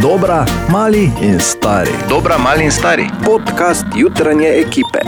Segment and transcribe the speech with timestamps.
[0.00, 1.90] Dobra, mali in stari.
[2.08, 3.10] Dobra, mali in stari.
[3.24, 4.98] Podcast jutranje ekipe.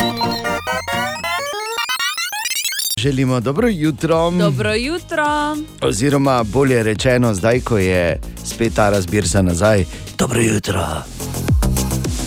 [2.99, 4.31] Želimo dobro jutro.
[4.31, 5.57] Dobro jutro.
[5.83, 9.85] Oziroma, bolje rečeno, zdaj, ko je spet ta razbirsa nazaj.
[10.19, 10.87] Dobro jutro.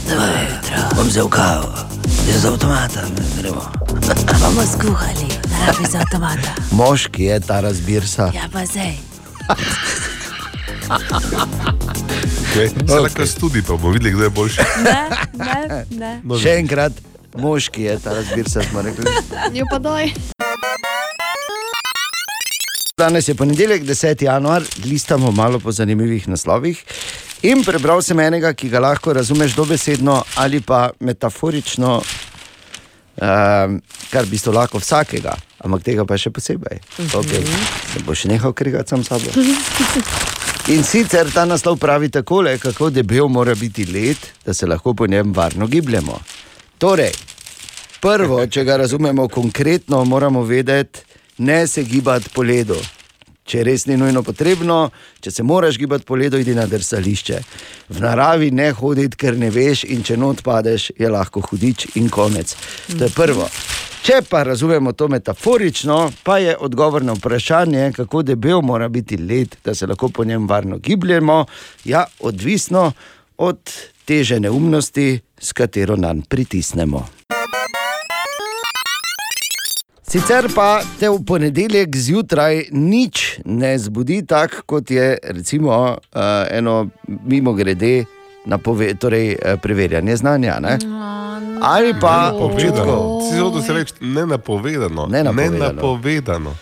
[0.10, 0.78] Dobro jutro.
[0.96, 1.74] Bom vzel kavo,
[2.24, 3.10] zdaj z avtomatom
[3.42, 3.62] gremo.
[4.42, 5.28] Bomo skuhali,
[5.68, 6.56] rabi za avtomata.
[6.72, 8.32] Moški je ta razbirsa.
[8.36, 8.94] Ja, pa zdaj.
[12.56, 14.62] Zdaj lahko studi, pa bomo videli, kdo je boljši.
[14.84, 16.12] Ne, ne, ne.
[16.24, 16.96] No, Še enkrat,
[17.36, 19.12] moški je ta razbirsa, smo rekli.
[19.58, 20.14] Jo pa daj.
[22.96, 24.24] Danes je ponedeljek, 10.
[24.24, 26.80] januar, listamo malo po zanimivih naslovih.
[27.44, 33.76] In prebral sem enega, ki ga lahko razumeš dobesedno ali pa metaforično, um,
[34.10, 36.80] kar v bistvu lahko vsakega, ampak tega pa še posebej.
[37.12, 37.44] Okay.
[37.92, 39.36] Se boš nehal krigati sam sabo.
[40.66, 45.08] In sicer ta naslov pravi takole, kako debel mora biti led, da se lahko po
[45.08, 46.18] njem varno gibljemo.
[46.78, 47.12] Torej,
[48.02, 51.00] prvo, če ga razumemo konkretno, moramo vedeti,
[51.38, 52.80] ne se gibati po ledu.
[53.46, 54.90] Če res ni nujno potrebno,
[55.22, 57.42] če se moraš gibati po ledu, idi na drsališče.
[57.90, 62.10] V naravi ne hoditi, ker ne veš, in če not padeš, je lahko hudič in
[62.10, 62.58] konec.
[62.98, 63.46] To je prvo.
[64.06, 69.56] Če pa razumemo to metaforično, pa je odgovor na vprašanje, kako debel mora biti led,
[69.66, 71.46] da se lahko po njem varno gibljemo,
[71.86, 72.92] ja, odvisno
[73.38, 73.58] od
[74.06, 77.02] teže neumnosti, s katero nam pritisnemo.
[80.08, 86.88] Sicer pa te v ponedeljek zjutraj nič ne zbudi tako, kot je recimo uh, eno
[87.26, 88.06] mimo grede.
[88.46, 90.60] Napove, torej, eh, preverjanje znanja.
[90.62, 90.78] Ne?
[91.62, 93.26] Ali pa občutkov.
[93.28, 95.08] Si zelo se reče, ne napovedano.
[95.08, 95.60] Nenapovedano.
[95.60, 96.56] Ne napovedano.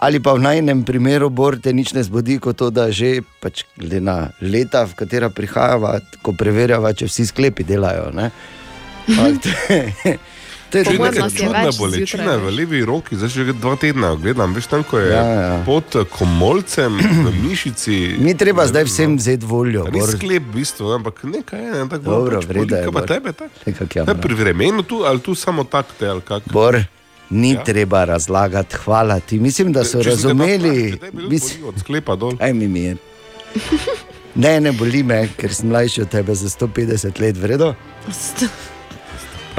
[0.00, 3.68] Ali pa v najnem primeru bor te nič ne zbudi, kot to, da že pač,
[3.76, 8.08] glede na leta, v katera prihajava, ko preverjava, če vsi sklepi delajo.
[8.16, 8.32] ne.
[9.10, 10.29] Ampak
[10.78, 14.84] je mojem neka čudna bolečina v levi roki, zdaj že dva tedna gledam, veš tam,
[14.84, 15.62] ko je Ja, ja.
[15.66, 17.96] pod komolcem, v mišici.
[18.24, 19.84] Mi treba zdaj vsem vzeti voljo.
[19.92, 23.02] Ni sklep, v bistvu, ampak nekaj je, ne, tako Dobro, pač vreda je, kaj pa
[23.06, 23.54] tebe, tako.
[23.66, 26.42] Nekak ja, Ne, pri vremenu tu, ali tu samo tak te, ali kak.
[26.52, 26.78] Bor,
[27.30, 27.64] ni ja.
[27.64, 29.38] Treba razlagati, hvala ti.
[29.38, 30.74] Mislim, da so Če te razumeli.
[30.92, 31.42] vprašal, če tebe Mis...
[31.52, 32.34] boli Od sklepa dol.
[32.40, 32.96] Aj mi mir.
[34.34, 37.74] Ne, ne boli me, ker sem mlajši od tebe za 150 let, vredo.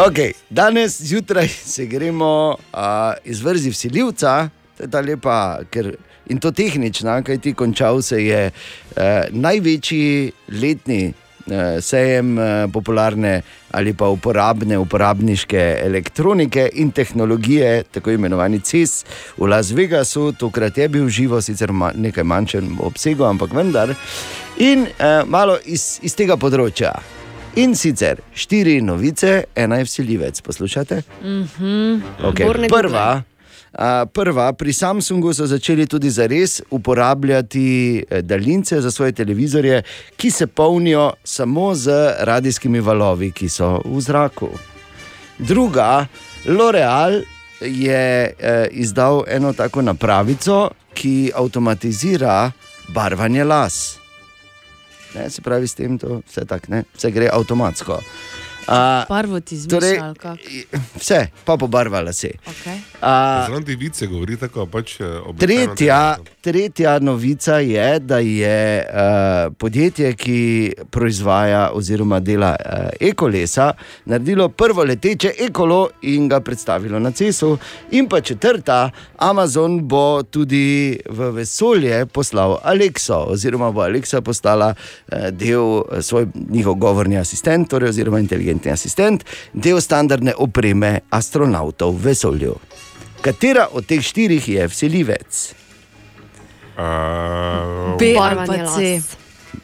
[0.07, 2.79] Okay, danes zjutraj se gremo uh,
[3.23, 5.95] izvrzi vsiljivca, to je ta lepa, ker,
[6.25, 13.41] in to tehnična, kaj ti končal se je uh, največji letni uh, sejem uh, popularne
[13.71, 19.05] ali pa uporabne uporabniške elektronike in tehnologije, tako imenovani CIS
[19.37, 23.93] v Las Vegasu, tokrat je bil živo, sicer ma nekaj manjšem obsegu, ampak vendar.
[24.57, 27.20] In uh, malo iz, iz tega področja.
[27.55, 30.41] In sicer štiri novice, ena je vsiljivec.
[30.41, 31.01] Poslušate?
[31.23, 32.01] Mm -hmm.
[32.23, 32.69] okay.
[32.69, 33.23] Prva.
[33.73, 39.83] A, prva, pri Samsungu so začeli tudi zares uporabljati eh, daljince za svoje televizorje,
[40.17, 44.49] ki se polnijo samo z radijskimi valovi, ki so v zraku.
[45.37, 46.07] Druga,
[46.45, 47.21] L'Oreal
[47.61, 52.51] je eh, izdal eno tako napravico, ki avtomatizira
[52.87, 54.00] barvanje las.
[55.15, 57.99] Ne, se pravi, s tem to vse, tak, ne, vse gre avtomatsko.
[58.67, 60.37] A, Barvo ti torej, zmešal, kako.
[60.95, 62.31] vse, pa pobarvala se.
[62.45, 62.77] Okay.
[63.45, 69.53] Zraven ti vice govori tako, pač eh, običajno Tretja, tretja novica je, da je uh,
[69.57, 73.71] podjetje, ki proizvaja oziroma dela uh, ekolesa,
[74.05, 77.57] naredilo prvo leteče ekolo in ga predstavilo na cesu.
[77.91, 85.29] In pa četrta, Amazon bo tudi v vesolje poslal Alexo, oziroma bo Alexa postala uh,
[85.31, 89.23] del eh, svoj njihov govorni asistent, torej oziroma inteligentni asistent,
[89.53, 92.55] del standardne opreme astronautov v vesolju.
[93.21, 95.53] Katera od teh štirih je vsiljivec?
[96.77, 99.01] A, B ali pa C.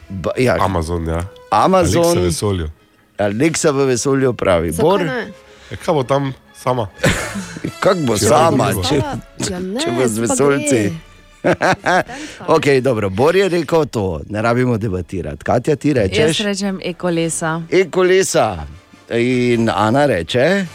[0.09, 1.25] Ba, ja, Amazon, ja.
[1.51, 2.69] Amazon, Alexa vesolju.
[3.17, 4.71] Alexa v vesolju pravi.
[4.71, 5.33] Bor, Zakaj ne?
[5.71, 6.87] Ja, kaj bo tam sama?
[7.83, 10.91] kako bo Če sama, bo če, Ja, ne, če bo z gre.
[12.55, 15.43] okay, dobro, Bor je rekel to, ne rabimo debatirati.
[15.43, 16.39] Katja, ti Jaz rečeš?
[16.39, 17.61] rečem ekolesa.
[17.71, 18.67] E-kolesa.
[19.09, 20.65] In Ana reče,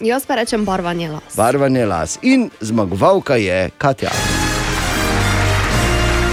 [0.00, 1.36] Jaz pa rečem barvanje las.
[1.36, 2.18] barvanje las.
[2.22, 4.10] In zmagovalka je Katja.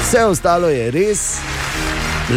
[0.01, 1.37] Vse ostalo je res,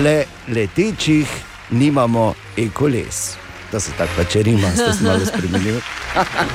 [0.03, 1.29] le letečih
[1.71, 3.40] nimamo e-koles.
[3.73, 5.81] Da se tako pač rima, da se malo spremenil.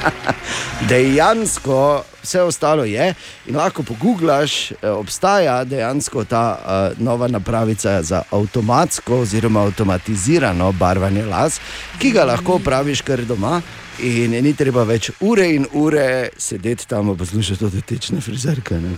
[0.89, 3.13] dejansko vse ostalo je
[3.45, 11.25] in lahko poguglaš, eh, obstaja dejansko ta uh, nova napravica za avtomatsko oziroma avtomatizirano barvanje
[11.25, 11.59] las,
[11.99, 13.61] ki ga lahko opraviš kar doma.
[13.99, 18.75] In ni treba več ure in ure sedeti tam in poslušati to tečne frizerke.
[18.75, 18.89] Ne.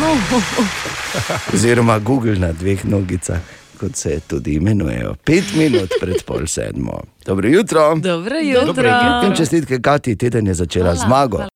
[0.00, 0.10] No.
[1.54, 3.40] Oziroma Google na dveh nogicah,
[3.80, 5.14] kot se tudi imenujejo.
[5.24, 7.00] Pet minut pred pol sedmo.
[7.26, 7.94] Dobro jutro.
[7.96, 8.90] Dobro jutro.
[9.26, 11.36] In čestitke, Kati, teden je začela Hvala, zmago.
[11.36, 11.48] hvala.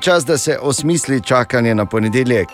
[0.00, 2.48] Čas, da se osmisli čakanje na ponedeljek,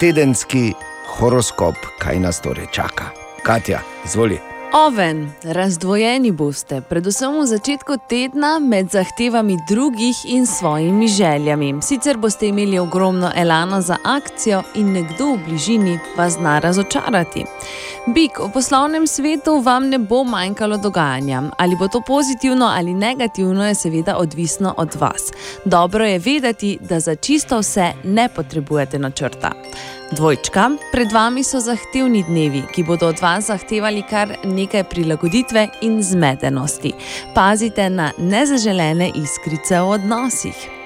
[0.00, 0.72] tedenski
[1.08, 3.04] horoskop, kaj nas torej čaka.
[3.42, 4.51] Katja, izvoli.
[4.72, 11.74] Oven, razdvojeni boste, predvsem v začetku tedna med zahtevami drugih in svojimi željami.
[11.82, 17.44] Sicer boste imeli ogromno elana za akcijo in nekdo v bližini vas zna razočarati.
[18.06, 21.42] Bik, v poslovnem svetu vam ne bo manjkalo dogajanja.
[21.58, 25.32] Ali bo to pozitivno ali negativno, je seveda odvisno od vas.
[25.64, 29.52] Dobro je vedeti, da za čisto vse ne potrebujete načrta.
[30.12, 36.02] Dvojčka, pred vami so zahtevni dnevi, ki bodo od vas zahtevali kar nekaj prilagoditve in
[36.04, 36.92] zmedenosti.
[37.34, 40.81] Pazite na nezaželene iskrice v odnosih.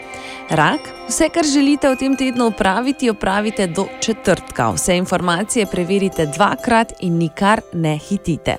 [0.51, 4.71] Rak, vse, kar želite v tem tednu upraviti, opravite do četrtka.
[4.71, 8.57] Vse informacije preverite dvakrat in nikar ne hitite.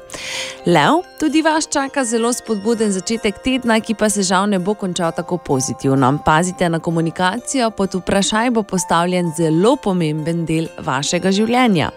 [0.66, 5.12] Lev, tudi vas čaka zelo spodbuden začetek tedna, ki pa se žal ne bo končal
[5.12, 6.18] tako pozitivno.
[6.26, 11.92] Pazite na komunikacijo, pod vprašaj bo postavljen zelo pomemben del vašega življenja.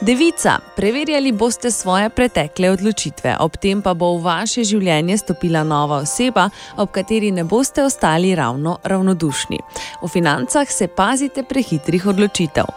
[0.00, 6.02] Devica, preverjali boste svoje pretekle odločitve, ob tem pa bo v vaše življenje stopila nova
[6.04, 9.58] oseba, ob kateri ne boste ostali ravno ravnodušni.
[10.02, 12.68] V financah se pazite prehitrih odločitev.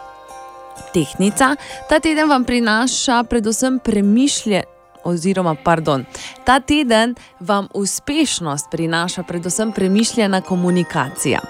[0.96, 1.54] Tehnica,
[1.92, 4.79] ta teden vam prinaša predvsem premišlje.
[5.04, 6.04] Oziroma, pardon,
[6.44, 11.40] ta teden vam uspešnost prinaša predvsem premišljena komunikacija.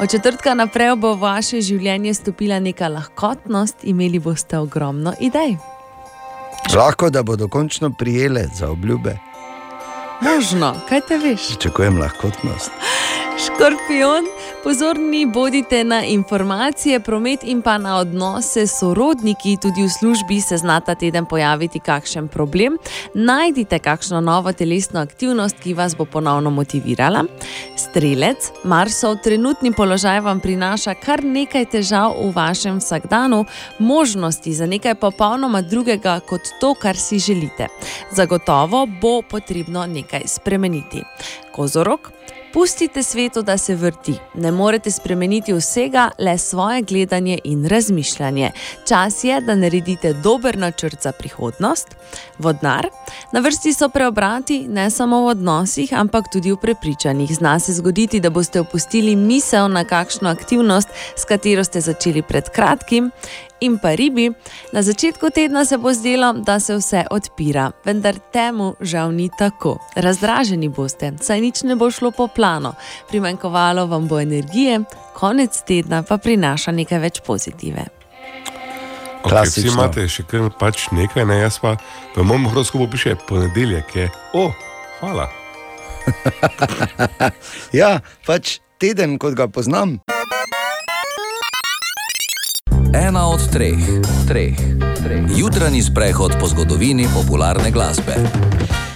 [0.00, 5.56] Od četrtka naprej bo v vaše življenje stopila neka lahkotnost, imeli boste ogromno idej.
[6.74, 9.16] Lahko, da bodo končno prijele za obljube.
[10.20, 11.46] Možno, kaj te veš?
[11.48, 12.70] Pričakujem lahkotnost.
[13.40, 14.24] Škorpion,
[14.64, 20.56] pozorni bodite na informacije, promet in pa na odnose s sorodniki, tudi v službi se
[20.56, 22.78] znata teden pojaviti kakšen problem.
[23.14, 27.24] Najdite kakšno novo telesno aktivnost, ki vas bo ponovno motivirala.
[27.76, 33.44] Strelec, Marsov trenutni položaj vam prinaša kar nekaj težav v vašem vsakdanu,
[33.78, 37.68] možnosti za nekaj popolnoma drugega kot to, kar si želite.
[38.12, 41.02] Zagotovo bo potrebno nekaj spremeniti.
[41.52, 42.12] Kozorok,
[42.52, 44.14] Pustite svetu, da se vrti.
[44.34, 48.50] Ne morete spremeniti vsega, le svoje gledanje in razmišljanje.
[48.88, 51.88] Čas je, da naredite dober načrt za prihodnost.
[52.38, 52.88] Vodnar,
[53.32, 57.34] na vrsti so preobrati ne samo v odnosih, ampak tudi v prepričanjih.
[57.34, 62.48] Zna se zgoditi, da boste opustili misel na kakšno aktivnost, s katero ste začeli pred
[62.48, 63.10] kratkim.
[63.60, 64.30] In pa ribi,
[64.72, 69.76] na začetku tedna se bo zdelo, da se vse odpira, vendar temu žal ni tako.
[69.96, 72.72] Razdraženi boste, saj nič ne bo šlo po planu,
[73.08, 74.80] primankovalo vam bo energije,
[75.14, 77.84] konec tedna pa prinaša nekaj več pozitive.
[79.20, 79.72] Okay, vsi Klasično.
[79.72, 81.76] imate še kar pač nekaj, ne jaz pa
[82.16, 83.96] v mojem horoskopu piše ponedeljek.
[83.96, 84.08] Je.
[84.32, 84.48] O,
[85.00, 85.28] hvala.
[87.80, 90.00] Ja, pač teden, kot ga poznam.
[92.94, 93.78] Ena od treh,
[94.28, 94.56] treh,
[95.02, 95.22] treh.
[95.36, 98.16] Jutranji sprehod po zgodovini popularne glasbe.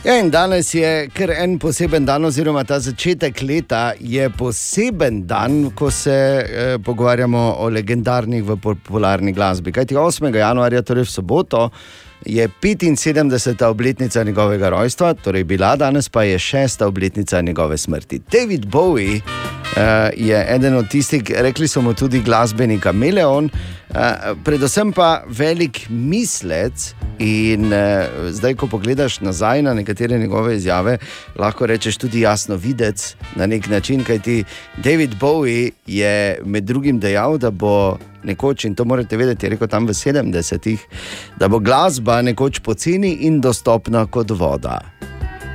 [0.04, 5.70] Ja, in danes je kar en poseben dan, oziroma ta začetek leta je poseben dan,
[5.78, 9.72] ko se eh, pogovarjamo o legendarnih v popularni glasbi.
[9.72, 10.34] Kajti 8.
[10.34, 11.70] januarja, torej v soboto,
[12.26, 13.64] je 75.
[13.64, 18.20] obletnica njegovega rojstva, torej bila danes pa je šesta obletnica njegove smrti.
[18.32, 19.20] David Bowie.
[19.74, 19.80] Uh,
[20.16, 23.48] je eden od tistih, rekli smo mu tudi glasbeni kameleon,
[23.94, 26.94] uh, predvsem pa velik mislec.
[27.18, 30.98] In uh, zdaj, ko pogledaš nazaj na nekatere njegove izjave,
[31.38, 34.44] lahko rečeš tudi jasno videti na nek način, kajti
[34.76, 39.68] David Bowie je med drugim dejal, da bo nekoč, in to morate vedeti, je rekel
[39.68, 40.80] tam v 70-ih,
[41.38, 44.80] da bo glasba nekoč poceni in dostopna kot voda.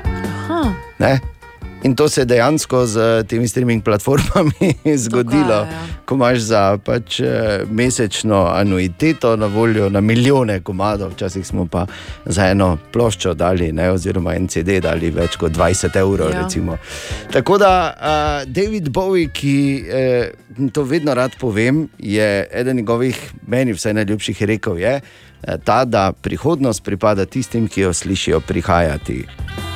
[0.05, 1.38] Aha, Ne?
[1.83, 4.74] In to se je dejansko z temi streaming platformami
[5.05, 5.88] zgodilo, ja.
[6.05, 11.86] ko imaš za pač, eh, mesečno anuiteto na voljo na milijone komadov, včasih smo pa
[12.25, 16.29] za eno ploščo dali, ne, oziroma en CD dali več kot 20 evrov.
[16.29, 16.41] Ja.
[16.41, 16.77] recimo.
[17.31, 20.31] Tako da uh, David Bowie, ki eh,
[20.74, 26.12] to vedno rad povem, je eden njegovih, meni vsaj najljubših rekel, je eh, ta, da
[26.12, 29.68] prihodnost pripada tistim, ki jo slišijo prihajati.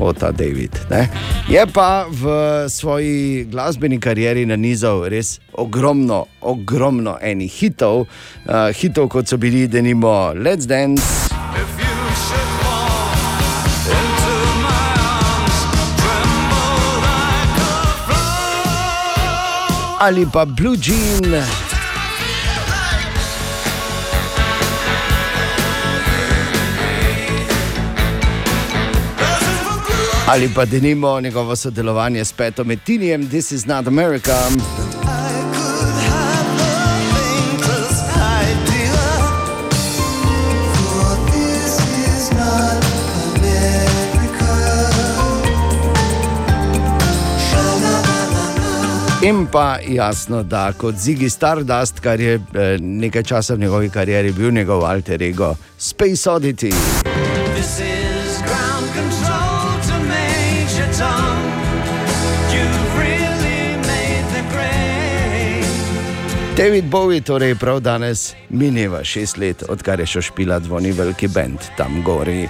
[0.00, 0.72] O, ta David.
[0.90, 1.08] Ne?
[1.48, 2.24] Je pa v
[2.72, 8.08] svoji glasbeni karieri nanizal res ogromno, ogromno enih hitov,
[8.48, 11.28] uh, hitov kot so bili denimo Let's Dance.
[20.00, 21.69] Ali pa Blue Jean.
[30.30, 34.34] Ali pa denimo njegovo sodelovanje s Petom Metinijem, This is not America.
[49.22, 52.40] In pa jasno, da kot Ziggy Stardust, kar je eh,
[52.80, 56.72] nekaj časa v njegovi karieri bil njegov alter ego, Space Oddity.
[66.60, 71.58] David Bowie, torej prav danes mineva šest let, odkar je šel špila dvoni veliki bend
[71.76, 72.48] tam gori.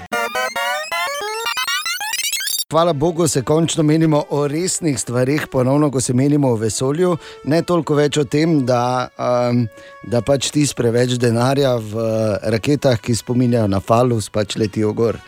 [2.70, 7.62] Hvala Bogu, se končno menimo o resnih stvarih, ponovno, ko se menimo o vesolju, ne
[7.62, 9.68] toliko več o tem, da, um,
[10.02, 12.08] da pač ti preveč denarja v
[12.42, 15.20] raketah, ki spominjajo na falus, pač letijo gor.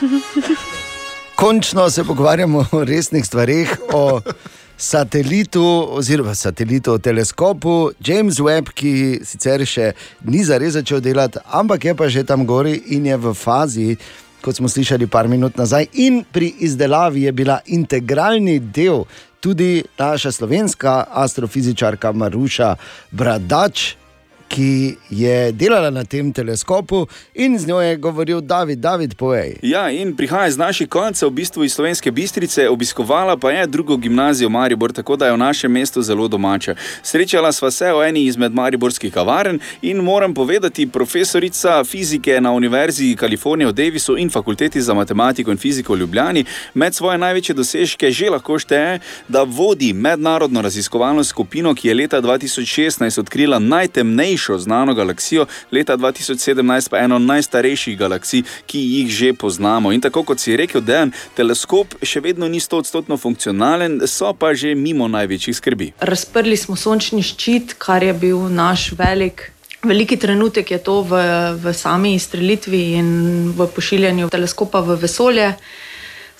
[1.40, 4.20] Končno se pogovarjamo o resnih stvarih, o
[4.80, 9.92] satelitu, oziroma satelitu, teleskopu, James Webb, ki sicer še
[10.24, 13.88] ni zares začel delati, ampak je pa že tam gori in je v fazi,
[14.40, 19.04] kot smo slišali par minut nazaj, in pri izdelavi je bila integralni del
[19.40, 22.76] tudi naša slovenska astrofizičarka Maruša
[23.12, 23.99] Bradač.
[24.50, 29.52] Ki je delala na tem teleskopu, in z njo je govoril David, David, povej.
[29.62, 33.96] Ja, in prihaja iz naših koncev, v bistvu iz Slovenske Bistrice, obiskovala pa je drugo
[33.96, 36.74] gimnazijo Maribor, tako da je v našem mestu zelo domača.
[37.02, 43.16] Srečala sva se v eni izmed mariborskih kavaren in moram povedati, profesorica fizike na Univerzi
[43.16, 48.10] Kalifornije v Davisu in fakulteti za matematiko in fiziko v Ljubljani med svoje največje dosežke
[48.10, 54.94] že lahko šteje, da vodi mednarodno raziskovalno skupino, ki je leta 2016 odkrila najtemnejšo znano
[54.94, 59.92] galaksijo, leta 2017 pa eno najstarejših galaksij, ki jih že poznamo.
[59.92, 64.74] In tako kot si rekel, Dejan, teleskop še vedno ni stotstotno funkcionalen, so pa že
[64.74, 65.92] mimo največjih skrbi.
[66.00, 69.50] Razprli smo sončni ščit, kar je bil naš velik.
[69.82, 71.20] Veliki trenutek je to v,
[71.56, 73.08] v sami izstrelitvi in
[73.56, 75.54] v pošiljanju teleskopa v vesolje.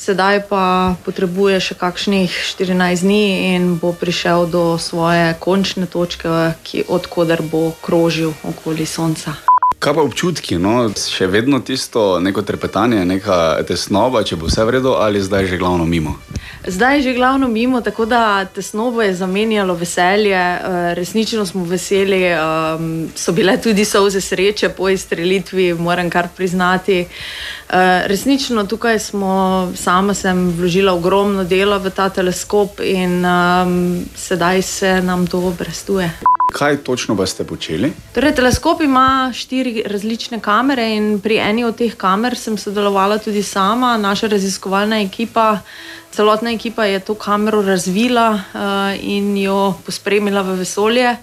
[0.00, 6.88] Sedaj pa potrebuje še kakšnih 14 dni in bo prišel do svoje končne točke, ki,
[6.88, 9.36] odkuder bo krožil okoli Sonca.
[9.80, 10.56] Kaj pa občutki?
[10.56, 10.88] No?
[10.88, 15.60] Še vedno tisto neko trepetanje, neka tesnoba, če bo vse v redu, ali zdaj že
[15.60, 16.16] glavno mimo.
[16.64, 22.24] Zdaj je že glavno mimo, tako da tesnobo je zamenjalo veselje, eh, resnično smo veseli,
[22.32, 27.06] um, so bile tudi solze sreče po izstrelitvi, moram kar priznati.
[27.70, 34.62] Uh, resnično tukaj smo, sama sem vložila ogromno dela v ta teleskop in um, sedaj
[34.62, 36.10] se nam to obrestuje.
[36.52, 37.92] Kaj točno pa ste počeli?
[38.14, 43.42] Torej, teleskop ima štiri različne kamere in pri eni od teh kamer sem sodelovala tudi
[43.42, 45.60] sama, naša raziskovalna ekipa.
[46.10, 51.16] Celotna ekipa je to kamero razvila uh, in jo pospremila v vesolje,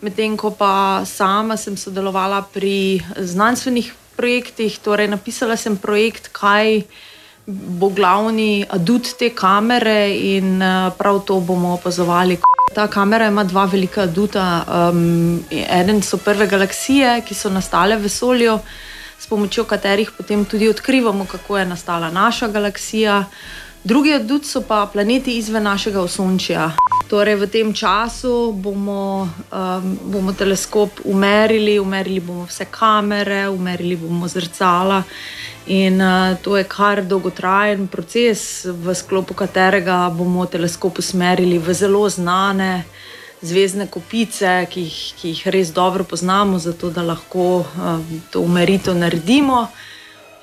[0.00, 4.78] medtem ko pa sama sem sodelovala pri znanstvenih projektih.
[4.82, 6.82] Torej, napisala sem projekt, kaj
[7.48, 12.36] bo glavni adut te kamere in uh, prav to bomo opazovali.
[12.74, 14.48] Ta kamera ima dva velika aduta.
[14.68, 18.58] Um, eden so prve galaksije, ki so nastale v vesolju,
[19.18, 23.24] s pomočjo katerih potem tudi odkrivamo, kako je nastala naša galaksija.
[23.88, 26.64] Drugi adut so pa planeti izven našega osončja.
[27.08, 34.28] Torej, v tem času bomo, um, bomo teleskop umerili, umerili bomo vse kamere, umerili bomo
[34.28, 35.00] zrcala.
[35.72, 42.04] In uh, to je kar dolgotrajen proces, v sklopu katerega bomo teleskop usmerili v zelo
[42.08, 42.84] znane
[43.40, 49.00] zvezdne kopice, ki jih, ki jih res dobro poznamo, zato da lahko uh, to umeritev
[49.00, 49.68] naredimo.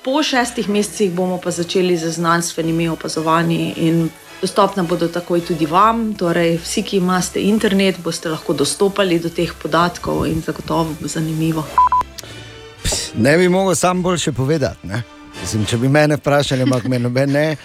[0.05, 4.09] Po šestih mesecih bomo pa začeli z znanstvenimi opazovanji in
[4.41, 6.13] dostopna bodo takoj tudi vam.
[6.13, 11.65] Torej, vsi, ki imate internet, boste lahko dostopali do teh podatkov in zagotovo bo zanimivo.
[13.15, 14.87] Ne bi mogel sam boljše povedati.
[14.87, 15.01] Ne?
[15.41, 17.55] Mislim, če bi mene vprašali, ampak me noben ne.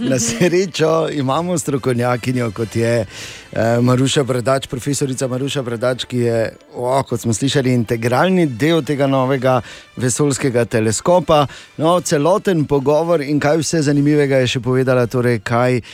[0.00, 3.06] Na srečo imamo strokovnjakinjo, kot je
[3.52, 9.06] eh, Maruša Bradač, profesorica Maruša Bradač, ki je, oh, kot smo slišali, integralni del tega
[9.06, 9.60] novega
[9.96, 11.46] vesoljskega teleskopa.
[11.76, 15.84] No, celoten pogovor in kaj vse zanimivega je še povedala, torej, kaj eh,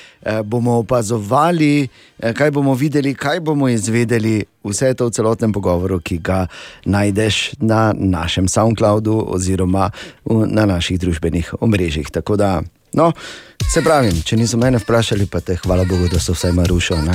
[0.45, 1.89] bomo opazovali,
[2.21, 4.45] eh, kaj bomo videli, kaj bomo izvedeli.
[4.67, 6.47] Vse to v celotnem pogovoru, ki ga
[6.85, 9.91] najdeš na našem SoundCloudu oziroma
[10.27, 12.11] na naših družbenih omrežjih.
[12.11, 12.51] Tako da,
[12.97, 13.13] no,
[13.67, 16.97] se pravi, če niso mene vprašali, pa te hvala Bogu, da so vsaj Marušo.
[16.99, 17.15] Ne?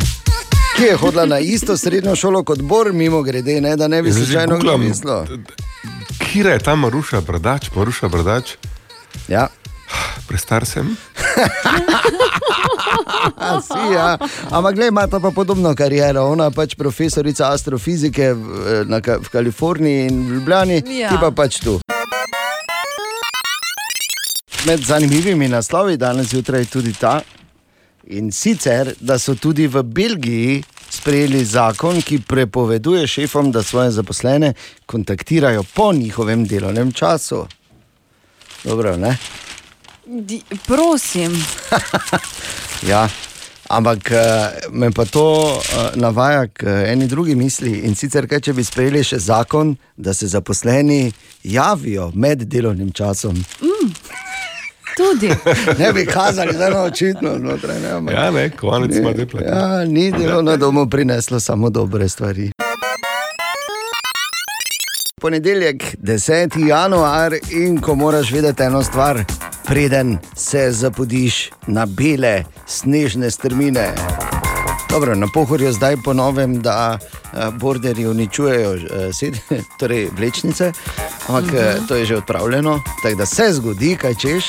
[0.72, 4.12] Ki je hodila na isto srednjo šolo kot Bor, mimo grede, ne, da ne bi
[4.12, 4.82] Zdaj že slučajno googlam.
[4.82, 5.26] mislil.
[6.22, 8.56] Kira je ta Maruša Bradač, Maruša Bradač,
[9.28, 9.48] Ja.
[10.28, 10.96] prestar sem.
[13.38, 14.18] A, si, ja.
[14.50, 16.24] Ampak, ima ta pa podobno kariero.
[16.26, 18.44] Ona je pač profesorica astrofizike v,
[18.86, 21.10] na, Ka- v Kaliforniji in v Ljubljani, Ja.
[21.10, 21.80] ti pa pač tu.
[24.65, 27.22] Med zanimivimi naslovi danes zjutraj je tudi ta.
[28.08, 34.53] In sicer, da so tudi v Belgiji sprejeli zakon, ki prepoveduje šefom, da svoje zaposlene
[34.86, 37.46] kontaktirajo po njihovem delovnem času.
[38.63, 39.18] Dobro, ne?
[40.06, 41.32] Di, prosim.
[42.89, 43.10] Ja,
[43.70, 44.18] ampak eh,
[44.72, 47.72] me pa to eh, navaja k eh, eni drugi misli.
[47.86, 51.12] In sicer, kaj, če bi sprejeli še zakon, da se zaposleni
[51.44, 53.38] javijo med delovnim časom.
[55.01, 55.29] Tudi.
[55.79, 57.79] Ne bi kazali, da je očitno znotraj.
[57.79, 59.46] Ne, ampak- Ja, ne, kovanec ima dve plati.
[59.48, 62.51] Ja, ni delo na domu prineslo samo dobre stvari.
[65.22, 66.27] Ponedeljek, 10.
[66.60, 69.24] januar, in ko moraš vedeti eno stvar,
[69.65, 73.89] preden se zapodiš na bele, snežne strmine.
[74.91, 79.38] Dobro, na pohorju zdaj ponovim, da eh, borderji uničujejo eh, sed,
[79.79, 80.71] torej vlečnice,
[81.27, 84.45] ampak uh to je že odpravljeno, tako da se zgodi, kaj češ.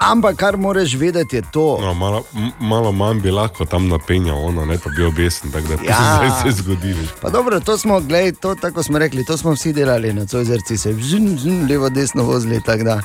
[0.00, 2.24] Ampak kar moraš vedeti je to, No, malo,
[2.60, 6.16] malo manj bi lahko tam napenjal, ono, ne pa bil besen, tako da Ja.
[6.16, 6.94] zdaj se zgodi.
[7.22, 10.78] Pa dobro, to smo, glej, to, tako smo rekli, to smo vsi delali na Cojzerci,
[10.78, 13.00] se vzum, vzum, levo, desno vozili, tako da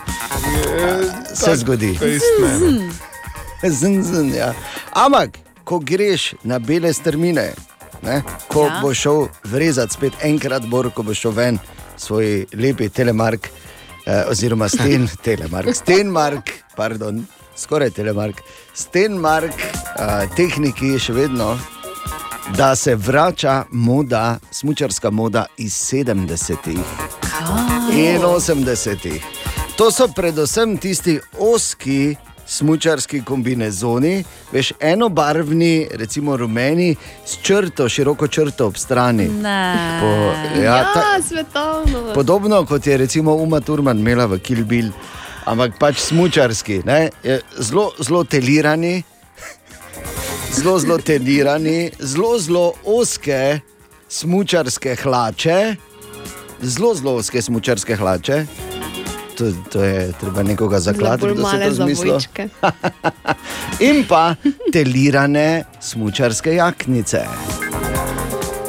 [1.36, 1.98] se zgodi.
[1.98, 2.90] Fejst, ne, ne.
[3.80, 4.54] Zun, zun, ja.
[4.94, 5.30] Ampak,
[5.70, 7.52] ko greš na bele strmine,
[8.02, 8.80] ne, ko Ja.
[8.82, 11.60] boš šel vrezati spet enkrat, bor, ko boš šel ven
[11.98, 13.50] svoj lepi telemark,
[14.06, 17.22] eh, oziroma sten, telemark, stenmark, pardon,
[17.56, 18.42] skoraj telemark,
[18.74, 21.54] stenmark, eh, tehniki še vedno.
[22.58, 26.80] Da se vrača moda, smočarska moda iz 70-ih
[27.94, 29.22] in 80-ih.
[29.78, 32.16] To so predvsem tisti oski
[32.50, 39.28] smočarski kombinezoni, veš, enobarvni, recimo rumeni, s črto, široko črto ob strani.
[39.30, 40.00] Ne.
[40.02, 40.10] Po,
[40.58, 42.14] ja, Ja, ta, svetovno.
[42.14, 44.90] podobno kot je recimo Uma Turman imela v Kill Bill,
[45.46, 49.04] ampak pač smočarski, ne, je zelo, zelo telirani.
[50.50, 53.60] Zelo, zelo tenirani, zelo, zelo oske
[54.10, 55.76] smočarske hlače,
[56.62, 58.40] zelo, zelo oske smočarske hlače.
[59.40, 62.12] To, to je treba nekoga zakladiti, da se to zamisli.
[63.90, 64.36] In pa
[64.74, 67.24] telirane smočarske jaknice.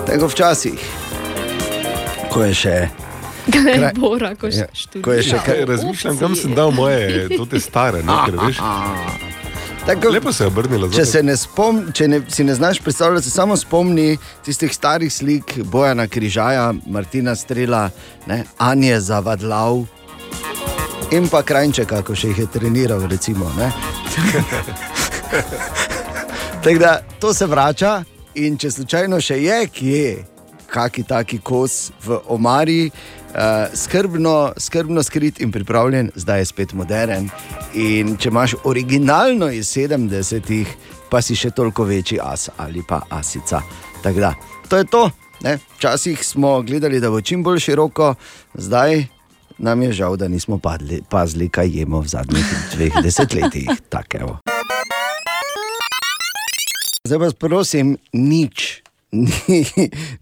[0.06, 0.78] Tako včasih,
[2.30, 2.76] ko je še.
[3.50, 4.68] Kaj bora, ko Ja,
[5.02, 5.64] ko je še kaj.
[5.66, 8.62] Razmišljam, kam sem dal moje, te stare, ne, ker veš.
[9.86, 10.90] Tako, Lepo se je obrnila.
[10.94, 14.12] Če, se ne spom, če ne, si ne znaš predstavljati, se samo spomni
[14.46, 17.88] tistih starih slik Bojana Križaja, Martina Strela,
[18.30, 19.86] ne, Anje Zavadlav
[21.10, 23.02] in pa Krajčeka, ko še jih je treniral.
[23.10, 23.70] Recimo, ne.
[26.64, 28.02] Tako da to se vrača
[28.34, 30.24] in če slučajno še je kje,
[30.70, 32.90] kaki taki kos v omari.
[33.30, 37.28] Uh, skrbno, skrbno skrit in pripravljen, zdaj je spet moderen.
[37.78, 40.66] In če imaš originalno iz 70-ih,
[41.10, 43.62] pa si še toliko večji as ali pa asica.
[44.02, 44.34] Tako da,
[44.68, 45.04] to je to.
[45.46, 45.58] Ne?
[45.78, 48.14] Včasih smo gledali, da bo čim bolj široko,
[48.54, 49.06] zdaj
[49.60, 53.68] nam je žal, da nismo padli, pazili, kaj jemo v zadnjih dveh desetletjih.
[53.88, 54.38] Tak, evo.
[57.04, 59.64] Zdaj pa prosim, nič, ni,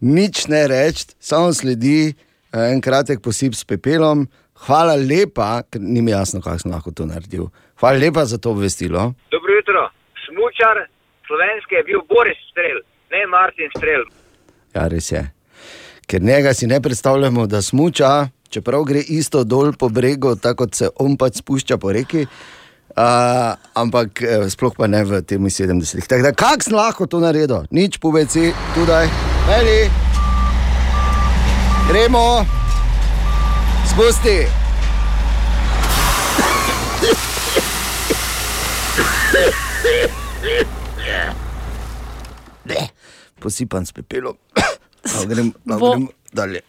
[0.01, 4.27] nič ne reči, samo sledi eh, en kratek posip s pepelom.
[4.66, 7.51] Hvala lepa, ker ni mi jasno, kako sem lahko to naredil.
[7.79, 9.12] Hvala lepa za to obvestilo.
[9.31, 9.90] Dobro jutro.
[10.27, 10.88] Smučar
[11.27, 14.03] slovenski je bil Boris Strel, ne Martin Strel.
[14.74, 15.22] Ja, res je.
[16.09, 20.74] Ker njega si ne predstavljamo, da smuča, čeprav gre isto dol po bregu, tako kot
[20.74, 22.26] se on pač spušča po reki.
[22.98, 26.08] Uh, ampak eh, sploh pa ne v tem 70-ih.
[26.08, 27.68] Tako da, kak sem lahko to naredil?
[27.70, 29.02] Nič poveci, tudi,
[29.46, 29.80] meni.
[31.87, 32.42] Gremo,
[33.87, 34.66] spusti.
[43.38, 44.34] Posipan s pepelom.
[45.06, 46.61] Lahko grem, lahko Bo- grem dalje.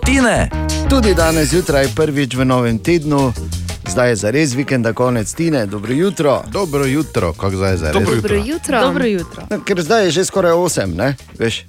[0.00, 0.50] Tine!
[0.90, 3.32] Tudi danes zjutraj, prvič v novem tednu,
[3.86, 6.42] zdaj je za res vikenda, konec tine, dobro jutro.
[6.52, 8.22] Dobro jutro, kako zdaj za Dobro res?
[8.22, 8.54] Dobro jutro.
[8.54, 8.80] jutro.
[8.80, 9.42] Dobro jutro.
[9.50, 11.16] No, ker zdaj je že skoraj 8, ne?
[11.38, 11.64] veš.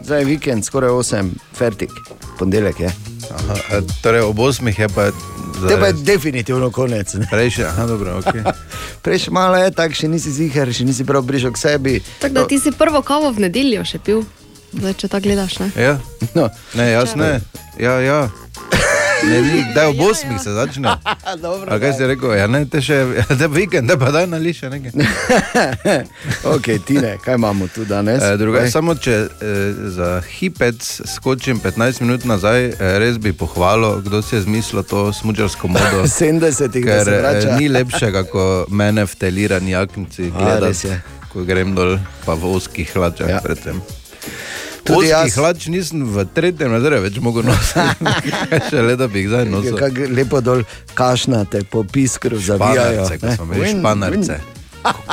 [0.00, 1.90] Zdaj je vikend, skoraj 8, fertik,
[2.38, 2.90] ponedeljek je.
[3.32, 5.10] Aha, e, torej ob 8 je pa.
[5.68, 7.14] Te pa je definitivno konec.
[7.14, 7.26] ne.
[7.30, 8.34] Prej še, aha, dobro, ok.
[9.04, 12.00] Prej še malo je tako, še nisi ziger, še nisi prav prišel k sebi.
[12.20, 14.24] Tako da ti si prvo kavo v nedeljo še pil,
[14.74, 15.58] zdaj če tako gledaš.
[15.58, 15.70] Ne?
[15.76, 15.98] Ja,
[16.34, 17.40] No, ne, jaz ne.
[17.78, 18.28] Ja, ja.
[19.24, 20.90] Ne, ni, da je ob 8 se začne.
[21.42, 21.72] dobro.
[21.72, 22.34] A kaj si rekel?
[22.36, 24.92] Ja, ne, te še, ja, te vikend, da pa daj na liše nekaj.
[26.54, 28.20] ok, tine, kaj imamo tu danes?
[28.22, 28.70] E, druga, Povej.
[28.70, 29.28] samo če e,
[29.90, 30.76] za hipec
[31.14, 36.04] skočim 15 minut nazaj, e, res bi pohvalil, kdo si je zmislil to smučarsko modo.
[36.04, 37.56] 70-ih, da Ker se eh, vrača.
[37.56, 41.00] ni lepšega, kot mene v telirani jaknici gledati, res je.
[41.32, 41.96] ko grem dol,
[42.28, 43.28] pa v oskih hlačah.
[43.30, 43.40] Ja.
[43.40, 43.74] Ja.
[44.84, 45.36] Tudi jaz.
[45.36, 48.16] hlač nisem v tretjem razredu več mogel nositi,
[48.70, 49.78] še le da bi jih zdaj nosil.
[49.80, 53.06] Kako lepo dol kašnate, po piskru zavijajo.
[53.06, 54.40] Španarce, ko smo imeli španarce,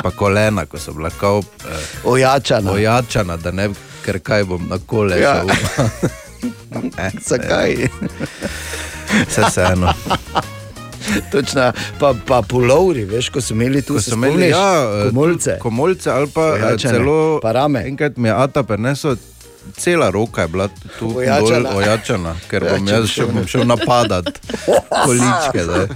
[0.02, 1.88] pa kolena, ko so bila kao eh.
[2.04, 2.76] Ojačana.
[2.76, 3.70] ojačana, da ne,
[4.04, 5.22] ker kaj bom na kole.
[5.22, 5.40] Ja.
[6.98, 7.76] Eh, Zakaj?
[9.28, 9.94] Vse vseeno.
[11.32, 15.58] Točno, pa, pa pulovri, veš, ko so imeli tu so imeli ja, eh, komolce.
[15.60, 17.84] komolce ali pa eh, Ojačane, celo pa rame.
[17.88, 19.16] Enkrat mi je Ata prenesel,
[19.74, 20.68] cela roka je bila
[21.00, 21.70] tu Ojačana.
[21.72, 24.26] ojačana, ker bom jaz šel- bom šel napadat
[25.00, 25.64] količke.
[25.64, 25.88] zdaj.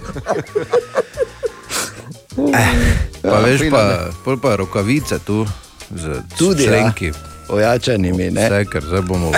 [2.54, 2.67] Eh,
[3.21, 3.84] pa veš, pa,
[4.36, 5.47] pa rokavice tu
[5.91, 6.69] z Tudi, ja.
[6.69, 7.12] členki.
[7.47, 8.41] Ojačanimi, ne?
[8.43, 9.30] Vse, ker zdaj bomo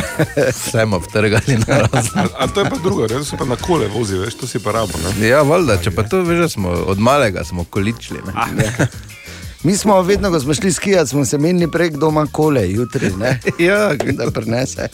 [0.49, 2.23] vsemo vtrgali na razne.
[2.33, 4.71] A to je pa drugo, res se pa na kole vozi, veš, to si pa
[4.71, 4.95] rabo.
[4.97, 5.27] Ne?
[5.27, 8.19] Ja, valjda, če pa to veš, smo od malega smo količili.
[9.63, 13.39] Mi smo vedno, ko smo šli skijati, smo se menili prek doma kole, jutri, ne?
[13.59, 14.87] Ja, da prenese.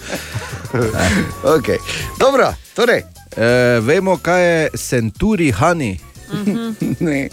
[1.44, 1.78] okay.
[2.20, 3.02] Dobro, torej.
[3.38, 3.46] E,
[3.80, 5.98] vemo, kaj je Centuri Honey.
[7.00, 7.30] Ne.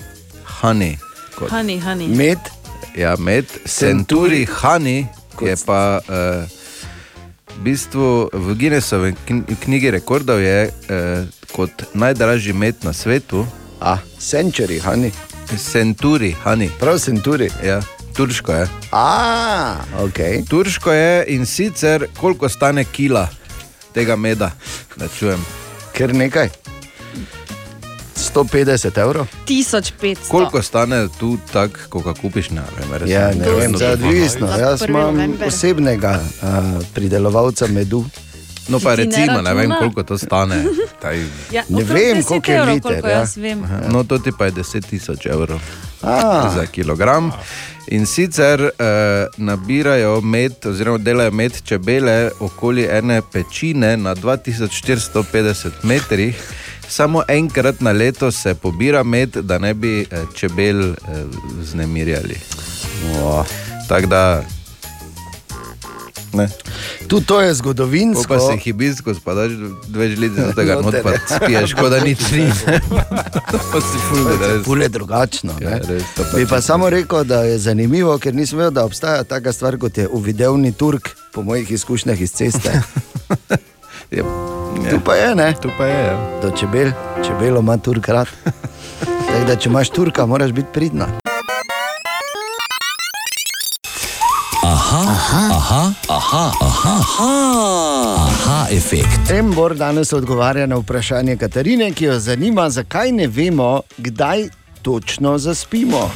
[0.61, 0.97] Honey.
[1.35, 2.09] Kot, Hani, hani.
[2.09, 2.39] Med,
[2.97, 5.07] ja, med Centuri Honey
[5.41, 6.45] je pa uh,
[7.57, 13.47] v bistvu v Guinnessovi kn- knjigi rekordov je uh, kot najdražji med na svetu.
[13.81, 15.11] a, century, honey.
[15.59, 16.69] Centuri Honey.
[16.81, 17.51] Prav century.
[17.67, 17.81] Ja,
[18.17, 18.69] turško je.
[18.93, 20.49] A, ok.
[20.49, 23.29] Turško je in sicer koliko stane kila
[23.95, 24.51] tega meda,
[24.97, 25.45] da čujem.
[25.93, 26.49] Ker nekaj.
[28.35, 29.27] 150 evrov.
[29.47, 30.17] 1500.
[30.29, 33.09] Koliko stane tu tak, ko ga kupiš na primer?
[33.09, 34.47] Ja, ne vem, je odvisno.
[34.47, 36.49] Za Jaz imam osebnega uh,
[36.95, 38.05] pridelovalca medu.
[38.71, 40.65] No, pa Ti ne recimo, ne vem, koliko to stane.
[41.03, 41.19] Taj,
[41.53, 43.25] Ja, Ne vem, 10 koliko je liter, Koliko ja.
[43.37, 43.63] vem.
[43.89, 45.61] no, to ti pa je 10 tisoč evrov
[46.03, 47.33] A, za kilogram.
[47.89, 48.71] In sicer eh,
[49.37, 56.37] nabirajo med, oziroma delajo med čebele okoli ene pečine na 2450 metrih.
[56.89, 60.95] Samo enkrat na leto se pobira med, da ne bi eh, čebel eh,
[61.63, 62.37] znemirjali.
[63.23, 63.45] o,
[63.89, 64.43] Tako da.
[66.33, 66.49] Ne.
[67.09, 68.25] tudi to je Ko zgodovinsko.
[68.29, 69.53] pa si hibiskus, pa daš
[69.89, 71.03] dve žlice od tega, Noter.
[71.03, 72.47] pa spiješ, kot da nič ni.
[73.51, 74.63] to pa si fulno, da res.
[74.65, 75.53] Pule drugačno.
[75.61, 75.81] Ja, ne.
[75.89, 79.77] res, Bi pa samo rekel, da je zanimivo, ker nisem vedel, da obstaja taka stvar
[79.77, 82.71] kot je uvidevni Turk, po mojih izkušnjah iz ceste.
[84.11, 84.25] Ja,
[84.91, 85.55] Tu pa je, ne?
[85.63, 86.05] tu pa je.
[86.05, 86.41] Ja.
[86.43, 86.91] Do čebel,
[87.23, 88.27] čebelo ima Turk rad.
[89.27, 91.07] Tako da, če imaš Turka, moraš biti pridna.
[94.91, 96.95] Aha, aha, aha, aha,
[98.27, 99.31] aha, efekt.
[99.31, 104.49] Embor danes odgovarja na vprašanje Katarine, ki jo zanima, zakaj ne vemo, kdaj
[104.83, 106.11] točno zaspimo.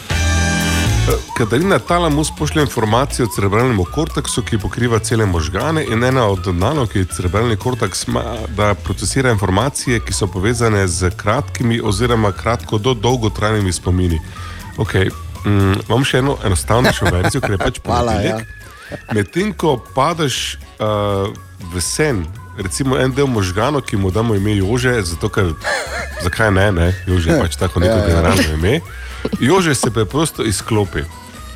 [1.38, 6.90] Katarina Talamus pošlje informacije o cerebralnem korteksu, ki pokriva cele možgane in ena od nalog,
[6.90, 8.24] ki je cerebralni korteks, ima,
[8.56, 14.20] da procesira informacije, ki so povezane z kratkimi oziroma kratko do dolgotrajnimi spomini.
[14.76, 15.10] Okay.
[15.44, 18.38] Mm, imam še eno enostavnejšo verzijo, ker je pač Hvala, ja.
[19.14, 21.32] Medtem ko padeš uh,
[21.72, 22.24] v sen,
[22.58, 25.52] recimo en del možganov, ki mu damo ime Jože, zato ker
[26.22, 26.88] zakaj ne, ne?
[27.06, 28.06] Jože je pač tako neko Ja, ja.
[28.06, 28.80] generalno ime.
[29.40, 31.02] Jože se preprosto izklopi.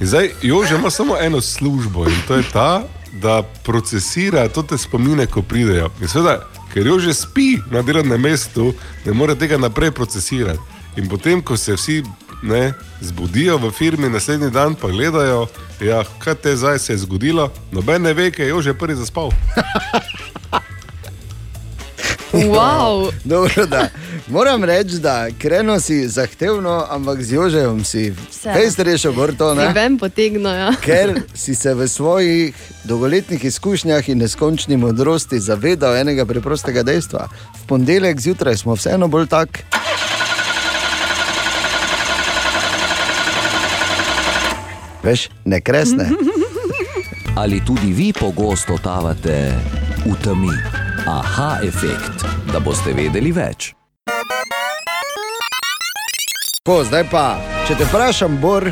[0.01, 5.27] In zdaj Jože ima samo eno službo in to je ta, da procesira te spomine,
[5.27, 5.91] ko pridejo.
[6.01, 8.75] In seveda, ker jo že spi na delovnem mestu,
[9.07, 10.61] ne more tega naprej procesirati.
[10.97, 12.03] In potem, ko se vsi
[12.43, 15.47] ne, zbudijo v firmi, naslednji dan pa gledajo,
[15.81, 19.31] ja, kaj te zdaj se je zgodilo, noben ne ve, ker je že prvi zaspal.
[22.33, 23.11] Wow.
[23.25, 23.89] Dobro, da.
[24.29, 28.15] Moram reči, da kreno si zahtevno, ampak z Jožejem si.
[28.43, 29.55] Kaj ste rešil, Gorto?
[29.55, 30.73] Si ven potegno, ja.
[30.85, 37.29] Ker si se v svojih dolgoletnih izkušnjah in neskončni modrosti zavedal enega preprostega dejstva.
[37.63, 39.65] V ponedeljek zjutraj smo vseeno bolj tak.
[45.09, 46.11] Veš, ne kresne.
[47.41, 49.55] Ali tudi vi pogosto totavate
[50.05, 50.53] v temi?
[51.07, 53.73] Aha, efekt, da boste vedeli več.
[56.61, 58.69] Ko, zdaj pa, če te vprašam, Bor,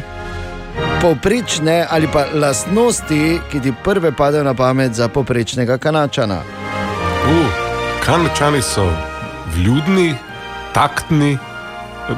[1.00, 6.42] povprečne ali pa lastnosti, ki ti prve padejo na pamet za povprečnega kanačana.
[7.24, 7.48] Uh,
[8.04, 8.84] Kanačani so
[9.56, 10.12] vljudni,
[10.76, 11.38] taktni,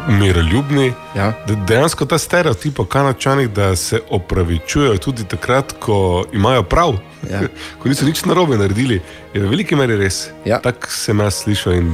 [0.09, 0.93] miroljubni.
[1.17, 1.33] Ja.
[1.47, 6.95] De, dejansko ta stereotip o Kanačanih, da se opravičujejo tudi takrat, ko imajo prav,
[7.31, 7.41] Ja.
[7.83, 9.01] ko niso nič narobe naredili,
[9.35, 10.29] je v veliki meri res.
[10.45, 10.61] Ja.
[10.63, 11.89] Tako sem jaz slišal in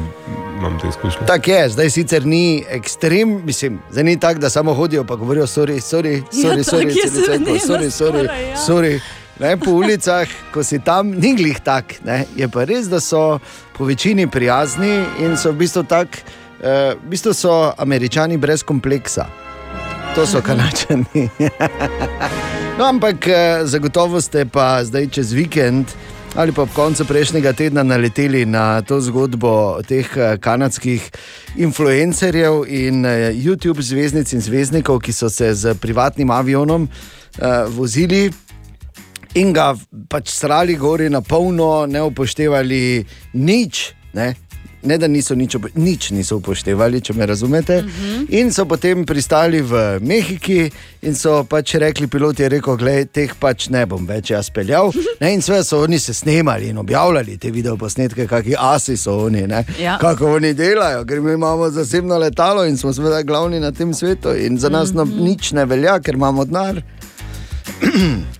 [0.59, 1.27] imam te izkušnje.
[1.27, 5.47] Tako je, zdaj sicer ni ekstrem, mislim, zdaj ni tako, da samo hodijo in govorijo,
[5.47, 8.57] sorry, sorry, sorry, Ja, sorry, sorry, sorry, sorry, sorry, skoraj, ja.
[8.57, 9.01] sorry.
[9.41, 11.99] Ne, po ulicah, ko si tam, ni glih tak.
[12.05, 12.25] Ne.
[12.37, 13.41] Je pa res, da so
[13.75, 16.21] po večini prijazni in so v bistvu tak,
[16.65, 19.27] eh, v bistvu so američani brez kompleksa.
[20.15, 21.29] To so kanačani.
[22.79, 25.87] no, ampak eh, zagotovo ste pa zdaj čez vikend
[26.35, 31.11] ali pa ob koncu prejšnjega tedna naleteli na to zgodbo teh eh, kanadskih
[31.57, 33.05] influencerjev in
[33.39, 38.33] YouTube zvezdnic in zvezdnikov, ki so se z privatnim avionom eh, vozili.
[39.35, 39.75] In ga
[40.09, 44.35] pač strali gori na polno, ne upoštevali nič, ne,
[44.85, 47.77] ne da niso nič, upo- nič niso upoštevali, če me razumete.
[47.79, 48.27] Uh -huh.
[48.29, 50.71] In so potem pristali v Mehiki
[51.03, 54.93] in so pač rekli, pilot je rekel, gledaj, teh pač ne bom več jaz peljal.
[55.21, 59.47] Ne, in sve so oni se snemali in objavljali te videoposnetke, kakšni asi so oni,
[59.47, 59.99] ne, Ja.
[59.99, 64.35] kako oni delajo, ker mi imamo zasebno letalo in smo seveda glavni na tem svetu
[64.37, 66.83] in za nas no, nič ne velja, ker imamo denar.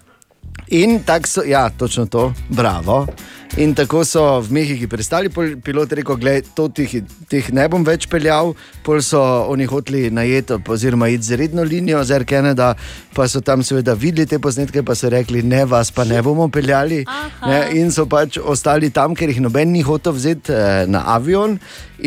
[0.69, 3.07] In tako so, ja, točno to, bravo.
[3.55, 6.91] In tako so v Mehiki pristali, pilot je rekel, to teh,
[7.31, 8.51] teh ne bom več peljal,
[8.83, 12.73] pol so oni hoteli najeti, oziroma iti z redno linijo z Air Canada,
[13.15, 16.49] pa so tam seveda videli te posnetke, pa so rekli, ne, vas pa ne bomo
[16.51, 17.05] peljali.
[17.47, 21.55] Ne, in so pač ostali tam, ker jih noben ni hotel vzeti eh, na avion.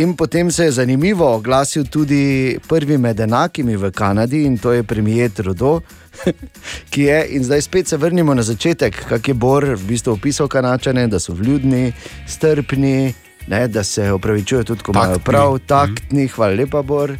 [0.03, 4.83] In potem se je zanimivo oglasil tudi prvi med enakimi v Kanadi in to je
[4.83, 5.79] premijer Trudeau.
[6.91, 10.47] ki je, in zdaj spet se vrnimo na začetek, kako je Bor v bistvu opisal
[10.47, 11.93] kanačane, da so vljudni,
[12.27, 13.13] strpni,
[13.47, 17.17] ne, da se opravičujejo tudi, ko imajo prav, taktni, hvala lepa, Bor.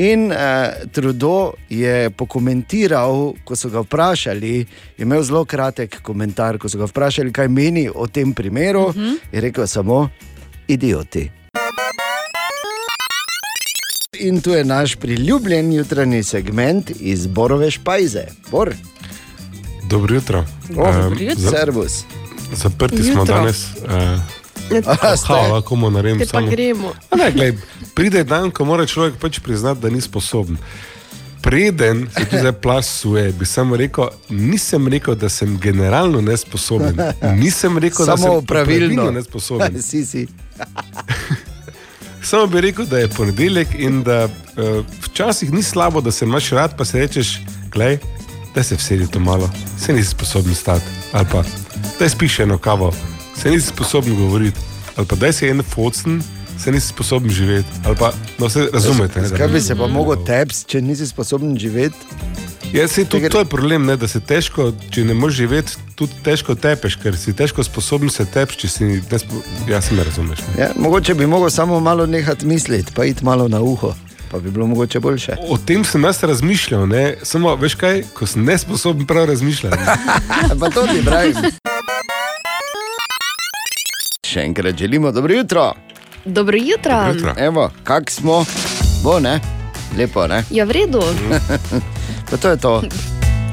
[0.00, 4.54] In eh, Trudeau je pokomentiral, ko so ga vprašali,
[4.96, 8.94] je imel zelo kratek komentar, ko so ga vprašali, kaj meni o tem primeru, uh
[8.94, 9.18] -huh.
[9.32, 10.08] je rekel samo:
[10.68, 11.39] idioti.
[14.12, 18.20] In tu je naš priljubljen jutranji segment iz Borove špajze.
[18.50, 18.74] Bor,
[19.84, 20.44] Dobro jutro.
[20.76, 22.04] oh, Em, za- servus.
[22.52, 23.24] Zaprti smo Jutro.
[23.26, 23.56] danes.
[24.72, 26.46] Uh, Aha, lahko mu naredim samo.
[26.46, 26.92] gremo.
[27.10, 27.52] A Ne, glej,
[27.94, 30.56] pride dan, ko mora človek pač priznati, da ni sposoben.
[31.42, 36.96] Preden se tu zdaj plasuje, bi samo rekel, nisem rekel, da sem generalno nesposoben.
[37.36, 39.10] Nisem rekel, da sem Samo pravilno.
[39.10, 39.82] nesposoben.
[39.82, 40.26] si, si.
[42.22, 44.32] Samo bi rekel, da je ponedeljek in da uh,
[45.02, 47.40] včasih ni slabo, da se imaš rad, pa se rečeš,
[47.72, 47.98] glej,
[48.54, 50.84] da se vsedi to malo, se nisi sposoben stati.
[51.12, 51.42] Ali pa
[51.98, 52.92] da spiš eno kavo,
[53.36, 54.58] se nisi sposoben govoriti.
[54.96, 56.22] Ali pa da si en focen,
[56.58, 57.68] se nisi sposoben živeti.
[57.84, 59.14] Ali pa, no, se razumete.
[59.16, 61.96] ne, da Zakaj ne- bi se pa mogel teps, če nisi sposoben živeti?
[62.72, 66.14] Ja, se tudi to je problem, ne, da se težko, če ne moreš živeti, tudi
[66.22, 69.42] težko tepeš, ker si težko sposoben se teps, če si nespo...
[69.66, 70.38] Ja, se me razumeš.
[70.46, 70.54] Ne?
[70.62, 73.90] Ja, mogoče bi mogel samo malo nehati misliti, pa iti malo na uho,
[74.30, 75.36] pa bi bilo mogoče boljše.
[75.50, 77.16] O tem sem jaz razmišljal, ne?
[77.22, 79.76] samo veš kaj, ko sem nesposoben prav razmišljati.
[80.60, 81.36] pa to ti pravim.
[84.30, 85.72] Še enkrat želimo dobro jutro.
[86.24, 87.06] Dobro jutro.
[87.06, 87.34] Dobro jutro.
[87.38, 88.44] Evo, kak smo,
[89.02, 89.40] bo ne,
[89.98, 90.44] lepo ne.
[90.54, 91.02] Ja, v redu.
[92.30, 92.82] Pa to je to.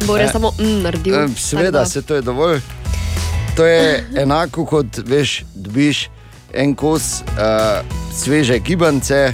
[0.06, 1.16] Bor je Eh, samo mm, naredil.
[1.16, 2.62] Eh, Seveda, se to je dovolj.
[3.56, 6.10] To je enako kot veš, dobiš
[6.54, 7.86] en kos uh,
[8.16, 9.34] sveže gibance,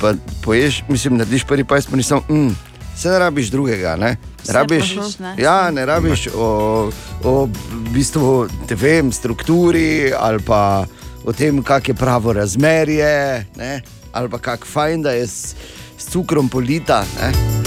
[0.00, 2.56] pa poješ, mislim, narediš prvi pajs, pa nisem, mm,
[2.96, 3.96] se ne rabiš drugega.
[3.96, 4.16] Ne,
[4.48, 5.34] rabiš, ne?
[5.38, 6.90] ja, ne rabiš o,
[7.24, 10.84] o v bistvu, vem, strukturi ali pa
[11.24, 15.54] o tem, kak je pravo razmerje, ne, ali pa kak fajn, da je s,
[15.98, 17.04] s cukrom polita.
[17.20, 17.61] Ne.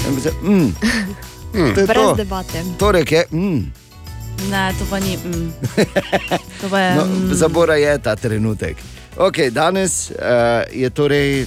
[0.00, 0.32] Se,
[1.50, 2.14] Mm, to je Brez to.
[2.14, 2.62] debate.
[2.78, 3.72] Torej, je, mm,
[4.50, 5.18] Ne, to pa ni.
[5.18, 5.50] Mm.
[6.60, 6.90] To pa je.
[6.96, 7.34] No, mm.
[7.34, 8.76] za Bora je ta trenutek.
[9.18, 11.46] Okay, danes uh, je torej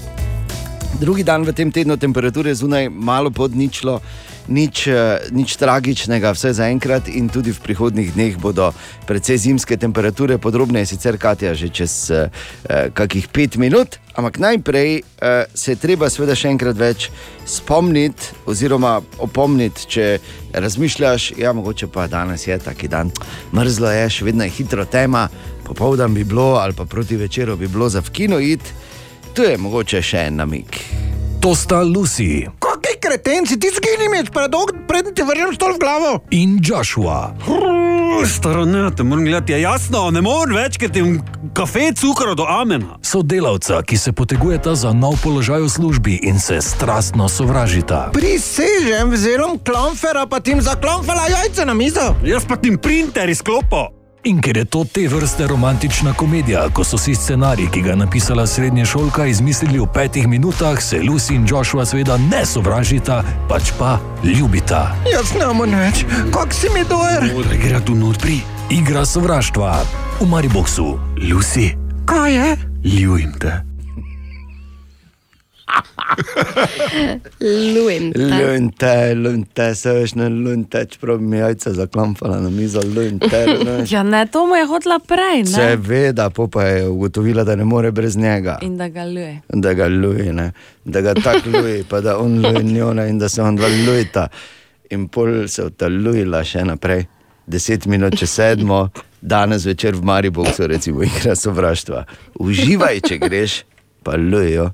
[0.99, 6.53] drugi dan v tem tednu, temperature zunaj malo pod ničlo, nič, uh, nič tragičnega, vse
[6.53, 8.73] zaenkrat, in tudi v prihodnih dneh bodo
[9.07, 13.99] precej zimske temperature, podrobneje sicer Katja že čez uh, uh, kakih pet minut.
[14.13, 17.09] Ampak najprej uh, se je treba, seveda, še enkrat več
[17.45, 20.05] spomniti, oziroma opomniti, če
[20.53, 23.11] razmišljaš, ja, mogoče pa danes je taki dan,
[23.55, 25.29] mrzlo je, še vedno je hitro tema,
[25.63, 28.75] popoldan bi bilo, ali pa proti večeru bi bilo za kino iti,
[29.33, 30.77] tu je mogoče še en namik.
[31.43, 32.72] To sta Lucy Kakšni
[33.03, 36.11] kretenci, ti zgini predolg, preden ti vrnem stol v glavo.
[36.31, 37.33] in Joshua.
[38.25, 41.01] Staro, ne, te moram gledati, je jasno, ne morem več, ker ti
[41.53, 42.97] kafe cukro do amena.
[43.01, 48.13] Sodelavca, ki se potegujeta za nov položaj v službi in se strastno sovražita.
[48.13, 52.15] Prisežem, vzerom klonfera, pa tim za klonfera jajce na mizo.
[52.23, 54.02] Jaz pa tim printer izklopo.
[54.25, 57.95] In ker je to te vrste romantična komedija, ko so si scenarij, ki ga je
[57.95, 63.73] napisala srednja šolka, izmislili v petih minutah, se Lucy in Joshua seveda ne sovražita, pač
[63.79, 64.95] pa ljubita.
[65.11, 67.27] Jaz ne morem več, kak si mi dojer.
[67.49, 68.39] Da gre tu notri.
[68.71, 69.75] Igra sovraštva
[70.21, 70.99] v Mariboku.
[71.19, 71.73] Lucy,
[72.05, 72.57] Kaj je?
[72.83, 73.72] ljubim te.
[78.15, 83.45] Lunte, lunte, se veš na lunte, čeprav mi je jajca zaklamfala na mizo, lunte.
[83.89, 85.43] Ja, ne, to mu je hotla prej.
[85.43, 85.45] Ne?
[85.45, 88.59] Seveda, po pa je ugotovila, da ne more brez njega.
[88.61, 89.41] In da ga ljuje.
[89.47, 90.51] da ga luje, ne?
[90.85, 94.27] da ga tako luje, pa da on luje njona in da se on dva lujeta.
[94.89, 97.05] In pol se utalujila še naprej,
[97.47, 98.89] deset minut čez sedmo,
[99.21, 102.05] danes večer v Mariboku, recimo, igra sovraštva.
[102.39, 103.63] Uživaj, če greš,
[104.03, 104.69] pa lujo.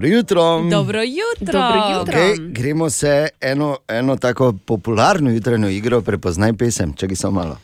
[0.00, 0.62] Dobro jutro.
[0.70, 1.52] Dobro jutro.
[1.52, 2.18] Dobro jutro.
[2.18, 7.56] Okay, gremo se eno, eno tako popularno jutranjo igro, prepoznaj pesem, če gi samo malo.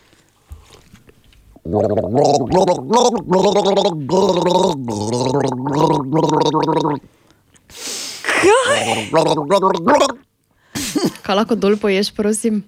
[11.23, 12.65] Kaj lahko dol poješ, prosim?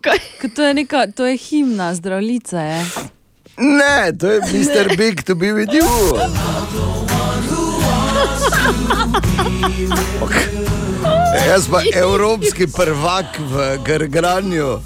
[0.00, 3.12] Ker To je, neka, to je himna, zdravljica je.
[3.58, 4.96] Ne, to je Mr.
[4.96, 5.88] Big to be with you.
[10.20, 10.34] Ok.
[11.46, 14.72] Jaz pa evropski prvak v Grgranju.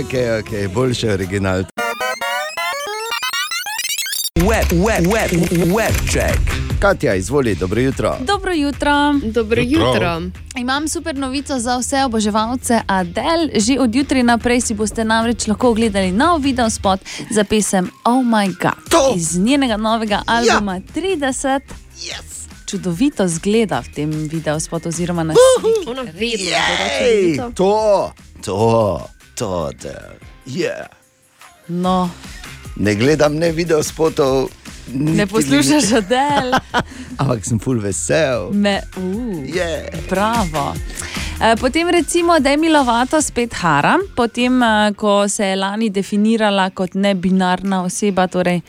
[0.00, 1.64] ok, ok, boljši original.
[4.40, 5.30] Web, web, web,
[5.76, 6.38] web check.
[6.80, 8.16] Katja, izvoli, dobro jutro.
[8.20, 8.90] Dobro jutro.
[9.22, 9.86] Dobro Jutro.
[9.86, 10.22] jutro.
[10.56, 13.48] Imam super novico za vse oboževalce Adele.
[13.54, 17.00] Že od jutri naprej si boste namreč lahko ogledali nov video spot
[17.30, 19.12] za pesem Oh My God To!
[19.16, 20.80] iz njenega novega albuma ja.
[20.94, 21.60] 30.
[21.96, 22.48] Yes.
[22.66, 25.34] Čudovito zgleda v tem videu spotu, oziroma na
[25.86, 26.56] Ona vedno
[27.00, 28.12] Ej, zelo to,
[28.44, 29.00] to,
[29.34, 29.88] to, to.
[30.46, 30.86] Yeah.
[31.68, 32.10] No,
[32.76, 34.48] Ne gledam ne video spotov,
[34.94, 36.58] ne poslušaš Adele,
[37.18, 38.50] ampak sem full vesel.
[38.52, 39.02] me uh.
[39.44, 39.88] Yeah.
[40.10, 40.74] Bravo.
[41.40, 46.94] E, Potem recimo Demi Lovato spet Hara, potem e, ko se je lani definirala kot
[46.94, 48.60] nebinarna oseba, torej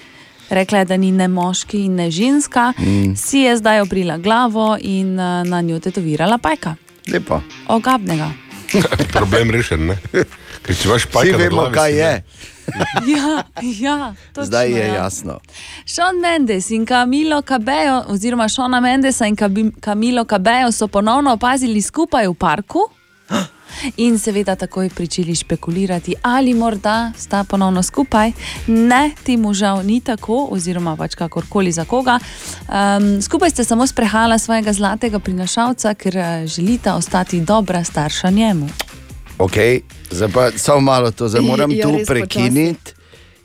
[0.49, 3.15] rekla je, da ni ne moški in ne ženska, mm.
[3.15, 6.75] si je zdaj obrila glavo in e, na njo tetovirala pajka,
[7.07, 7.41] Lepo.
[7.67, 8.31] ogabnega.
[9.11, 9.97] Problem rešen, ne?
[10.63, 12.11] Ker če imaš pajka, na vemo, glavi, kaj je.
[12.13, 12.23] ne.
[13.15, 14.93] Ja, ja, točno, Zdaj je ja.
[14.93, 15.39] jasno.
[15.85, 19.35] Sean Mendes in Camilo Cabello, oziroma Šona Mendesa in
[19.81, 22.79] Camilo Cabello so ponovno opazili skupaj v parku.
[23.97, 28.31] In seveda takoj pričeli špekulirati, ali morda sta ponovno skupaj.
[28.67, 32.19] Ne, temu žal ni tako, oziroma pač kakorkoli za koga.
[32.67, 38.69] Um, skupaj sta samo sprehajala svojega zlatega prinašalca, ker eh, želita ostati dobra starša njemu.
[39.37, 42.93] Okay, zdaj pa samo malo to, zdaj moram Ja, tu prekiniti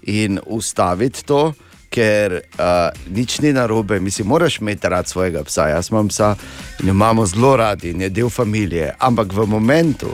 [0.03, 1.53] in ustaviti to,
[1.91, 4.01] ker uh, nič ni narobe.
[4.01, 5.69] Mislim, moraš imeti rad svojega psa.
[5.69, 6.35] Jaz imam psa
[6.83, 8.93] in imamo zelo radi in je del družine.
[8.99, 10.11] Ampak v momentu,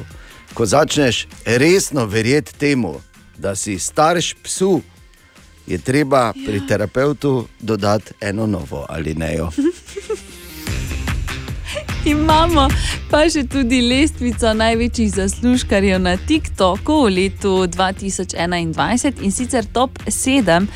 [0.54, 3.00] ko začneš resno verjeti temu,
[3.38, 4.80] da si starš psu,
[5.66, 9.50] je treba pri terapeutu dodati eno novo ali nejo.
[12.14, 12.66] Imamo
[13.10, 20.66] pa še tudi lestvico največjih zaslužkarjev na TikToku v letu 2021 in sicer top 7.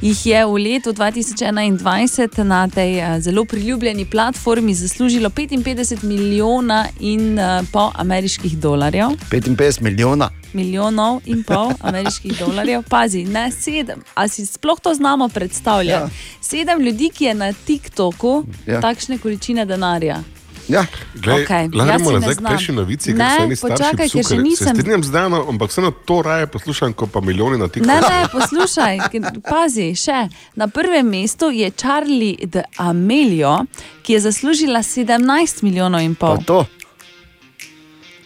[0.00, 7.38] jih je v letu 2021 na tej eh, zelo priljubljeni platformi zaslužilo 55 milijona in
[7.38, 9.18] eh, pol ameriških dolarjev.
[9.30, 10.30] 55 milijona.
[10.52, 14.04] Milijonov in pol ameriških dolarjev, pazi, ne sedem.
[14.14, 16.14] A si sploh to znamo predstavljati?
[16.14, 16.38] Ja.
[16.40, 18.80] Sedem ljudi, ki je na TikToku ja.
[18.80, 20.22] takšne količine denarja.
[20.70, 20.84] Ja.
[21.14, 22.50] Glej, Okej, okay, Gremo ne nazaj k znam.
[22.52, 25.46] prejšnji novici, Ne, ker so eni starši počakaj, ker še nisem- Se strinjam z Dano,
[25.48, 27.86] ampak vseeno to raje poslušam, kot pa milijoni na TikToku.
[27.86, 28.98] Ne, ne, poslušaj,
[29.42, 30.20] pazi, še.
[30.54, 33.66] Na prvem mestu je Charlie de Amelio,
[34.02, 36.36] ki je zaslužila 17 milijonov in pol.
[36.36, 36.66] Pa to.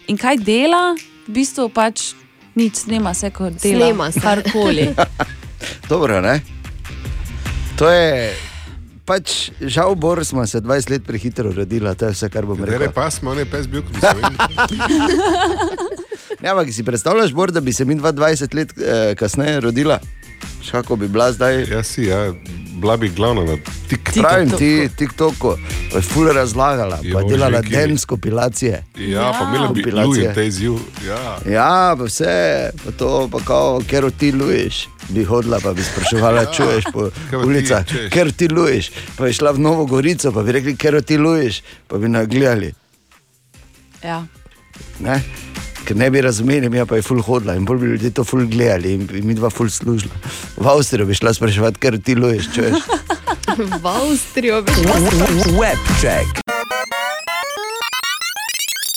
[0.07, 0.93] In kaj dela?
[1.27, 2.13] V bistvu pač
[2.55, 3.85] nič snema se, kot dela.
[3.85, 4.19] Snema se.
[4.19, 4.93] Karkoli.
[5.89, 6.41] Dobro, ne?
[7.75, 8.44] To je.
[9.05, 12.91] Pač, žal, Bor smo se 20 let prehitro rodili, to je vse, kar bom rekel.
[12.93, 14.07] pa smo, on je pes bil, kot bi se
[16.45, 19.99] Ja, ampak si predstavljaš, Bor, da bi se mi 20 let eh, kasneje rodila?
[20.63, 21.63] Šako bi bila zdaj?
[21.71, 22.33] Ja, si, ja,
[22.81, 23.57] bila bi glavna na
[23.89, 24.19] TikToku.
[24.21, 25.57] Pravim ti, TikToku,
[25.91, 28.83] pa je ful razlagala, pa Jo, delala densko kompilacije.
[28.97, 30.73] Ja, pa imela bi Louis in te izziv.
[31.07, 31.37] Ja.
[31.49, 34.87] Ja, pa vse, pa to, pa kao, ker ti luješ.
[35.09, 38.91] Bi hodila, pa bi spraševala, čuješ po ulicah, ker ti luješ.
[39.17, 42.73] Pa bi šla v Novo Gorico, pa bi rekli, ker ti luješ, pa bi nagledali.
[44.03, 44.25] Ja.
[44.99, 45.21] Ne?
[45.85, 48.45] Ker ne bi razumeli, mi pa je ful hodila in bolj bi ljudje to ful
[48.49, 50.13] gledali in mi dva ful služila.
[50.57, 52.87] V Avstrijo bi šla spraševati, ker ti luješ, čuješ.
[53.83, 54.71] v Avstrijo bi
[55.59, 56.41] Webcheck.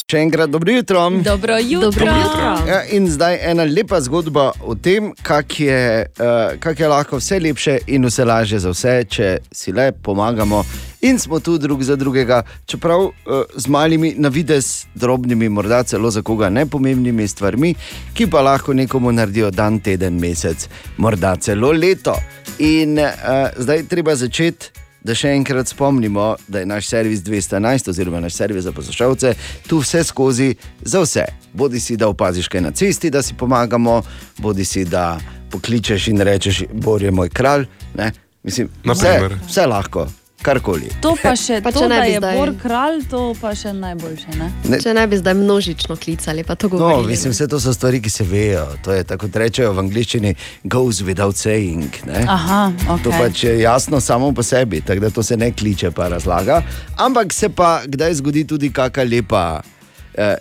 [0.08, 1.02] Še enkrat dobro jutro.
[1.20, 1.90] Dobro jutro.
[1.90, 2.52] Dobro jutro.
[2.64, 5.82] Ja, in zdaj ena lepa zgodba o tem, kako je,
[6.16, 10.64] uh, kak je lahko vse lepše in vse lažje za vse, če si le pomagamo
[11.00, 13.12] in smo tu drug za drugega, čeprav uh,
[13.56, 17.74] z malimi, na vides drobnimi, morda celo za koga nepomembnimi stvarmi,
[18.14, 22.16] ki pa lahko nekomu naredijo dan, teden, mesec, morda celo leto.
[22.58, 24.74] In uh, zdaj treba začeti.
[24.98, 29.30] Da še enkrat spomnimo, da je naš servis 211, oziroma naš servis za poslušalce,
[29.70, 30.48] tu vse skozi
[30.82, 31.24] za vse.
[31.54, 34.02] Bodi si, da opaziš kaj na cesti, da si pomagamo,
[34.42, 35.20] bodi si, da
[35.50, 37.68] pokličeš in rečeš, Bor je moj kralj.
[37.94, 38.10] Ne?
[38.42, 39.14] Mislim, vse,
[39.46, 40.08] vse lahko,
[40.38, 40.88] karkoli.
[41.00, 44.30] To pa še, Pa to, da bi je zdaj- Bor kralj, to pa še najboljše.
[44.34, 44.48] Ne?
[44.64, 47.06] Ne, Če ne bi zdaj množično klicali, pa to no, govorili.
[47.08, 48.66] mislim, vse to so stvari, ki se vejo.
[48.82, 50.34] To je tako, kot rečejo v angleščini,
[50.64, 51.90] goes without saying.
[52.06, 52.24] Ne?
[52.28, 52.72] Aha,
[53.02, 53.18] To ok.
[53.18, 56.62] pač je jasno samo po sebi, tako da to se ne kliče, pa razlaga.
[56.96, 59.60] Ampak se pa kdaj zgodi tudi kakšna lepa,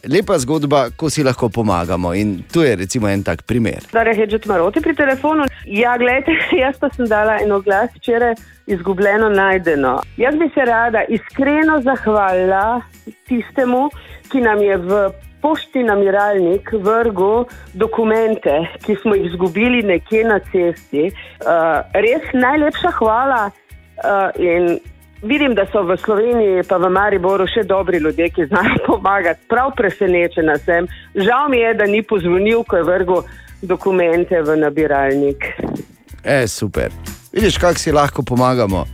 [0.10, 2.14] lepa zgodba, ko si lahko pomagamo.
[2.14, 3.86] In tu je recimo en tak primer.
[3.94, 5.46] Darja Hedžet Maroti pri telefonu.
[5.66, 8.36] Ja, gledajte, jaz pa sem dala en oglas včeraj,
[8.68, 10.02] izgubljeno najdeno.
[10.18, 12.82] Jaz bi se rada iskreno zahvalila
[13.28, 13.90] tistemu,
[14.32, 15.08] ki nam je v
[15.42, 21.12] pošti namiralnik vrgel dokumente, ki smo jih izgubili nekje na cesti.
[21.46, 24.80] Uh, res najlepša hvala uh, in
[25.22, 29.48] Vidim, da so v Sloveniji, pa v Mariboru še dobri ljudje, ki znajo pomagati.
[29.50, 30.88] Prav presenečena sem.
[31.16, 33.24] Žal mi je, da ni pozvonil, ko je vrgel
[33.62, 35.50] dokumente v nabiralnik.
[36.24, 36.94] E, super.
[37.34, 38.86] Vidiš, kako si lahko pomagamo.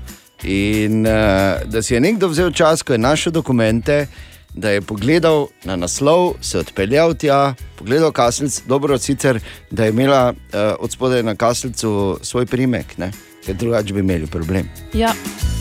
[0.43, 4.07] In uh, da si je nekdo vzel čas, ko je našel dokumente,
[4.53, 9.39] da je pogledal na naslov, se odpeljal tja, pogledal kaselc, dobro sicer,
[9.71, 13.11] da je imela uh, od spodaj na kaselcu svoj primek, ne?
[13.46, 14.70] Ker drugače bi imeli problem.
[14.94, 15.14] Ja.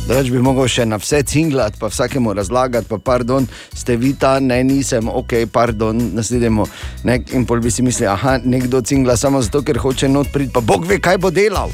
[0.07, 4.41] Drugač bi mogel še na vse cinglati, pa vsakemu razlagati, pa pardon, ste vi ta,
[4.41, 6.66] ne nisem, ok, pardon, naslednjemu.
[7.07, 10.51] Ne, in pol bi si mislil, aha, nekdo cingla samo zato, ker hoče not priti,
[10.55, 11.70] pa Bog ve, kaj bo delal,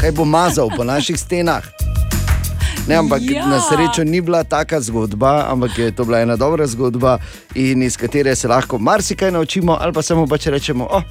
[0.00, 1.66] kaj bo mazal po naših stenah.
[2.86, 3.46] Ne, ampak Ja.
[3.50, 7.18] na srečo ni bila taka zgodba, ampak je to bila ena dobra zgodba,
[7.54, 11.02] iz katere se lahko marsikaj naučimo, ali pa samo pač rečemo, oh,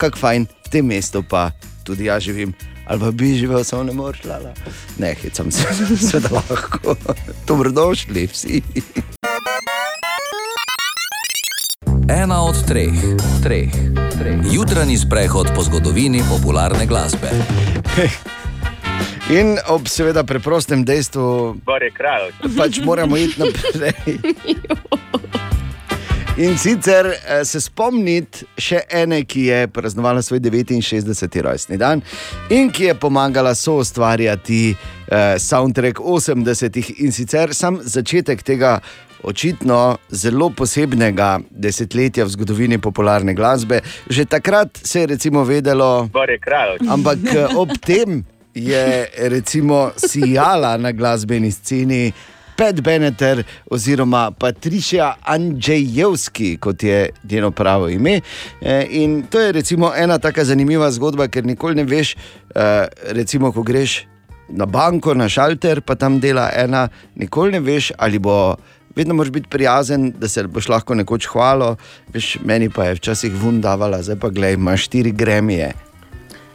[0.00, 1.50] kako fajn, v tem mestu pa
[1.84, 2.54] tudi jaz živim.
[2.88, 4.54] Ali pa bi živel, samo ne moreš, lala.
[4.98, 5.62] Ne, hecam se,
[6.10, 6.96] seveda lahko.
[7.46, 8.62] Dobrodošli vsi.
[12.08, 12.96] Ena od treh,
[13.42, 13.72] treh,
[14.18, 14.38] treh.
[14.52, 17.28] Jutranji sprehod po zgodovini popularne glasbe.
[19.30, 21.56] In ob seveda preprostem dejstvu,
[21.94, 22.32] kralj.
[22.56, 24.18] pač moramo iti naprej.
[26.38, 31.40] In sicer eh, se spomniti še ene, ki je praznovala svoj 69.
[31.42, 31.98] rojstni dan
[32.54, 38.78] in ki je pomagala soustvarjati eh, soundtrack 80-ih in sicer sam začetek tega.
[39.18, 43.80] Očitno zelo posebnega desetletja v zgodovini popularne glasbe.
[44.06, 46.78] Že takrat se je recimo vedelo, Bor je kralj.
[46.86, 48.22] Ampak eh, ob tem
[48.54, 52.12] je recimo sijala na glasbeni sceni
[52.58, 58.20] Pet Beneter oziroma Patricija Andrzejevski, kot je njeno pravo ime.
[58.60, 63.52] Eh, In to je recimo ena tako zanimiva zgodba, ker nikoli ne veš, eh, recimo,
[63.52, 64.06] ko greš
[64.48, 68.56] na banko, na šalter, pa tam dela ena, nikoli ne veš, ali bo.
[68.96, 71.76] Vedno moraš biti prijazen, da se boš lahko nekoč hvalil.
[72.14, 75.72] Veš, meni pa je včasih vundavala, zdaj pa gledaj, imaš štiri gremije.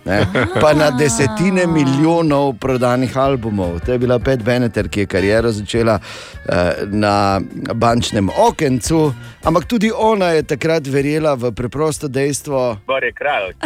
[0.05, 0.25] Ne?
[0.61, 3.79] Pa na desetine milijonov prodanih albumov.
[3.85, 7.39] To je bila Pet Beneter, ki je kariero začela eh, na
[7.73, 12.77] bančnem okencu, ampak tudi ona je takrat verjela v preprosto dejstvo,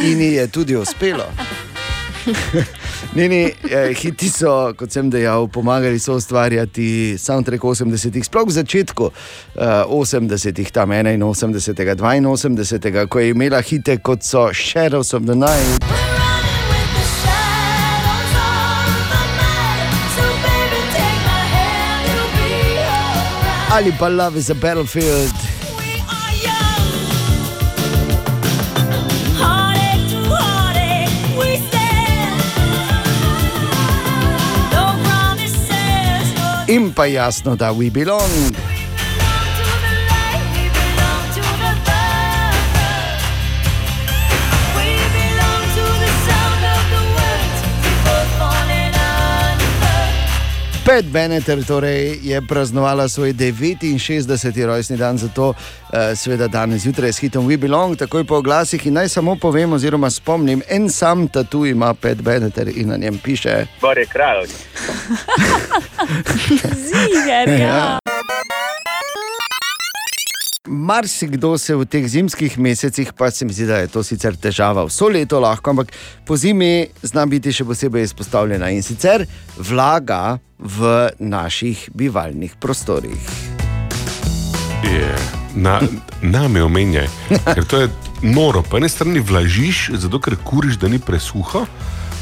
[0.01, 1.25] in ji je tudi uspelo.
[3.15, 9.09] Njeni eh, hiti so, kot sem dejal, pomagali so ustvarjati soundtrack 80-ih, sploh v začetku
[9.09, 16.26] eh, 80-ih, tam 81, 82, ko je imela hite kot so Shadows of the Night.
[23.69, 25.35] Ali pa Love is a Battlefield.
[36.67, 38.66] In pa jasno, da we belong.
[50.87, 54.65] Pet Beneter torej je praznovala svoj 69.
[54.65, 55.55] rojstni dan, zato uh,
[56.15, 58.87] seveda danes zjutraj s hitom We Belong, takoj po oglasih.
[58.87, 63.19] In naj samo povem, oziroma spomnim, en sam tatu ima Pet Beneter in na njem
[63.23, 63.65] piše.
[63.81, 64.47] Gor je kralj.
[66.87, 67.99] Ziger, ja.
[70.67, 74.83] Marsikdo se v teh zimskih mesecih, pa se mi zdi, da je to sicer težava
[74.85, 75.93] vso leto lahko, ampak
[76.27, 79.25] po zimi zna biti še posebej izpostavljena in sicer
[79.57, 83.31] vlaga v naših bivalnih prostorih.
[84.83, 85.07] Je,
[85.55, 85.79] na,
[86.21, 87.07] name omenjaj,
[87.53, 87.89] ker to je
[88.21, 88.61] noro.
[88.61, 91.63] Po eni strani vlažiš, zato ker kuriš, da ni presuho,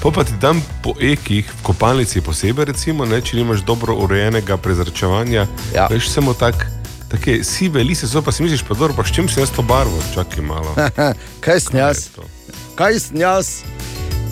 [0.03, 4.57] pa pa ti tam po ekih, v kopalnici posebej, recimo, ne, če nimaš dobro urejenega
[4.61, 5.89] prezračevanja, ja.
[5.89, 6.67] veš samo tak.
[7.15, 9.61] Take sive lise so, pa si misliš, pa dobro, pa s čim si jaz to
[9.61, 10.75] barvo, čakaj malo.
[11.45, 12.09] Kaj sem jaz?
[12.75, 13.51] Kaj sem jaz?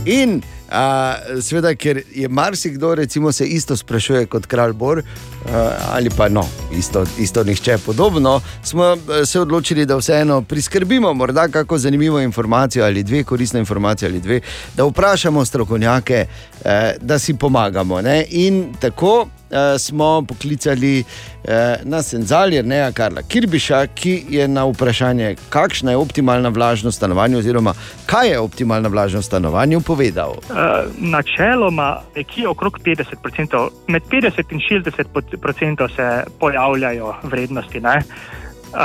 [0.06, 6.10] In a, seveda, ker je marsikdo recimo, se isto sprašuje kot kralj Bor, a, ali
[6.10, 6.44] pa no,
[6.76, 13.04] isto, isto nihče podobno, smo se odločili, da vseeno priskrbimo morda kako zanimivo informacijo ali
[13.04, 14.42] dve, koristne informacije ali dve,
[14.76, 16.26] da vprašamo strokovnjake,
[16.66, 18.02] eh, da si pomagamo.
[18.02, 18.26] Ne?
[18.30, 25.36] In tako eh, smo poklicali eh, na Senzaljer, ne Karla Kirbiša, ki je na vprašanje,
[25.50, 27.74] kakšna je optimalna vlažnost stanovanja, oziroma
[28.06, 30.32] kaj je optimalna vlažnost stanovanja, povedal.
[30.32, 30.58] Uh,
[30.98, 37.80] načeloma nekje okrog 50%, med 50 in 60 procentov se pojavljajo vrednosti.
[37.80, 38.04] ne.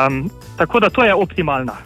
[0.07, 1.77] Um, tako da to je optimalna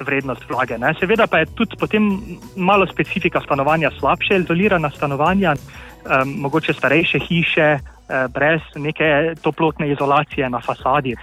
[0.00, 0.78] vrednost vlage.
[0.78, 0.94] Ne.
[1.00, 2.20] Seveda pa je tudi potem
[2.56, 10.50] malo specifika stanovanja, slabše izolirana stanovanja, um, mogoče starejše hiše, uh, brez neke toplotne izolacije
[10.50, 11.16] na fasadi.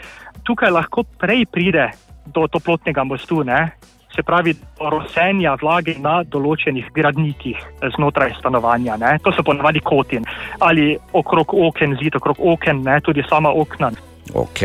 [0.44, 1.90] Tukaj lahko prej pride
[2.26, 3.72] do toplotnega mostu, ne.
[4.16, 7.58] se pravi do rosenja vlage na določenih gradnikih
[7.96, 8.98] znotraj stanovanja.
[9.02, 9.18] Ne.
[9.26, 10.26] To so ponavadi kotin
[10.62, 13.90] ali okrog oken, zid okrog oken, ne, tudi sama okna.
[14.32, 14.62] Ok,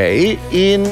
[0.52, 0.88] in uh,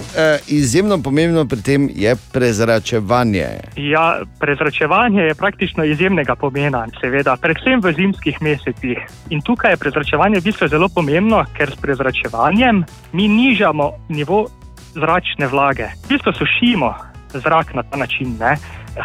[0.48, 3.46] izjemno pomembno pri tem je prezračevanje.
[3.76, 8.98] Ja, prezračevanje je praktično izjemnega pomena, seveda, predvsem v zimskih mesecih.
[9.30, 14.46] In tukaj je prezračevanje v bistvu zelo pomembno, ker s prezračevanjem mi nižamo nivo
[14.94, 15.88] zračne vlage.
[16.04, 16.94] V bistvu sušimo
[17.32, 18.36] zrak na ta način.
[18.40, 18.56] Ne?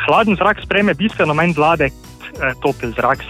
[0.07, 3.23] Hladen zrak sprejme bistveno manj vlade eh, topel zrak.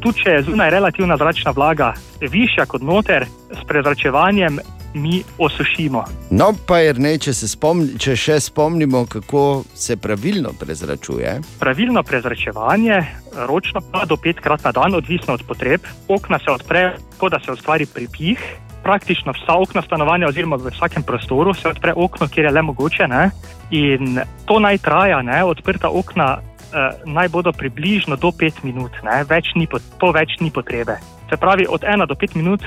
[0.00, 4.58] Tudi če je zunaj relativna zračna vlaga višja kot noter, s prezračevanjem
[4.94, 6.04] mi osušimo.
[6.30, 11.40] No, pa je ne, če, se spomni, če še spomnimo, kako se pravilno prezračuje.
[11.60, 13.00] Pravilno prezračevanje,
[13.48, 15.86] ročno pa do petkrat na dan, odvisno od potreb.
[16.08, 18.38] Okna se odprejo tako, da se ustvari pripih.
[18.84, 23.08] Praktično vsa okna stanovanja, oziroma v vsakem prostoru, se odpre okno, kjer je le mogoče.
[23.08, 23.30] Ne?
[23.70, 25.40] In to naj traja, ne?
[25.44, 29.22] odprta okna eh, naj bodo približno do 5 minut, ne?
[29.28, 30.98] več ni, pot- to več ni potrebe.
[31.30, 32.60] Se pravi, od 1 do 5 minut,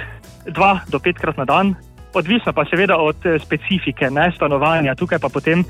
[0.49, 1.75] 2 do 5 krat na dan,
[2.17, 4.95] odvisno pa seveda od eh, specifike ne, stanovanja.
[4.95, 5.63] Tukaj pa potem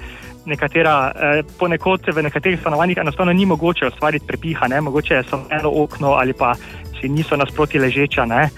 [0.46, 5.46] nekatera, eh, ponekod v nekaterih stanovanjih enostavno ni mogoče ustvariti prepiha, ne, mogoče je samo
[5.50, 6.56] eno okno ali pa
[7.00, 8.26] si niso nasproti ležeča.
[8.26, 8.50] Ne.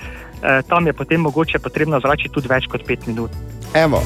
[0.43, 3.31] Eh, tam je potem mogoče potrebno zračiti tudi več kot 5 minut.
[3.73, 4.03] Evo.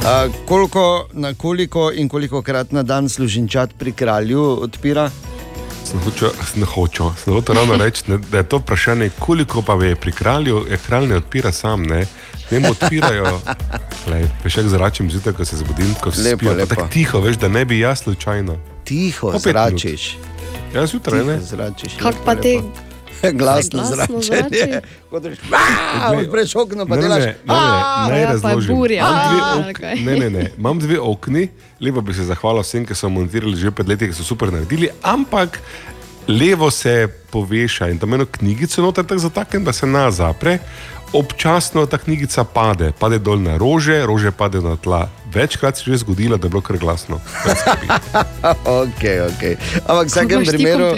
[0.00, 5.10] A, koliko, na koliko in koliko krat na dan služinčat pri kralju odpira?
[6.04, 9.96] Hočel, sem hočel, sem hočel ravno reči, ne, da je to vprašanje, koliko pa je
[9.96, 12.06] pri kralju, je kralj ne odpira sam, ne.
[12.50, 13.40] Ne odpirajo.
[14.06, 16.66] Lej, pešek zračim zjutraj, ko se zbudim, ko se Lepo, lepo.
[16.66, 18.56] Tako tiho, veš, da ne bi jaz slučajno.
[18.84, 20.04] Tiho Po pet zračiš.
[20.12, 20.74] minut.
[20.74, 21.40] Ja, zjutraj ne.
[21.40, 21.92] Zračiš.
[21.96, 22.58] Kako pa te
[23.32, 24.80] Glasno Glasno zračenje.
[25.10, 25.44] Kot rečeš,
[26.18, 27.18] odpreš okno, pa Ne, ne, delaš.
[27.18, 28.08] ne, ne, "Aaa".
[28.08, 28.76] ne, Ja, pa je razložim.
[28.76, 29.00] burja.
[29.00, 30.04] Imam dve A, ok-.
[30.04, 30.50] Ne, ne, ne.
[30.58, 31.48] Imam dve okni,
[31.80, 34.88] lepo bi se zahvalil vsem, ki so montirali že pred leti, ki so super naredili,
[35.02, 35.60] ampak
[36.28, 36.94] levo se
[37.30, 40.58] poveša in tam eno knjigico noter tako zataknem, da se na zapre.
[41.12, 45.08] Občasno ta knjigica pade, pade dol na rože, rože pade na tla.
[45.34, 47.16] Večkrat se je že zgodilo, da je bilo kar glasno.
[48.82, 49.42] ok, ok.
[49.86, 50.94] Ampak v vsakem primeru,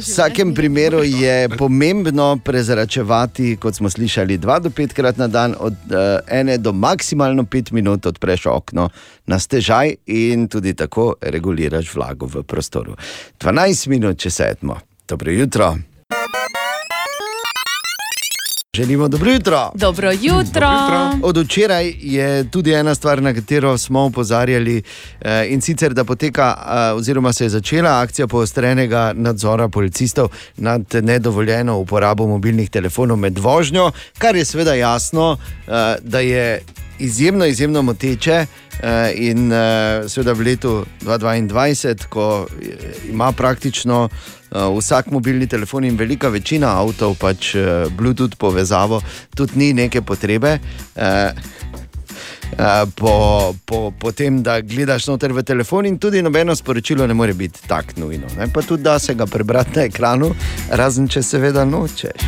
[0.00, 6.18] vsakem primeru je pomembno prezračevati, kot smo slišali, dva do petkrat na dan, od uh,
[6.26, 8.90] ene do maksimalno pet minut odpreš okno
[9.26, 12.96] na stežaj in tudi tako reguliraš vlago v prostoru.
[13.38, 14.80] 12 minut, če sedmo.
[15.08, 15.93] Dobro jutro.
[18.74, 19.70] Želimo dobro jutro.
[19.74, 20.68] Dobro jutro.
[21.22, 24.82] Od včeraj je tudi ena stvar, na katero smo opozarjali,
[25.20, 30.82] eh, in sicer da poteka, eh, oziroma se je začela akcija poostrenega nadzora policistov nad
[31.02, 36.62] nedovoljeno uporabo mobilnih telefonov med vožnjo, kar je seveda jasno, eh, da je
[36.98, 38.46] izjemno, izjemno moteče.
[39.14, 39.52] In
[40.08, 42.46] seveda v letu 2022, ko
[43.10, 44.08] ima praktično
[44.54, 49.00] vsak mobilni telefon in velika večina avtov pač eh, Bluetooth povezavo,
[49.34, 50.58] tudi ni neke potrebe.
[50.96, 51.32] eh,
[52.58, 57.14] eh, Po, po, po tem, da gledaš noter v telefon, in tudi nobeno sporočilo ne
[57.14, 58.26] more biti tako nujno.
[58.38, 58.46] Ne?
[58.52, 60.34] Pa tudi da se ga prebrati na ekranu,
[60.70, 62.22] razen če seveda nočeš.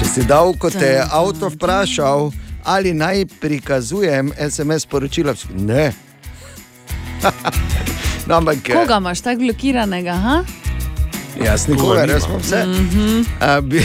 [0.00, 2.30] Če si dal, ko te je avto vprašal,
[2.64, 5.92] ali naj prikazujem SMS sporočila, ne.
[8.28, 10.12] no, ampak, Koga imaš tako blokiranega?
[10.12, 10.59] Ha?
[11.38, 12.64] Jaz nikogar, jaz imam vse.
[12.66, 13.22] Mhm.
[13.40, 13.82] A, bi,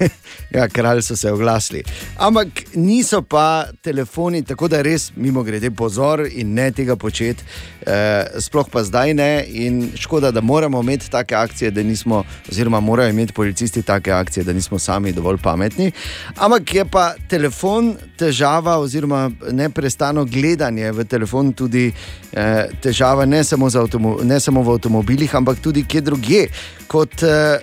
[0.56, 1.82] ja, kralj so se oglasili.
[2.16, 7.44] Ampak niso pa telefoni, tako da res, mimo grede, pozor in ne tega početi,
[7.86, 9.44] eh, sploh pa zdaj ne.
[9.48, 14.44] In škoda, da moramo imeti take akcije, da nismo, oziroma morajo imeti policisti take akcije,
[14.44, 15.92] da nismo sami dovolj pametni.
[16.36, 21.92] Ampak je pa telefon težava, oziroma neprestano gledanje v telefon tudi
[22.32, 26.48] eh, težava ne samo, avtomo- ne samo v avtomobilih, ampak tudi kje drugje.
[26.86, 27.58] Kot eh,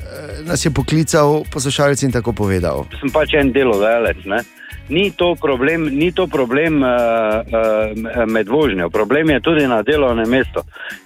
[0.45, 2.85] nas je poklical poslušalec in tako povedal.
[2.99, 4.25] sem pač en delodajalec.
[4.25, 4.43] ne.
[4.89, 10.29] Ni to problem, ni to problem uh, uh, med vožnjo, problem je tudi na delovnem
[10.29, 10.59] mestu.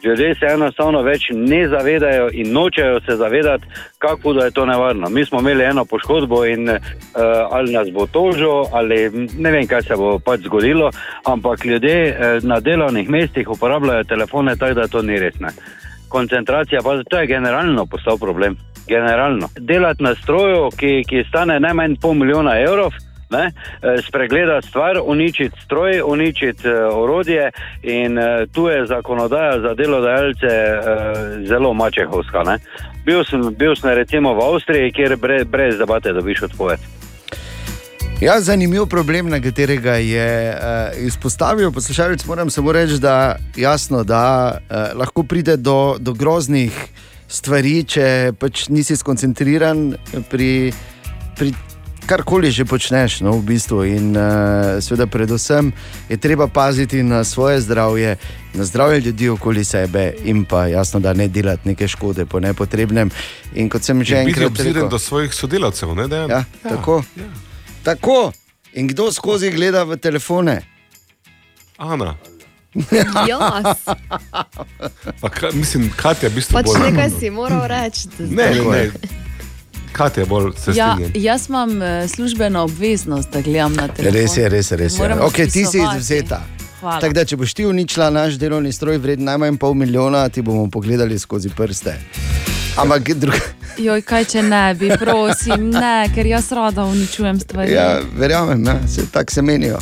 [0.04, 3.66] Ljudje se enostavno več ne zavedajo in nočejo se zavedati,
[3.98, 5.10] kako je to nevarno.
[5.10, 6.78] Mi smo imeli eno poškodbo in uh,
[7.52, 10.90] ali nas bo tožil, ali ne vem, kaj se bo pač zgodilo,
[11.26, 15.40] ampak ljudje uh, na delovnih mestih uporabljajo telefone tako, da to ni res.
[15.40, 15.54] Ne.
[16.10, 18.58] Koncentracija, pa to je generalno postal problem.
[18.88, 19.48] Generalno.
[19.60, 22.92] Delati na stroju, ki, ki stane najmanj pol milijona evrov,
[23.30, 27.52] ne, eh, spregledati stvar, uničiti stroj, uničiti uh, orodje,
[27.84, 32.44] in uh, tu je zakonodaja za delodajalce uh, zelo mačehovska.
[32.44, 32.58] ne.
[33.06, 36.97] Bil sem, bil sem recimo v Avstriji, kjer brez, brez debate dobiš odpoved.
[38.22, 42.26] Ja, zanimiv problem, na katerega je uh, izpostavil poslušalec.
[42.26, 46.74] Moram samo reči, da jasno, da uh, lahko pride do, do groznih
[47.30, 49.94] stvari, če pač nisi skoncentriran
[50.32, 50.74] pri,
[51.38, 51.54] pri
[52.10, 53.22] karkoli že počneš.
[53.22, 53.86] No, v bistvu.
[53.86, 55.70] In uh, seveda, predvsem
[56.10, 58.18] je treba paziti na svoje zdravje,
[58.58, 63.14] na zdravje ljudi okoli sebe in pa jasno, da ne delati neke škode po nepotrebnem.
[63.54, 65.94] In kot sem že In enkrat obziren rekel, do svojih sodelavcev.
[65.94, 66.30] Ne, Dejan?
[66.30, 67.04] Ja, ja, tako.
[67.14, 67.47] Ja.
[67.88, 68.32] Tako.
[68.74, 70.62] In kdo skozi gleda v telefone?
[71.78, 72.16] Ana.
[73.26, 73.78] Jaz.
[75.22, 76.84] Pa, ka, mislim, Katja, v bistvu Pač bolj.
[76.84, 78.06] nekaj si moral reči.
[78.20, 78.92] Ne, zdaj- ne,
[79.92, 81.10] Katja bolj se Ja, strinja.
[81.16, 84.14] jaz imam eh, službeno obveznost, da gledam na telefon.
[84.14, 84.78] Res je, res je.
[84.78, 85.00] Res je.
[85.00, 86.44] Moram Okay, ti si izvzeta.
[86.80, 90.70] Tako da, če boš ti uničila naš delovni stroj, vreden najmanj pol milijona, ti bomo
[90.70, 91.96] pogledali skozi prste.
[92.78, 93.40] Ampak druga.
[93.78, 97.74] Joj, kaj če ne bi, prosim, ne, ker jaz rada uničujem stvari.
[97.74, 99.80] Ja, verjamem, ja, se, tako se menijo.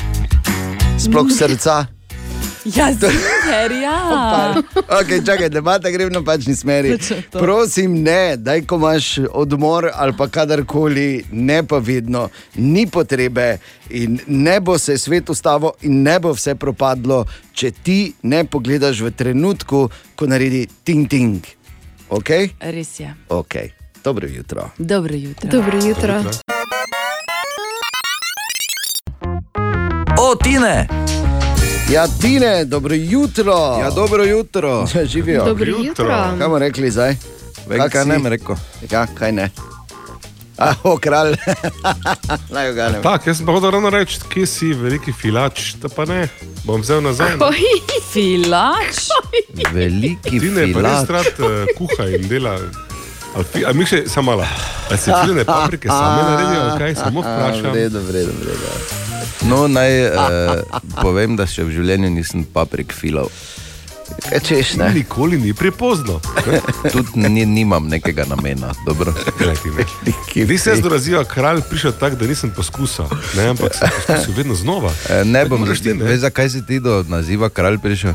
[0.99, 1.85] Sploh srca.
[2.65, 3.97] Ja, ker ja.
[4.97, 6.95] Okay, čakaj, debata gre v napačni smeri.
[7.29, 12.23] Prosim, ne, daj, ko imaš odmor ali pa kadarkoli, ne pa vedno,
[12.55, 13.59] ni potrebe
[13.93, 17.21] in ne bo se svet ustavil in ne bo vse propadlo,
[17.53, 19.83] če ti ne pogledaš v trenutku,
[20.17, 21.45] ko naredi ting-ting.
[22.09, 22.49] Okay?
[22.59, 23.13] Res je.
[23.29, 23.69] Okay.
[24.03, 24.69] Dobro jutro.
[24.77, 25.49] Dobro jutro.
[25.49, 26.23] Dobro jutro.
[30.19, 30.87] O, Tine!
[31.91, 33.77] Ja, Tine, dobro jutro.
[33.79, 34.85] Ja, dobro jutro.
[35.13, 35.45] Živijo.
[35.45, 36.07] Dobro jutro.
[36.07, 37.15] Kaj bomo rekli zdaj?
[37.67, 38.09] Vem, kaj si?
[38.09, 38.55] ne rekel.
[38.91, 39.49] Ja, kaj ne?
[40.57, 41.35] A, o, kralj.
[42.55, 42.99] Naj ga ne.
[43.03, 46.27] Tak, jaz sem pa hotel ravno reči, kje si veliki filač, da pa ne.
[46.63, 47.35] Bom vzel nazaj.
[47.41, 47.49] no.
[48.13, 49.01] Filač.
[49.73, 51.11] Veliki Ti ne pa res filač.
[51.11, 52.55] rad uh, kuha in dela.
[53.35, 54.47] Ali mi še samo malo.
[54.87, 57.67] Ali se filine paprike same naredijo, ali kaj samo vprašam.
[57.67, 58.71] V redu, v redu, v redu.
[59.51, 63.27] No, naj uh, povem, da še v življenju nisem paprik filal.
[64.29, 64.93] Kaj češ, ne?
[64.93, 66.19] Nikoli ni prepozno.
[66.93, 68.73] Tudi ni, nimam nekega namena.
[68.85, 69.13] Dobro.
[70.35, 73.05] Vi se do razvija kralj prišel tako, da nisem poskusil,
[73.37, 74.91] ne, ampak sem poskusil vedno znova.
[75.09, 76.05] E, ne bom Moraš ti, ne?
[76.05, 78.13] veš, zakaj si ti do naziva kralj prišel?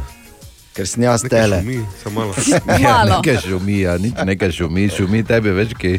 [0.75, 1.61] Ker sem jaz Nekaj tele.
[1.63, 2.35] šumi, samo malo.
[2.83, 5.99] Ja, nekaj šumi, ja, nič nekaj šumi, šumi tebi več kaj.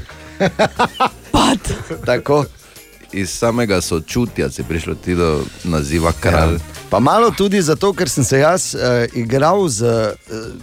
[2.05, 2.45] Tako.
[3.13, 6.53] Iz samega sočutja si prišel ti do naziva kralj.
[6.53, 6.59] Ja.
[6.89, 8.81] Pa malo tudi zato, ker sem se jaz uh,
[9.13, 10.15] igral z uh,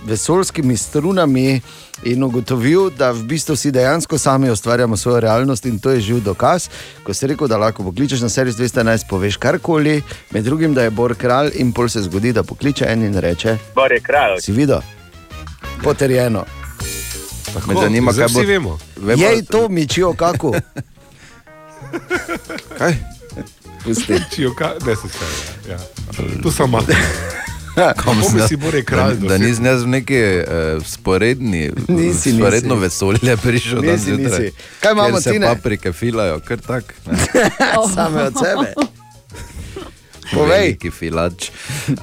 [0.05, 1.61] vesoljskimi strunami
[2.03, 6.21] in ugotovil, da v bistvu si dejansko sami ustvarjamo svojo realnost in to je živ
[6.21, 6.69] dokaz.
[7.03, 10.91] Ko si rekel, da lahko pokličeš na servis 211, poveš karkoli, med drugim, da je
[10.91, 14.41] Bor kralj in pol se zgodi, da pokliče en in reče: Bor je kralj.
[14.41, 14.81] Si videl?
[15.83, 16.45] Potrjeno.
[17.67, 18.41] Me zanima, zdaj kaj bo.
[18.41, 18.79] vsi vemo.
[18.97, 20.53] Vemo- Jej to mičijo kako.
[22.79, 22.95] Kaj?
[23.85, 24.15] Pusti.
[24.31, 25.27] Čijo, ka, ne se vse.
[25.69, 25.79] Ja.
[26.43, 26.87] To sem malo.
[27.77, 30.45] Jaz- si Bore kralj Da, da nisem jaz v neki uh,
[30.85, 32.83] sporedni, Nisi, sporedno nisi.
[32.83, 34.41] vesolje prišel dan Nisi, zjutraj.
[34.41, 34.53] nisi.
[34.81, 35.47] Kaj imamo, Tine?
[35.47, 36.95] paprike filajo, kar tak.
[37.07, 37.17] ne.
[37.95, 38.75] Same od sebe.
[40.35, 40.59] Povej.
[40.59, 41.51] Veliki filač.
[41.89, 41.95] Uh,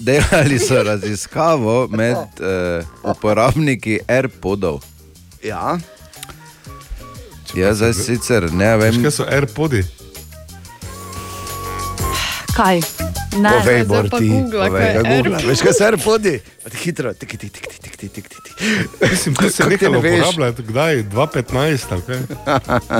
[0.00, 4.80] delali so raziskavo med uh, uporabniki AirPodov.
[5.42, 5.78] Ja.
[7.54, 9.02] Ja, zdaj sicer ne vem.
[9.02, 9.86] Kaj so AirPods?
[12.56, 12.80] Kaj?
[13.36, 14.66] Ne, povej, zdaj pa Google.
[14.66, 15.40] Povej, kaj Google.
[15.46, 16.36] Veš, kaj so AirPods?
[16.82, 18.54] Hitro, tik, tik, tik, tik, tik, tik, tik.
[19.10, 21.02] Mislim, da se nekaj ne uporablja, kdaj?
[21.12, 22.22] 2.15 ali kaj?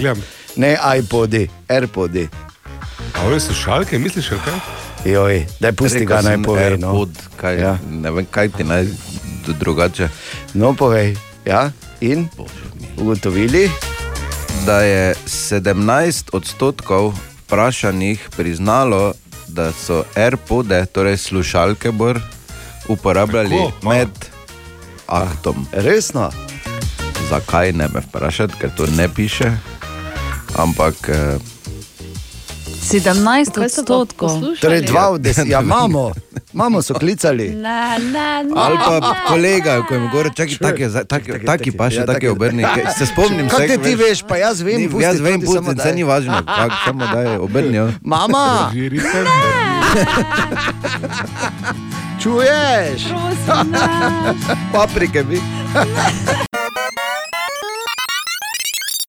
[0.00, 0.22] Gledam.
[0.56, 2.28] Ne iPodi, AirPodi.
[3.14, 4.54] A ove slušalke, misliš, ali kaj?
[5.12, 6.70] Joj, daj pusti Rekel ga naj pove.
[6.78, 6.88] No.
[6.88, 7.36] AirPod, no.
[7.36, 7.78] kaj, ja.
[7.90, 8.86] ne vem, kaj ti naj
[9.60, 10.08] drugače.
[10.54, 11.70] No, povej, ja,
[12.00, 12.28] in?
[12.36, 13.68] Bože, ugotovili?
[14.64, 17.14] Da je 17 odstotkov
[17.46, 19.12] vprašanih priznalo,
[19.48, 22.20] da so AirPode, torej slušalke, bor,
[22.88, 24.08] uporabljali Tako, Tako, med
[25.06, 25.66] aktom.
[25.72, 26.30] Resno?
[27.30, 29.52] Zakaj ne me vprašati, ker to ne piše.
[30.56, 31.38] Ampak eh,
[32.86, 34.30] 17 odstotkov.
[34.56, 35.46] Torej, dva od deset.
[35.46, 36.12] Ja, imamo,
[36.54, 37.48] imamo so klicali.
[37.50, 38.52] Ne, ne, ne.
[38.54, 42.62] Ali pa kolega, ko jim govori, čakaj, taki, taki, taki pa še Ja, taki obrni.
[42.62, 45.40] Kaj- Se spomnim, saj, te ti veš, pa jaz vem, Ni, pusti, jaz to vem,
[45.40, 45.82] pusti, daj.
[45.82, 47.90] se ni važno, kak, samo da je obrnil.
[48.04, 48.70] Mama!
[52.16, 53.02] Čuješ?
[54.72, 55.40] Paprike bi.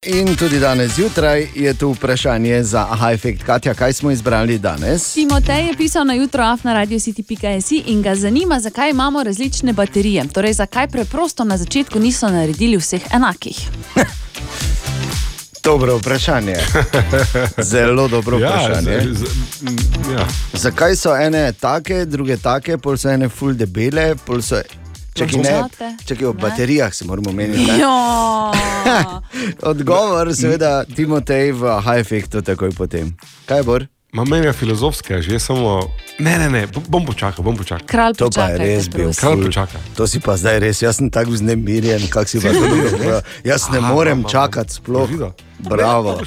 [0.08, 3.44] In tudi danes zjutraj je tu vprašanje za aha efekt.
[3.44, 5.14] Katja, kaj smo izbrali danes?
[5.14, 9.74] Timotej je pisal na jutro af na radio city.js in ga zanima, zakaj imamo različne
[9.74, 10.28] baterije.
[10.28, 13.60] Torej, zakaj preprosto na začetku niso naredili vseh enakih.
[15.64, 16.56] Dobro vprašanje.
[17.64, 19.00] Zelo dobro Ja, vprašanje.
[19.04, 19.26] z- z-
[19.64, 19.76] m,
[20.12, 20.28] ja.
[20.54, 24.56] Zakaj so ene take, druge take, pol so ene full debele, pol so.
[25.18, 26.40] Čakaj, ne, Zlate, čakaj, o ne?
[26.40, 27.72] baterijah se moramo meniti.
[29.64, 33.18] Odgovor, seveda, Timotej v High Effectu takoj potem.
[33.46, 33.80] Kaj bo?
[34.14, 35.84] Ma meni je filozofska, že samo.
[36.20, 37.86] Ne, ne, ne, bom počakal, bom počakal.
[37.86, 39.12] Kralj To pa je res bil.
[39.12, 39.78] Kralj počaka.
[39.94, 43.22] To si pa zdaj res, jaz sem tako vznemirjen, kak si pa rekel.
[43.44, 45.10] Jaz ne Aha, morem aha, čakati sploh.
[45.10, 45.34] videl.
[45.60, 46.22] Bravo.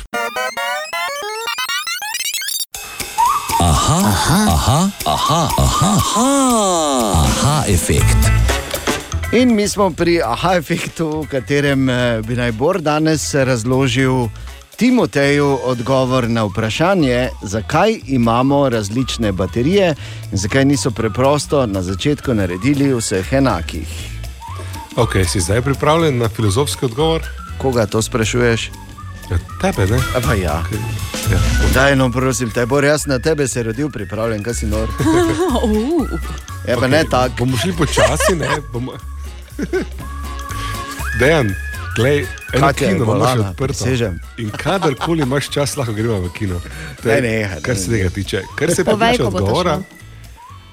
[3.60, 6.28] Aha, aha, aha, aha, aha, aha,
[7.16, 8.49] aha efekt.
[9.32, 14.26] In mi smo pri aha efektu, v katerem eh, bi naj Bor danes razložil
[14.76, 19.94] Timoteju odgovor na vprašanje, zakaj imamo različne baterije
[20.32, 23.86] in zakaj niso preprosto na začetku naredili vseh enakih.
[24.96, 27.22] Ok, si zdaj pripravljen na filozofski odgovor?
[27.58, 28.70] Koga to sprašuješ?
[29.30, 29.98] Ja, tebe, ne?
[30.16, 30.62] A pa ja.
[31.30, 31.38] Ja.
[31.74, 34.88] Daj, no, prosim, te Bor, jaz na tebe se rodil, pripravljen, kaj si nor.
[36.68, 37.34] Ja, pa ne tako.
[37.38, 38.48] Bomo šli počasi, ne?
[38.72, 38.92] Bomo...
[41.20, 41.54] Dejan,
[41.96, 43.64] glej, eno Katja je kino imaš bolana, odprto.
[43.66, 44.20] prisežem.
[44.38, 46.60] In kadarkoli imaš čas, lahko gremo v kino.
[47.02, 48.42] To Ne, je, ne, kar se tega tiče.
[48.54, 49.80] Kar se pa tiče odgovora,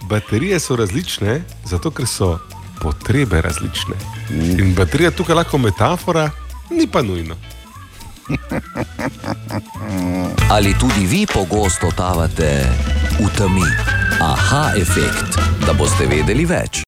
[0.04, 2.38] baterije so različne, zato ker so
[2.82, 3.96] potrebe različne.
[4.32, 6.30] In baterija tukaj lahko metafora,
[6.70, 7.36] ni pa nujno.
[10.50, 12.66] Ali tudi vi pogosto totavate
[13.20, 13.68] v temi?
[14.22, 16.82] Aha efekt, da boste vedeli več.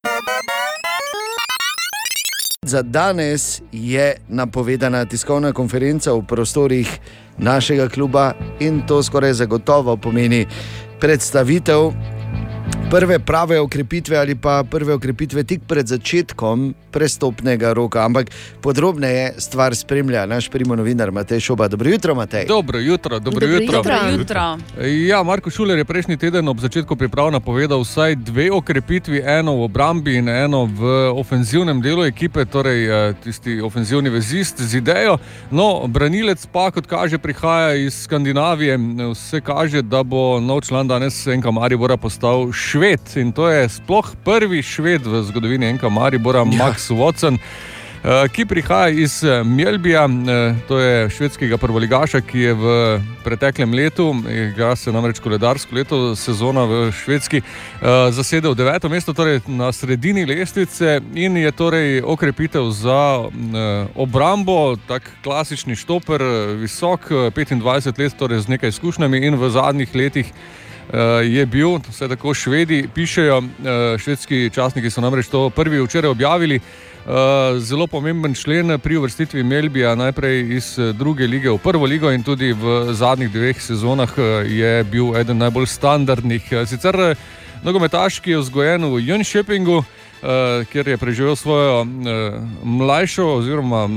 [2.66, 6.98] Za danes je napovedana tiskovna konferenca v prostorih
[7.38, 10.46] našega kluba in to skoraj zagotovo pomeni
[11.00, 11.92] predstavitev
[12.90, 18.04] prve prave okrepitve ali pa prve okrepitve tik pred začetkom prestopnega roka.
[18.04, 18.30] Ampak
[18.60, 21.68] podrobneje stvar spremlja naš primo novinar Matej Šoba.
[21.68, 22.46] Dobro jutro, Matej.
[22.46, 23.76] Dobro jutro, dobro, Dobro jutro.
[23.76, 23.94] jutro.
[23.94, 24.58] Dobro jutro.
[25.06, 29.62] Ja, Marko Šuler je prejšnji teden ob začetku priprav napovedal vsaj dve okrepitvi, eno v
[29.64, 35.18] obrambi in eno v ofenzivnem delu ekipe, torej eh, tisti ofenzivni vezist z idejo.
[35.50, 38.78] No, branilec pa, kot kaže, prihaja iz Skandinavije.
[39.14, 44.06] Vse kaže, da bo nov član danes Enka Maribora postal šved in to je sploh
[44.24, 46.44] prvi šved v zgodovini Enka Maribora, ja.
[46.44, 47.36] Max Watson.
[47.36, 52.64] eh, Ki prihaja iz eh, Mjelbija, eh, to je švedskega prvoligaša, ki je v
[53.24, 57.42] preteklem letu, igra se namreč koledarsko leto, sezona v Švedski,
[58.10, 63.28] zasedel deveto mesto, torej na sredini lestvice in je torej okrepitev za
[63.94, 66.24] obrambo, tak klasični štoper,
[66.56, 70.32] visok, eh, 25 let, torej z nekaj izkušnjami in v zadnjih letih.
[70.90, 76.10] Uh, je bil, vse tako švedi pišejo, uh, švedski časniki so namreč to prvi včeraj
[76.10, 76.58] objavili.
[76.58, 76.64] Uh,
[77.58, 82.22] zelo pomemben člen pri uvrstitvi Melbija, najprej iz eh, druge lige v prvo ligo in
[82.22, 86.52] tudi v zadnjih dveh sezonah eh, je bil eden najbolj standardnih.
[86.52, 87.14] Eh, Sicer eh,
[87.64, 89.82] nogometaš, ki je vzgojen v Jönköpingu,
[90.72, 91.88] kjer je preživel svojo uh,
[92.64, 93.88] mlajšo, oziroma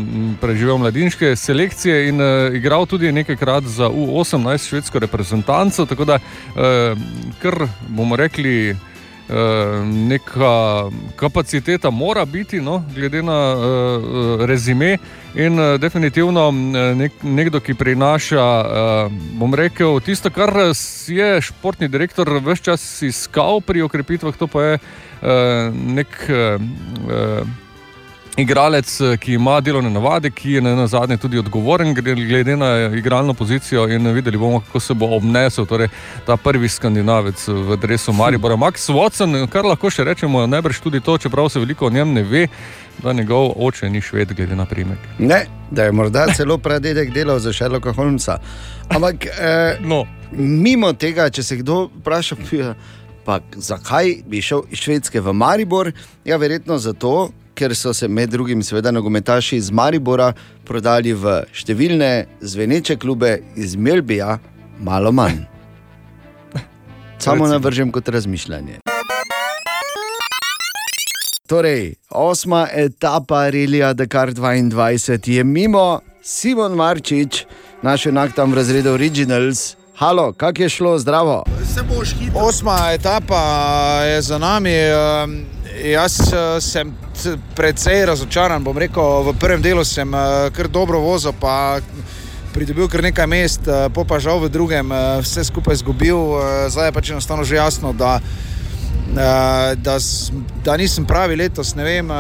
[0.42, 5.86] preživel mladinske selekcije in uh, igral tudi nekajkrat za U18 švedsko reprezentanco.
[5.86, 6.20] Tako da,
[7.42, 8.76] kar bomo rekli,
[9.84, 14.98] neka kapaciteta mora biti, no, glede na uh, rezime.
[15.36, 16.52] In uh, definitivno
[16.96, 20.54] nek, nekdo, ki prinaša, uh, bom rekel, tisto, kar
[21.08, 26.30] je športni direktor vse čas iskal pri okrepitvah, to pa je uh, nek.
[26.30, 27.63] Uh,
[28.38, 33.34] Igralec, eh, ki ima delovne navade, ki je na zadnje tudi odgovoren, glede na igralno
[33.34, 35.88] pozicijo, in videli bomo, kako se bo obnesel torej,
[36.26, 38.56] ta prvi skandinavec v drevesu Maribora.
[38.56, 42.24] Max Watson, kar lahko še rečemo, najbrž tudi to, čeprav se veliko o njem ne
[42.24, 42.48] ve,
[43.04, 44.98] da njegov oče ni šved, glede na primek.
[45.20, 48.40] Ne, da je morda celo pradedek delal za Sherlocka Holmesa.
[48.90, 50.06] Ampak eh, no.
[50.32, 52.74] mimo tega, če se kdo vpraša, "Pija,
[53.26, 55.92] pa zakaj bi šel iz Švedske v Maribor,
[56.26, 57.30] ja, verjetno zato.
[57.54, 60.32] Ker so se med drugim, seveda, nogometaši iz Maribora
[60.66, 64.40] prodali v številne zveneče klube iz Melbija,
[64.82, 65.44] malo manj.
[67.24, 68.82] Samo navržem kot razmišljanje.
[71.48, 77.46] Torej, osma etapa Relija Dakar 22 je mimo, Simon Marčič,
[77.82, 79.76] naš enak tam v razredu Originals.
[79.96, 81.44] Halo, kak je šlo, zdravo?
[82.34, 83.44] Osma etapa
[84.04, 84.74] je za nami.
[84.90, 86.94] um, Jaz eh, sem
[87.56, 88.62] precej razočaran.
[88.62, 91.82] Rekel, v prvem delu sem eh, kar dobro vozil, pa
[92.54, 94.94] pridobil kar nekaj mest, eh, po pa žal v drugem
[95.26, 96.38] vse skupaj izgubil.
[96.70, 98.53] Zdaj je pač enostavno že jasno, da, eh,
[99.76, 100.32] da, s-
[100.64, 101.76] da nisem pravi letos.
[101.76, 102.16] Ne vem, eh,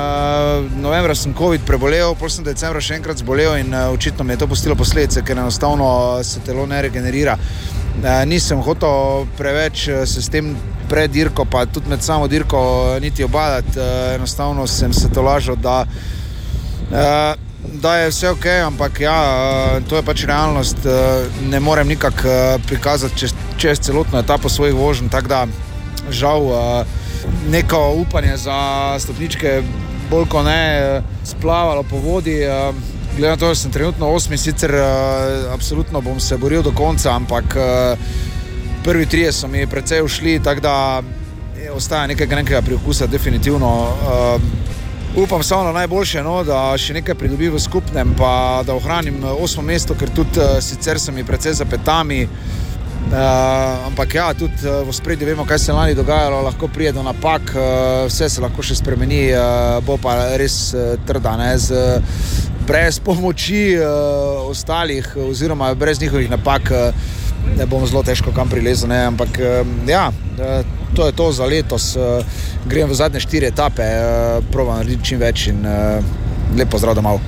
[0.75, 4.38] novembra sem COVID prebolel, pol sem decembra še enkrat zbolel in eh, očitno mi je
[4.38, 5.88] to pustilo posledice, ker enostavno
[6.23, 7.38] se telo ne regenerira.
[8.03, 10.55] Eh, Nisem hotel preveč eh, se s tem
[10.89, 12.59] pred dirko, pa tudi med samo dirko
[12.95, 13.79] eh, niti obadati.
[13.79, 15.86] Eh, Enostavno sem se tolažil, da,
[16.91, 17.34] eh,
[17.73, 20.86] da je vse ok, ampak ja, eh, to je pač realnost.
[20.86, 20.91] eh,
[21.41, 25.45] Ne morem nikako eh, prikazati čez, čez celotno etapo svojih voženj, tako da
[26.10, 26.86] žal eh,
[27.50, 29.62] neko upanje za stopničke
[30.10, 32.41] bolj kot ne eh, splavalo po vodi.
[32.41, 32.74] eh,
[33.18, 34.72] Glede na to, da sem trenutno osmi, sicer
[35.54, 37.44] absolutno bom se boril do konca, ampak
[38.84, 41.02] prvi trije so mi precej ušli, tako da
[41.76, 43.88] ostaja nekaj nekega priokusa, definitivno.
[45.16, 49.62] Upam samo na najboljše, no, da še nekaj pridobim v skupnem, pa da ohranim osmo
[49.62, 52.28] mesto, ker tudi sicer so mi precej za petami.
[53.04, 56.95] Uh, ampak ja, tudi uh, v spredju vemo, kaj se je lani dogajalo, lahko pride
[56.95, 61.51] do napak, uh, vse se lahko še spremeni, uh, bo pa res uh, trda, ne,
[61.62, 67.14] z, uh, brez pomoči uh, ostalih, oziroma brez njihovih napak, uh,
[67.58, 68.89] ne bom zelo težko kam prilezel.
[68.89, 71.93] Ne, ampak uh, ja, uh, to je to za letos.
[71.99, 72.26] Uh,
[72.66, 75.99] grem v zadnje štiri etape, uh, provam narediti čim več in uh,
[76.58, 77.22] lepo zdrav domov.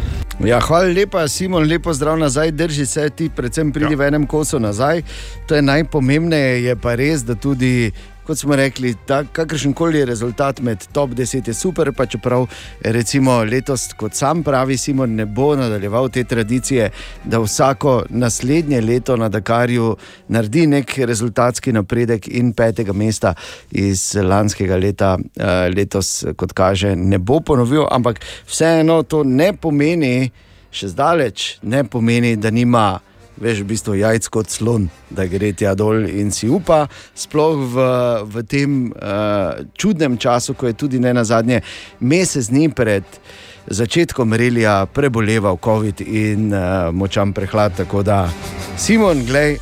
[0.43, 3.97] Ja, hvala lepa, Simon, lepo zdrav nazaj, drži se ti, predvsem pridi ja.
[3.97, 5.01] v enem kosu nazaj.
[5.47, 7.91] To je najpomembneje, je pa res, da tudi
[8.25, 8.95] kot smo rekli,
[9.31, 12.47] kakršen koli rezultat med top 10 je super, pa čeprav
[12.81, 16.89] recimo letos, kot sam pravi Simon, ne bo nadaljeval te tradicije,
[17.23, 19.95] da vsako naslednje leto na Dakarju
[20.27, 23.33] naredi nek rezultatski napredek in petega mesta
[23.71, 30.31] iz lanskega leta eh, letos, kot kaže, ne bo ponovil, ampak vseeno to ne pomeni,
[30.71, 32.99] še zdaleč ne pomeni, da nima
[33.37, 36.85] veš, v bistvu jajc kot slon, da gre tja dol in si upa,
[37.17, 37.87] sploh v,
[38.31, 41.61] v tem uh, čudnem času, ko je tudi ne na zadnje
[41.99, 43.03] mesec dni pred.
[43.65, 47.73] Začetkom relija preboleval COVID in uh, močan prehlad.
[47.73, 48.27] Tako da,
[48.77, 49.57] Simon, gledaj,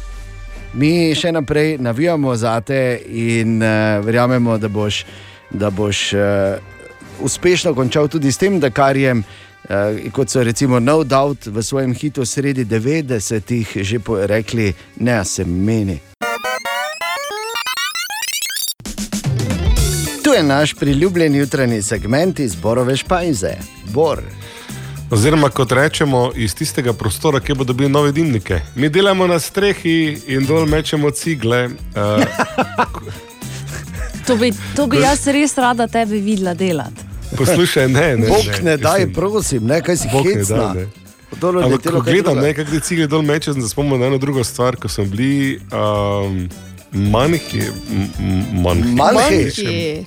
[0.76, 5.06] mi še naprej navijamo za te in uh, verjamemo, da boš,
[5.56, 6.60] da boš uh,
[7.24, 9.16] uspešno končal tudi s tem, da kar je.
[9.64, 15.46] Uh, kot so recimo No Doubt v svojem hitu sredi 90-ih že rekli, ne, se
[15.46, 16.00] meni.
[20.24, 23.56] Tu je naš priljubljen jutranji segment iz Borove špajze,
[23.94, 24.22] Bor.
[25.12, 28.62] Oziroma, kot rečemo, iz tistega prostora, kjer bodo dobili nove dimnike.
[28.76, 31.66] Mi delamo na strehi in dol mečemo cigle.
[31.66, 32.24] Uh,
[34.28, 37.13] To bi, to bi jaz res rada tebe videla delati.
[37.34, 38.28] Poslušaj, ne, ne.
[38.28, 40.74] Bog ne daj, prosim, ne, kaj si ne hecna.
[40.74, 40.88] ne.
[41.34, 42.42] Ampak, ko gledam, drugega.
[42.42, 45.60] ne, kako ti cigle dol mečem, da spomnim na eno drugo stvar, ko smo bili
[45.66, 46.50] um,
[46.94, 47.62] manjši.
[47.90, 50.06] m- m- Manjši.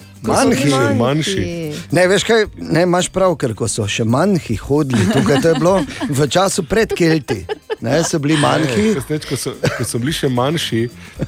[0.96, 1.72] Manjši.
[1.90, 5.54] Ne, veš kaj, ne imaš prav, ker ko so še manjši hodili, tukaj to je
[5.54, 5.74] bilo
[6.08, 7.44] v času pred Kelti.
[7.80, 8.82] Ne, so bili manjši.
[8.82, 10.80] Ne, kasneje, ko, so, ko so bili še manjši,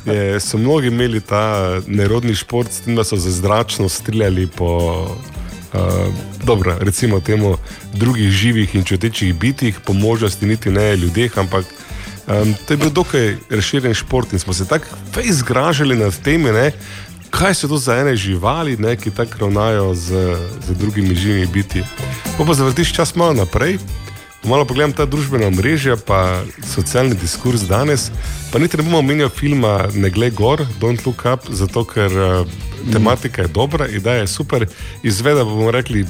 [0.05, 1.42] je, so mnogi imeli ta
[1.86, 4.70] nerodni šport, s tem, da so za zračno streljali po.
[5.73, 6.14] Uh,
[6.45, 7.57] dobro, recimo temu
[7.93, 11.64] drugih živih in čutečih bitih, po možnosti niti ne ljudeh, ampak
[12.27, 16.53] um, to je bil dokaj razširjen šport in smo se tako fej zgražali nad temi,
[16.53, 16.73] ne,
[17.31, 21.85] kaj so to za ene živali, ne, ki tako ravnajo z, z drugimi živimi biti.
[22.37, 23.79] Ko pa zavrtiš čas malo naprej,
[24.45, 26.43] malo pogledam ta družbena mreža, pa
[26.74, 28.11] socialni diskurs danes,
[28.53, 32.47] pa niti ne bomo omenjali filma Ne glej gor, Don't Look Up, zato ker uh,
[32.93, 34.66] tematika je dobra, ideja je super,
[35.03, 36.07] izveda bomo rekli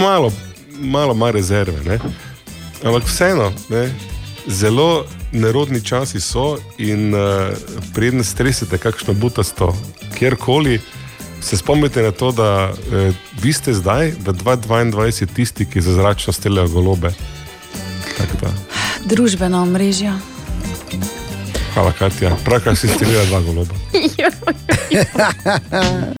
[0.00, 0.32] malo,
[0.80, 1.80] malo manj rezerve.
[1.84, 1.98] Ne?
[2.84, 3.88] Ampak vseeno, ne?
[4.46, 7.54] zelo nerodni časi so in uh,
[7.94, 9.76] preden stresete kakšno butasto,
[10.18, 10.80] kjerkoli.
[11.44, 16.32] Se spomnite na to, da eh, vi ste zdaj v 2022 tisti, ki za zračno
[16.32, 17.12] streljajo golobe.
[19.04, 20.16] Družbena omrežja.
[21.74, 22.36] Hvala, Katja.
[22.44, 23.74] Prav, kar si streljala dva goloba.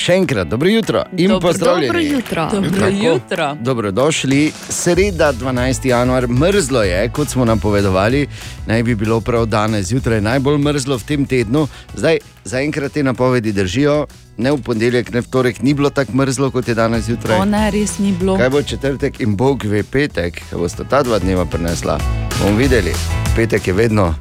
[0.00, 1.86] Še enkrat, dobro jutro in Dobro- pozdravljeni.
[1.86, 2.48] dobro jutro.
[2.52, 3.56] Dobro Tako, jutro.
[3.60, 4.38] Dobrodošli,
[4.68, 5.84] sreda 12.
[5.84, 8.26] januar, mrzlo je, kot smo napovedovali,
[8.66, 11.66] naj bi bilo prav danes zjutraj najbolj mrzlo v tem tednu.
[11.94, 16.50] Zdaj, zaenkrat te napovedi držijo, ne v ponedeljek, ne v torek, ni bilo tako mrzlo
[16.50, 17.36] kot je danes zjutraj.
[17.38, 18.38] To ne, res ni bilo.
[18.38, 21.98] Kaj bo četrtek in Bog ve petek, kaj boste ta dva dneva prinesla?
[22.38, 22.92] Bomo videli.
[23.36, 24.14] Petek je vedno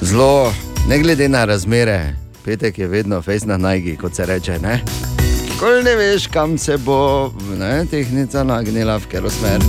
[0.00, 0.52] zelo,
[0.88, 2.14] ne glede na razmere,
[2.48, 4.54] petek je vedno fejs na najgi, kot se reče.
[4.58, 4.80] Ne?
[5.60, 7.28] Kol ne veš, kam se bo
[7.58, 9.60] ne, tehnica nagnila, v katero smer.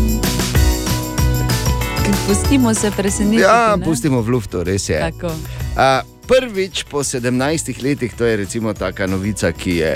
[2.28, 3.42] Pustimo se presenetiti.
[3.44, 3.84] Ja, ne?
[3.84, 5.00] pustimo v luftu, res je.
[5.12, 5.34] Tako.
[5.76, 9.96] A, prvič po 17 letih, to je recimo taka novica, ki je.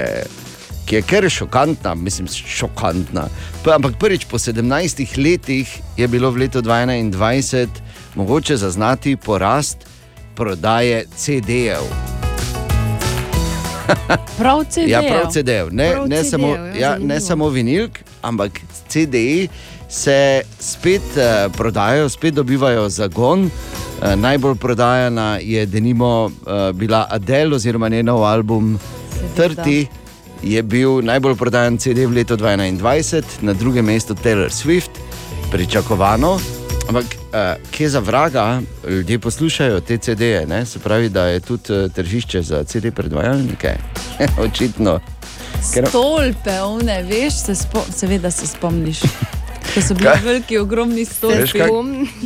[0.83, 3.29] Ki je kar šokantna, mislim, šokantna.
[3.63, 7.67] Pa, ampak prvič po 17 letih je bilo v letu 2021
[8.19, 9.87] mogoče zaznati porast
[10.35, 12.22] prodaje CD-jev.
[14.39, 14.87] Prav CD.
[14.87, 15.71] Ja, prav CD-jev.
[15.71, 19.49] Ne, Prav ne, samo, ja, ja, ne samo vinilk, ampak CD-ji
[19.89, 23.43] se spet uh, prodajajo, spet dobivajo zagon.
[23.43, 28.79] Uh, najbolj prodajana je denimo uh, bila Adele oziroma njen nov album
[29.35, 29.87] Trti.
[30.43, 34.91] Je bil najbolj prodajan CD v letu 2021, na drugem mestu Taylor Swift,
[35.51, 36.62] pričakovano.
[36.87, 40.65] Ampak, uh, kje za vraga ljudje poslušajo te CD-je, ne?
[40.65, 43.69] se pravi, da je tudi uh, tržišče za CD predvajalnike.
[44.45, 44.99] Očitno.
[45.73, 48.99] Ker- Stolpe, one, veš, se spo, seveda se spomniš.
[49.73, 51.59] To so bili veliki, ogromni stolpi.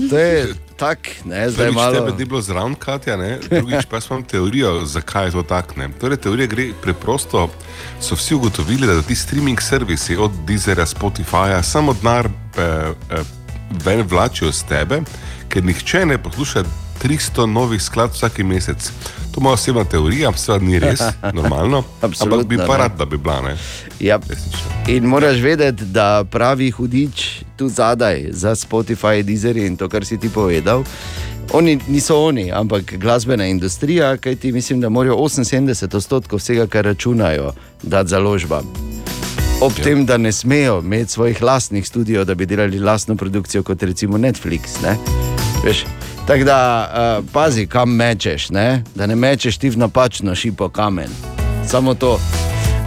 [0.10, 0.48] To je
[0.78, 1.94] tako, ne, zdaj Prvič malo.
[1.96, 3.40] tebe ni bilo zraven, Katja, ne?
[3.50, 5.74] drugič pa imam teorijo, zakaj je to tako.
[5.78, 5.90] ne.
[6.00, 7.50] Torej, teorija gre preprosto.
[8.02, 12.62] So vsi ugotovili, da ti streaming servisi od Deezera, Spotifyja samo denar eh,
[13.12, 13.24] eh,
[13.86, 15.02] ven vlačijo z tebe,
[15.50, 16.64] ker nihče ne posluša
[17.04, 18.92] 300 novih skladb vsak mesec.
[19.32, 21.02] To je moja osebna teorija, seveda ni res,
[21.38, 23.42] normalno, ampak bi pa rad, da bi bila.
[23.42, 23.58] Ne?
[24.00, 24.20] Ja.
[24.88, 30.18] In moraš vedeti, da pravi hudič tu zadaj za Spotify, Deezer in to, kar si
[30.18, 30.84] ti povedal,
[31.54, 37.54] Oni niso oni, ampak glasbena industrija, kajti mislim, da morajo 78 odstotkov vsega, kar računajo,
[37.84, 38.74] dati založbam.
[39.62, 39.84] Ob ja.
[39.84, 44.18] tem, da ne smejo imeti svojih lastnih studijev, da bi delali lastno produkcijo, kot recimo
[44.18, 44.82] Netflix.
[44.84, 44.98] Ne?
[45.66, 45.86] Veš,
[46.28, 46.90] Tako da
[47.20, 48.84] uh, pazi, kam mečeš, ne?
[48.96, 51.10] da ne mečeš ti v napačno šipo kamen.
[51.68, 52.20] Samo to.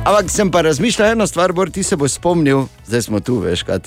[0.04, 3.62] Ampak sem pa razmišljal eno stvar, Bor, ti se boš spomnil, zdaj smo tu, veš,
[3.62, 3.78] kaj.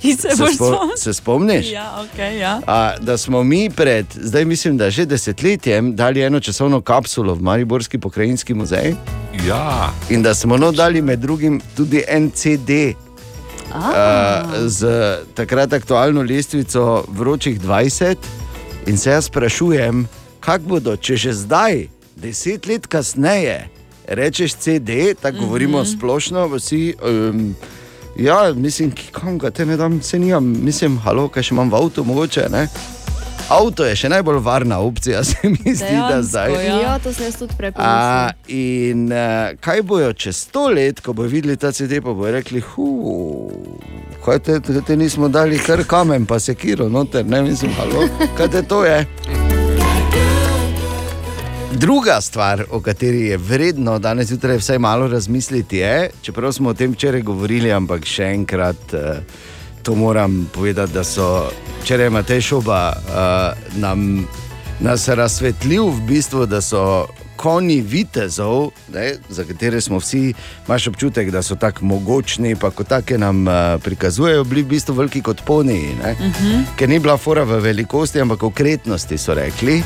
[0.00, 1.70] Ti se boš spo- se spomniš?
[1.72, 2.60] Ja, okay, ja.
[2.66, 7.42] A, da smo mi pred, zdaj mislim, da že desetletjem dali eno časovno kapsulo v
[7.42, 8.94] Mariborski pokrajinski muzej.
[9.38, 9.92] Ja.
[10.10, 13.76] In da smo no dali med drugim tudi en CD uh,
[14.66, 14.86] z
[15.34, 18.16] takrat aktualno lestvico vročih 20.
[18.86, 20.08] In se jaz sprašujem,
[20.40, 23.68] kako bodo, če že zdaj, deset let kasneje,
[24.06, 25.44] rečeš CD, tako Mhm.
[25.44, 26.94] govorimo splošno, vsi.
[27.02, 27.54] Um,
[28.16, 31.74] Ja, mislim, kam ga te ne dam, se nijam, mislim, halo, kaj še imam v
[31.74, 32.66] avtu, mogoče ne.
[33.50, 36.54] Avto je še najbolj varna opcija, se mi zdi, da zdaj.
[36.66, 38.30] Ja, to sem jaz tudi A, prepoznal.
[38.48, 42.62] in uh, kaj bojo čez sto let, ko bodo videli ta CD, pa bodo rekli,
[42.62, 43.50] hu,
[44.24, 48.06] kaj te, te, te nismo dali kar kamen, pa se kiro noter, ne mislim, halo,
[48.38, 49.04] kaj te to je.
[51.80, 56.74] Druga stvar, o kateri je vredno danes zjutraj vsaj malo razmisliti, je, čeprav smo o
[56.74, 59.22] tem včeraj govorili, ampak še enkrat eh,
[59.82, 61.50] to moram povedati, da so
[61.82, 64.26] včeraj Matej Šoba uh, nam,
[64.80, 67.06] nas razsvetlil v bistvu, da so
[67.36, 70.34] konji vitezov, ne, za katere smo vsi,
[70.66, 73.54] imaš občutek, da so tako mogočni, pa kot take nam uh,
[73.84, 75.94] prikazujejo, bili v bistvu veliki kot poniji.
[76.02, 76.12] ne.
[76.20, 76.62] Mhm.
[76.76, 79.82] Ker ni bila fora v velikosti, ampak v konkretnosti so rekli.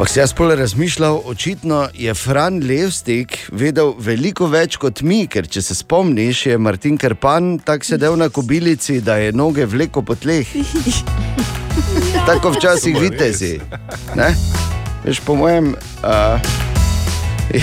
[0.00, 5.44] Ampak si jaz pole razmišljal, očitno je Fran Levstik vedel veliko več kot mi, ker
[5.44, 10.16] če se spomniš, je Martin Krpan tako sedel na kobilici, da je noge vleko po
[10.16, 10.48] tleh.
[12.30, 13.52] Tako včasih pa vitezi.
[14.16, 14.32] Ne?
[15.04, 16.40] Veš, po mojem, uh,
[17.52, 17.60] je,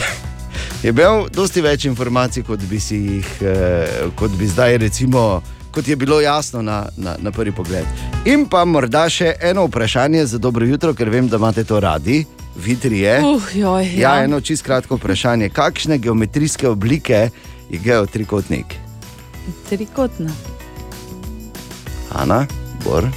[0.86, 5.40] je imel dosti več informacij, kot bi si jih, uh, kot bi zdaj, recimo,
[5.72, 7.86] kot je bilo jasno na, na, na prvi pogled.
[8.26, 12.26] In pa morda še eno vprašanje za dobro jutro, ker vem, da imate to radi,
[12.56, 13.22] vitrije.
[13.24, 14.24] Uh, joj, ja, ja.
[14.24, 15.50] eno čisto kratko vprašanje.
[15.50, 17.30] Kakšne geometrijske oblike
[17.70, 18.76] je geotrikotnik?
[19.70, 20.32] Trikotna.
[22.16, 22.46] Ana,
[22.84, 23.08] Bor.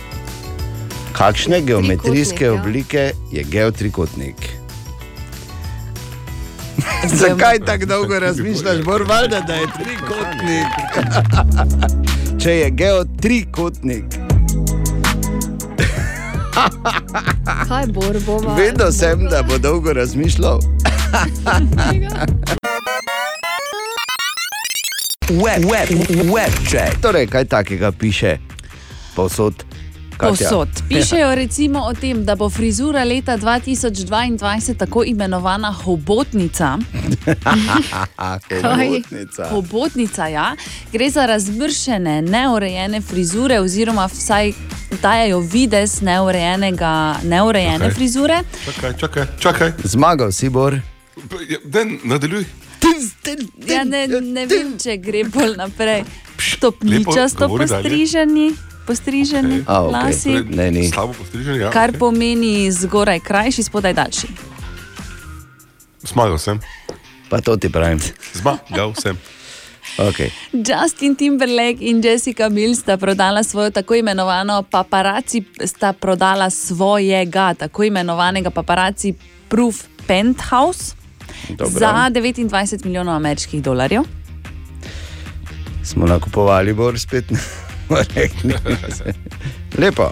[1.13, 2.55] Kakšne geometrijske ja.
[2.55, 4.49] oblike je geotrikotnik?
[7.21, 10.67] Zakaj tako dolgo razmišljaš, Bor, valjda, da je trikotnik?
[12.39, 14.05] Če je geotrikotnik.
[17.69, 18.55] Kaj bor bova?
[18.55, 20.61] Vedel sem, da bo dolgo razmišljal.
[25.31, 25.89] Web, web,
[26.31, 27.01] web check.
[27.03, 28.39] Torej, kaj takega piše
[29.15, 29.65] povsod?
[30.21, 30.69] Posod.
[30.89, 36.79] Pišejo recimo o tem, da bo frizura leta 2022 tako imenovana hobotnica.
[38.63, 39.49] Hobotnica.
[39.51, 40.57] Hobotnica, ja.
[40.93, 44.53] Gre za razmršene, neurejene frizure, oziroma vsaj
[45.03, 47.95] dajo videz neurejenega, neurejene okay.
[47.95, 48.43] frizure.
[48.65, 49.73] Čakaj, čakaj, čakaj.
[49.85, 50.81] Zmagal si, Bor.
[51.65, 52.45] Den, nadaljuj.
[53.67, 56.05] Ja, ne, ne vem, če gre bolj naprej.
[56.41, 58.70] Stopničasto govori dalje.
[58.91, 59.93] Postriženi, postriženi A, okej.
[59.95, 60.33] lasi.
[60.51, 60.89] Ne, ni.
[60.91, 61.71] Slabo postrižen, ja.
[61.71, 61.99] Kar okej.
[62.03, 64.29] pomeni zgoraj krajši, spodaj daljši.
[66.11, 66.59] Zmagal sem.
[67.31, 68.01] Pa to ti pravim.
[68.35, 69.15] Zmagal sem.
[69.99, 70.31] Okay.
[70.53, 77.85] Justin Timberlake in Jessica Biel sta prodala svojo tako imenovano paparaci, sta prodala svojega tako
[77.85, 79.15] imenovanega paparaci
[79.49, 80.95] Proof Penthouse
[81.49, 81.79] Dobro.
[81.79, 84.03] za 29 milijonov ameriških dolarjev.
[85.85, 87.25] Smo nakupovali, Bor, spet.
[87.91, 88.55] Rekli.
[89.83, 90.11] Lepo.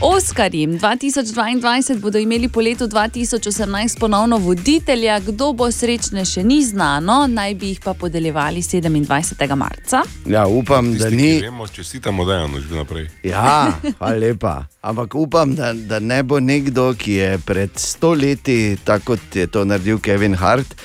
[0.00, 7.26] Oskarji 2022 bodo imeli po letu 2018 ponovno voditelja, kdo bo srečne, še ni znano,
[7.26, 9.56] naj bi jih pa podeljevali 27.
[9.56, 10.02] marca.
[10.26, 11.40] Ja, upam, da Tisti, ni.
[11.40, 13.08] ki Vemo, čestitamo, da je ono že naprej.
[13.22, 14.54] Ja, hvala lepa.
[14.80, 19.46] Ampak upam, da, da ne bo nekdo, ki je pred sto leti, tako kot je
[19.46, 20.78] to naredil Kevin Hart,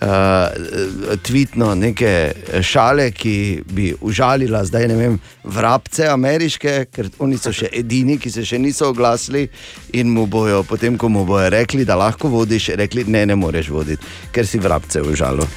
[0.00, 2.32] uh, tvitno neke
[2.62, 8.30] šale, ki bi užalila zdaj ne vem, vrabce ameriške, ker oni so še edini, ki
[8.30, 9.48] se še niso oglasili
[9.92, 13.72] in mu bojo, potem ko mu bojo rekli, da lahko vodiš, rekli, ne, ne moreš
[13.74, 15.48] voditi, ker si vrabce užalil.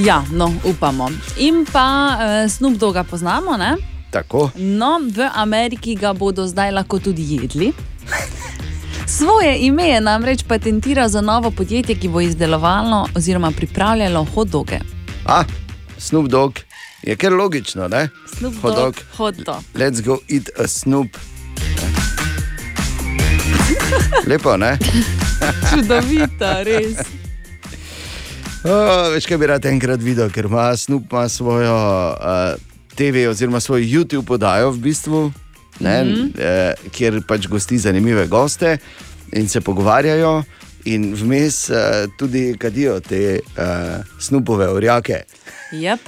[0.00, 1.10] Ja, no, upamo.
[1.44, 3.76] In pa uh, Snoop Doga poznamo, ne?
[4.12, 4.50] Tako.
[4.56, 7.72] No, v Ameriki ga bodo zdaj lahko tudi jedli.
[9.06, 14.78] Svoje ime je namreč patentiral za novo podjetje, ki bo izdelovalo oziroma pripravljalo hot-doge.
[15.26, 15.44] A,
[15.98, 16.58] Snoop Dogg
[17.02, 18.08] je kar logično, ne?
[18.38, 18.94] Snoop Dogg, dog.
[19.16, 19.62] hot dog.
[19.74, 21.16] Let's go eat a Snoop.
[24.26, 24.78] Lepo, ne?
[25.70, 26.96] Čudovita, res.
[28.64, 31.74] O, veš, kaj bi rad enkrat videl, ker ima Snoop ima svojo
[32.14, 32.54] uh,
[32.94, 35.32] TV oziroma svoj YouTube podajo v bistvu,
[35.82, 36.10] ne, mm.
[36.10, 36.30] -hmm.
[36.38, 38.78] eh, kjer pač gosti zanimive goste
[39.32, 40.42] in se pogovarjajo,
[40.84, 41.76] in vmes uh,
[42.18, 45.22] tudi kadijo te uh, Snoopove orjake.
[45.72, 46.00] Yep.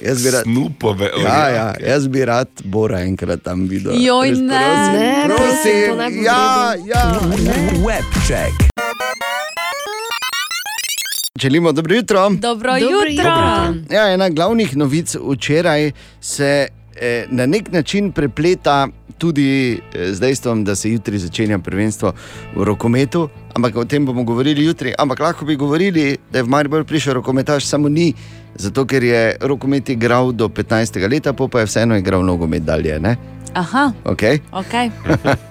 [0.00, 3.92] Jaz bi rad, Snupove ja, ja, jaz bi rad Bora enkrat tam videl.
[4.00, 4.60] Joj, ne.
[4.60, 7.20] prosim, Ne, prosim, ne bo ja, ja.
[7.86, 8.74] Webcheck.
[11.40, 12.30] Želimo dobro jutro.
[12.30, 13.08] Dobro Dobro jutro.
[13.10, 13.96] jutro.
[13.96, 15.90] Ja, ena glavnih novic včeraj
[16.20, 16.83] se eh,
[17.30, 18.88] na nek način prepleta
[19.18, 22.12] tudi eh, z dejstvom, da se jutri začenja prvenstvo
[22.56, 23.28] v rokometu.
[23.54, 24.94] Ampak o tem bomo govorili jutri.
[24.98, 28.14] Ampak lahko bi govorili, da je v Maribor prišel rokometaš, samo ni,
[28.54, 31.08] zato ker je rokomet igral do 15.
[31.10, 33.00] leta, pa je vseeno igral nogomet dalje.
[33.00, 33.16] Ne?
[33.54, 34.40] Aha, Okay?
[34.52, 34.74] ok.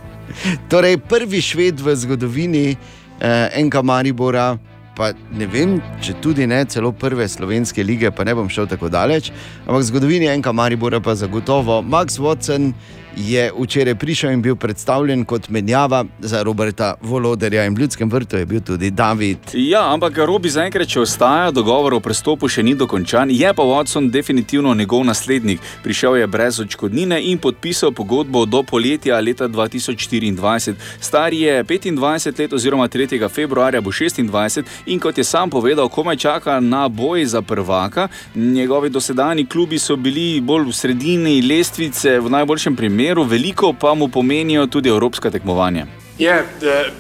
[0.72, 4.58] Torej, prvi šved v zgodovini eh, enega Maribora,
[4.98, 8.92] pa ne vem, če tudi ne celo prve slovenske lige, pa ne bom šel tako
[8.94, 9.32] daleč,
[9.66, 12.74] ampak zgodovini enega Maribora pa zagotovo Max Watson.
[13.18, 18.38] Je včeraj prišel in bil predstavljen kot menjava za Roberta Voloderja, in v Ljudskem vrtu
[18.38, 19.38] je bil tudi David.
[19.54, 24.10] Ja, ampak Robi zaenkrat še ostaja, dogovor o prestopu še ni dokončan, je pa Watson
[24.10, 25.62] definitivno njegov naslednik.
[25.84, 30.74] Prišel je brez odškodnine in podpisal pogodbo do poletja leta 2024.
[31.00, 33.30] Star je 25 let, oziroma 3.
[33.30, 38.08] februarja bo 26 in kot je sam povedal, komaj čaka na boj za prvaka.
[38.36, 44.08] Njegovi dosedajni klubi so bili bolj v sredini lestvice, v najboljšem primeru, veliko pa mu
[44.08, 45.86] pomenijo tudi evropska tekmovanja.
[46.20, 46.46] Yeah,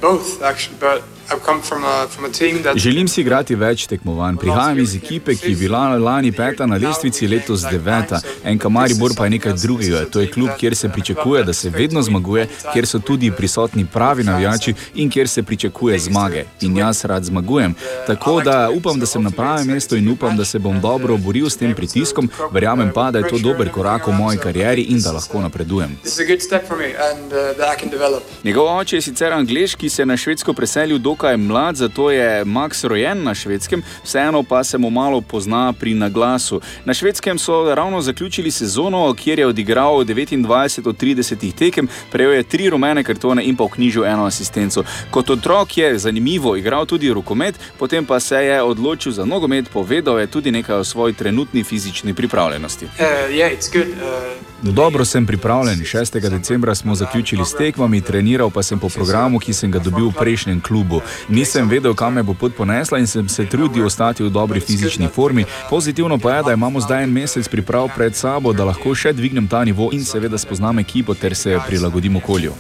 [0.01, 2.77] both actually, but I've come from a from a team that.
[2.77, 4.37] Želim si igrati več tekmovanj.
[4.37, 8.19] Prihajam iz ekipe, ki je bila lani peta na lestvici, letos deveta.
[8.43, 10.05] Enka Maribor pa je nekaj drugega.
[10.11, 14.23] To je klub, kjer se pričakuje, da se vedno zmaguje, kjer so tudi prisotni pravi
[14.23, 16.45] navijači in kjer se pričakuje zmage.
[16.61, 17.75] In jaz rad zmagujem.
[18.07, 21.49] Tako da upam, da sem na pravem mestu in upam, da se bom dobro boril
[21.49, 22.29] s tem pritiskom.
[22.51, 25.97] Verjamem pa, da je to dober korak v moji karieri in da lahko napredujem.
[26.01, 28.23] This is a good step for me, and uh, that I can develop.
[28.43, 32.45] Njegov oče je sicer angliš, ki se je na švedsko preselil dokaj mlad, zato je
[32.45, 36.61] Max rojen na švedskem, vseeno pa se mu malo pozna pri naglasu.
[36.85, 42.43] Na švedskem so ravno zaključili sezono, kjer je odigral 29 od 30 tekem, prejel je
[42.43, 44.83] tri rumene kartone in pa vknjižil eno asistenco.
[45.11, 50.19] Kot otrok je zanimivo igral tudi rokomet, potem pa se je odločil za nogomet, povedal
[50.19, 52.85] je tudi nekaj o svoji trenutni fizični pripravljenosti.
[52.85, 52.91] Uh,
[53.29, 53.87] yeah, it's good.
[53.87, 55.79] Uh, Dobro sem pripravljen.
[55.79, 56.29] 6.
[56.29, 60.13] decembra smo zaključili s tekmami, treniral pa sem po programu, ki sem ga dobil v
[60.19, 61.01] prejšnjem klubu.
[61.29, 65.07] Nisem vedel, kam me bo pot ponesla in sem se trudil ostati v dobri fizični
[65.07, 65.45] formi.
[65.69, 69.47] Pozitivno pa je, da imamo zdaj en mesec priprav pred sabo, da lahko še dvignem
[69.47, 72.53] ta nivo in seveda spoznam ekipo ter se prilagodim okolju.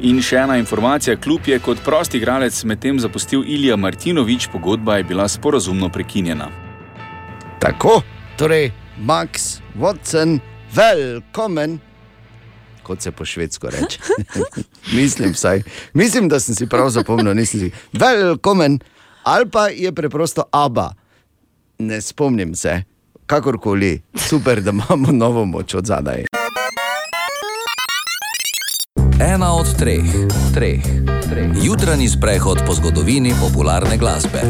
[0.00, 5.04] In še ena informacija: klub je kot prosti igralec medtem zapustil Ilija Martinovič, pogodba je
[5.04, 6.48] bila sporazumno prekinjena.
[7.60, 8.00] Tako,
[8.36, 10.38] torej Max Watson,
[10.74, 11.78] velkomen,
[12.90, 13.98] kot se po švedsko reče.
[14.98, 15.62] Mislim, vsaj.
[15.94, 18.78] Mislim, da sem si prav zapomnil, nisem si velkomen,
[19.22, 20.90] ali pa je preprosto aba.
[21.78, 22.82] Ne spomnim se,
[23.26, 26.24] kakorkoli, super, da imamo novo moč od zadaj.
[29.20, 30.10] Ena od treh,
[30.54, 30.82] treh,
[31.30, 31.50] treh.
[31.62, 34.42] Jutranji sprehod po zgodovini popularne glasbe.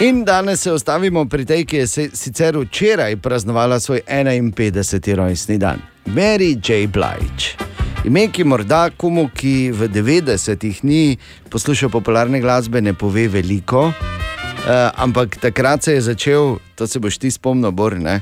[0.00, 5.14] In danes se ostavimo pri tej, ki je sicer včeraj praznovala svoj 51.
[5.14, 6.86] rojstni dan, Mary J.
[6.86, 7.58] Blige.
[8.04, 11.18] Ime, ki morda komu, ki v 90-ih ni
[11.50, 13.94] poslušal popularne glasbe, ne pove veliko, uh,
[14.94, 18.20] ampak takrat se je začel, to se boš ti spomnil, Bor, ne?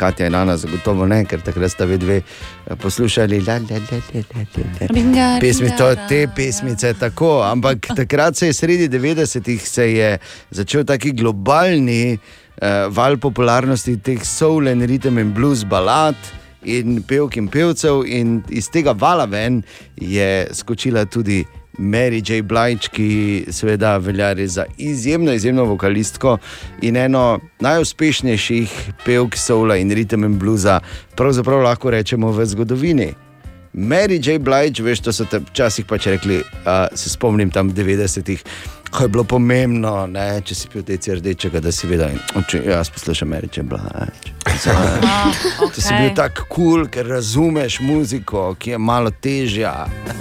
[0.00, 4.20] Katja in Ana, zagotovo ne, ker takrat sta vedve eh, poslušali la, la, la, la,
[4.24, 4.88] la, la, la.
[4.96, 10.10] Ringa, pesmi, to, te pesmice tako, ampak takrat se je sredi 90-ih se je
[10.50, 16.16] začel taki globalni uh, val popularnosti teh soul and rhythm and blues balad.
[16.64, 19.62] In pevk in pevcev, in iz tega vala ven
[19.96, 21.44] je skočila tudi
[21.80, 22.42] Mary J.
[22.42, 26.36] Blige, ki seveda velja za izjemno, izjemno vokalistko
[26.82, 28.74] in eno najuspešnejših
[29.04, 30.80] pevk soula in rhythm and bluesa,
[31.16, 33.08] pravzaprav lahko rečemo v zgodovini.
[33.72, 34.38] Mary J.
[34.38, 38.44] Blige, veš, to so te včasih pač rekli, uh, se spomnim tam 90-ih,
[38.90, 42.16] ko je bilo pomembno, ne, če si pil te rdečega, da si vedel,
[42.50, 43.62] če jaz poslušam Mary J.
[43.62, 44.34] Blige.
[44.50, 49.74] Če si bil tako kul, cool, ker razumeš muziko, ki je malo težja.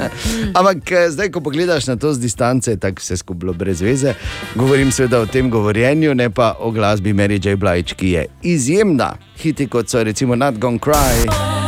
[0.57, 4.15] Ampak eh, zdaj, ko pogledaš na to z distance, je tako vse skupaj brez veze.
[4.55, 7.57] Govorim seveda o tem govorjenju, ne pa o glasbi Mary J.
[7.57, 9.15] Blige, ki je izjemna.
[9.39, 11.58] Hiti kot so recimo Not Gone Cry.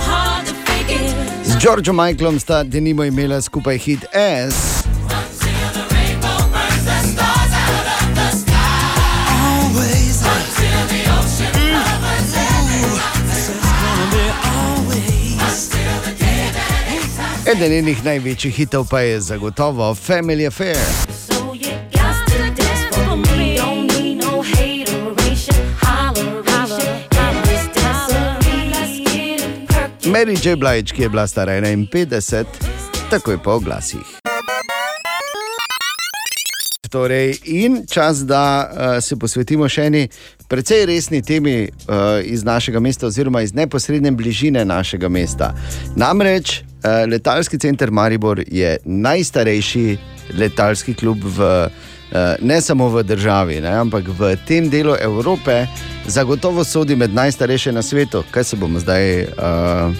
[0.00, 1.14] Hard to fake it.
[1.44, 4.87] Z Georgeom Michaelom sta denimo imela skupaj hit S.
[17.48, 20.76] Eden njenih največjih hitov pa je zagotovo Family Affair.
[21.30, 21.54] No.
[30.04, 30.56] Mary J.
[30.56, 32.44] Blige, ki je bila stara 51,
[33.10, 34.00] takoj po oglasih.
[36.90, 40.08] Torej, in čas, da uh, se posvetimo še eni
[40.48, 45.54] precej resni temi uh, iz našega mesta, oziroma iz neposredne bližine našega mesta.
[45.96, 49.98] Namreč letalski center Maribor je najstarejši
[50.38, 55.66] letalski klub v, uh, ne samo v državi, ne, ampak v tem delu Evrope,
[56.06, 58.24] zagotovo sodi med najstarejše na svetu.
[58.30, 59.94] Kaj se bomo zdaj, uh,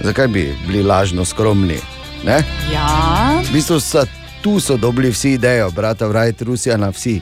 [0.00, 1.78] zakaj bi bili lažno skromni?
[2.24, 2.42] Ne?
[2.72, 3.38] Ja.
[3.44, 4.04] V bistvu so,
[4.42, 7.20] tu so dobili vsi idejo, brata, vrajt, Rusija na vsi,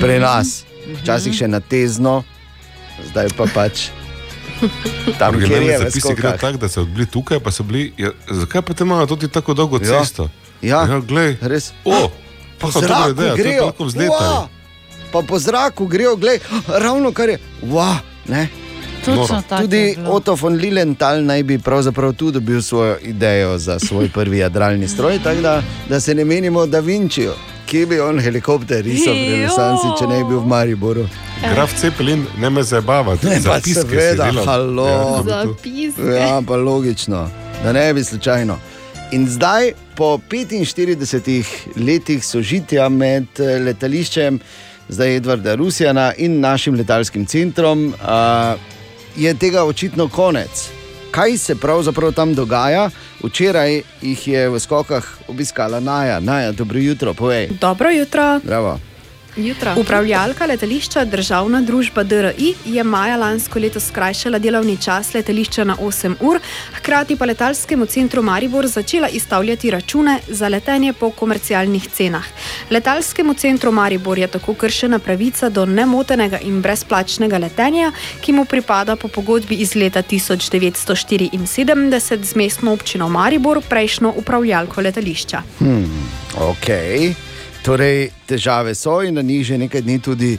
[0.00, 0.64] pri nas,
[1.02, 2.22] včasih še na tezno,
[3.10, 3.90] zdaj pa pač
[5.18, 6.40] tam, kjer je gre skokah.
[6.40, 7.92] tako, da so bili tukaj, pa so bili.
[7.98, 10.00] Ja, zakaj pa te imajo tudi tako dolgo Ja.
[10.00, 10.28] cesto?
[10.62, 11.36] Ja, ja glej.
[11.40, 11.72] res.
[11.84, 12.10] O,
[12.58, 14.34] po pa dobra zraku ideja, to je grejo, toliko vzletali.
[14.34, 14.48] Ua!
[15.12, 16.38] pa po zraku grejo, glej,
[16.68, 17.38] ravno kar je.
[17.62, 17.96] Wow,
[18.26, 18.48] ne?
[19.04, 19.96] Točno tako Tudi.
[20.08, 25.18] Otto von Lilienthal naj bi pravzaprav tudi dobil svojo idejo za svoj prvi jadralni stroj,
[25.24, 27.34] tako da, da se ne menimo, da Vinčijo.
[27.66, 31.04] Kje bi on helikopter risal v renesansi, če ne bi bil v Mariboru?
[31.54, 33.26] Graf Cepelin, ne me zabavati.
[33.26, 34.88] Ne, pa seveda, halo.
[35.28, 35.54] Ja, tu.
[36.10, 37.28] Ja, pa logično,
[37.64, 38.58] da ne bi slučajno.
[39.12, 41.44] In zdaj, po 45
[41.76, 44.40] letih sožitja med eh, letališčem,
[44.88, 48.56] zdaj Edvarda Rusjana in našim letalskim centrom, a,
[49.20, 50.68] je tega očitno konec.
[51.10, 52.90] Kaj se pravzaprav tam dogaja?
[53.22, 56.20] Včeraj jih je v skokah obiskala Naja.
[56.20, 57.48] Naja, dobro jutro, povej.
[57.60, 58.40] Dobro jutro.
[58.44, 58.89] Bravo.
[59.40, 59.74] Jutro.
[59.76, 66.14] Upravljalka letališča državna družba DRI je maja lansko leto skrajšala delovni čas letališča na 8
[66.20, 66.40] ur,
[66.74, 72.24] hkrati pa letalskemu centru Maribor začela izstavljati račune za letenje po komercialnih cenah.
[72.70, 78.96] Letalskemu centru Maribor je tako kršena pravica do nemotenega in brezplačnega letenja, ki mu pripada
[78.96, 85.42] po pogodbi iz leta 1974 z mestno občino Maribor, prejšnjo upravljalko letališča.
[85.58, 87.29] Hmm, ok.
[87.62, 90.38] Torej, težave so in na njih že nekaj dni tudi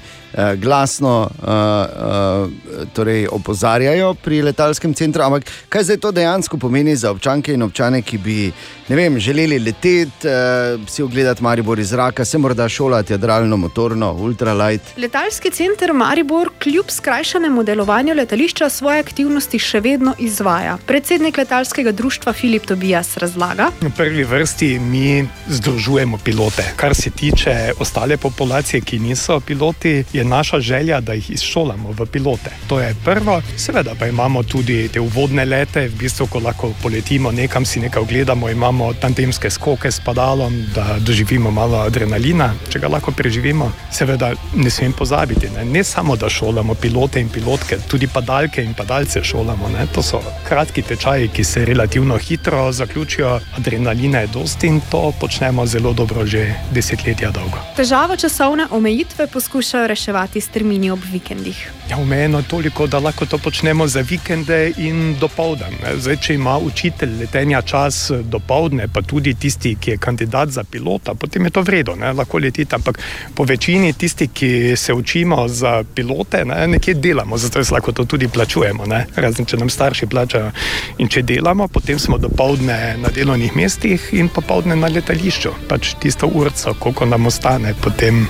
[0.57, 5.23] glasno uh, uh, torej opozarjajo pri letalskem centru.
[5.23, 8.51] Ampak kaj zdaj to dejansko pomeni za občanke in občane, ki bi
[8.87, 14.13] ne vem, želeli leteti, uh, si ogledati Maribor iz zraka, se morda šolati jadralno, motorno,
[14.13, 14.97] ultralight.
[14.97, 20.77] Letalski center Maribor kljub skrajšanemu delovanju letališča svoje aktivnosti še vedno izvaja.
[20.87, 23.69] Predsednik letalskega društva Filip Tobijas razlaga.
[23.81, 26.73] V prvi vrsti mi združujemo pilote.
[26.75, 32.05] Kar se tiče ostale populacije, ki niso piloti, je naša želja, da jih izšolamo v
[32.05, 32.51] pilote.
[32.67, 33.41] To je prvo.
[33.57, 38.01] Seveda pa imamo tudi te uvodne lete, v bistvu, ko lahko poletimo nekam, si nekaj
[38.01, 43.71] ogledamo, imamo tandemske skoke s padalom, da doživimo malo adrenalina, če ga lahko preživimo.
[43.91, 48.73] Seveda ne smem pozabiti, ne, ne samo da šolamo pilote in pilotke, tudi padalke in
[48.73, 49.69] padalce šolamo.
[49.69, 49.87] Ne.
[49.95, 55.65] To so kratki tečaji, ki se relativno hitro zaključijo, adrenalina je dosti in to počnemo
[55.65, 57.57] zelo dobro že desetletja dolgo.
[57.75, 61.71] Težavo časovne omejitve poskušajo reševati s termini ob vikendih.
[61.89, 65.73] Ja, omejeno je toliko, da lahko to počnemo za vikende in dopoldan.
[65.83, 65.95] ne.
[65.97, 71.13] Zdaj, če ima učitelj letenja čas dopoldne, pa tudi tisti, ki je kandidat za pilota,
[71.13, 72.75] potem je to vredno, lahko letite.
[72.75, 72.99] Ampak
[73.35, 78.05] po večini tisti, ki se učimo za pilote, ne, nekje delamo, zato se lahko to
[78.05, 78.85] tudi plačujemo.
[78.85, 79.05] Ne.
[79.15, 80.51] Razen če nam starši plačajo.
[80.97, 85.51] In če delamo, potem smo dopoldne na delovnih mestih in popoldne na letališču.
[85.67, 88.27] Pač tisto urco, koliko nam ostane, potem,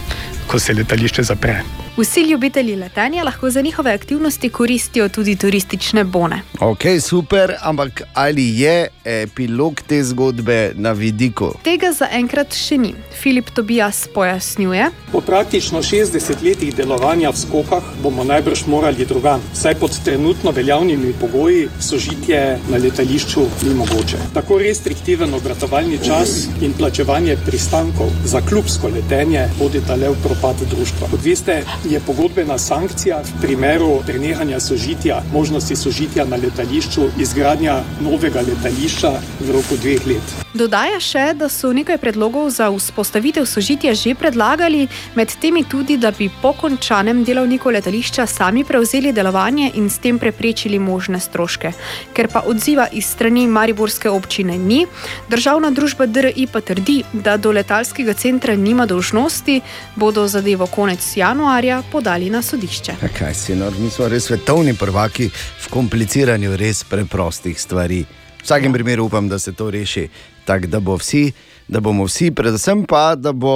[0.52, 1.62] ko se letališče zapre.
[1.98, 6.42] Vsi ljubitelji letenja lahko za njihove aktivnosti koristijo tudi turistične bone.
[6.60, 11.52] Ok, super, ampak ali je epilog te zgodbe na vidiku?
[11.64, 12.94] Tega zaenkrat še ni.
[13.22, 14.86] Filip Tobijas pojasnjuje.
[15.12, 19.44] Po praktično 60 letih delovanja v skokah bomo najbrž morali drugam.
[19.54, 24.18] Saj pod trenutno veljavnimi pogoji sožitje na letališču ni mogoče.
[24.34, 31.12] Tako restriktiven obratovalni čas in plačevanje pristankov za klubsko letenje vodita le v propad društva.
[31.12, 38.42] Kot veste, je pogodbena sankcija v primeru prenehanja sožitja, možnosti sožitja na letališču, izgradnja novega
[38.42, 39.12] letališča.
[39.42, 40.28] v roku dveh let.
[40.54, 46.12] Dodaja še, da so nekaj predlogov za vzpostavitev sožitja že predlagali, med temi tudi, da
[46.12, 51.72] bi po končanem delovniku letališča sami prevzeli delovanje in s tem preprečili možne stroške.
[52.14, 54.84] Ker pa odziva iz strani Mariborske občine ni,
[55.32, 59.62] državna družba DRI pa trdi, da do letalskega centra nima dolžnosti,
[59.96, 62.96] bodo zadevo konec januarja podali na sodišče.
[63.02, 68.02] Ja, Kaj si, no, mi smo res svetovni prvaki v kompliciranju res preprostih stvari.
[68.42, 70.08] V vsakem primeru upam, da se to reši
[70.46, 71.32] tako, da, bo vsi,
[71.68, 73.54] da bomo vsi, predvsem pa, da bo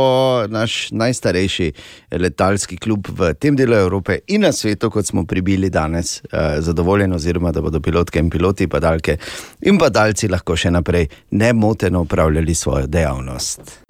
[0.47, 1.71] naš najstarejši
[2.11, 7.13] letalski klub v tem delu Evrope in na svetu, kot smo pribili danes, eh, zadovoljen,
[7.13, 9.17] oziroma da bodo pilotke in piloti, padalke
[9.61, 13.81] in padalci lahko še naprej nemoteno upravljali svojo dejavnost.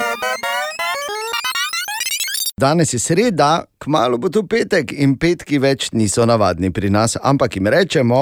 [2.61, 7.57] Danes je sreda, kmalo bo tu petek in petki več niso navadni pri nas, ampak
[7.57, 8.19] jim rečemo.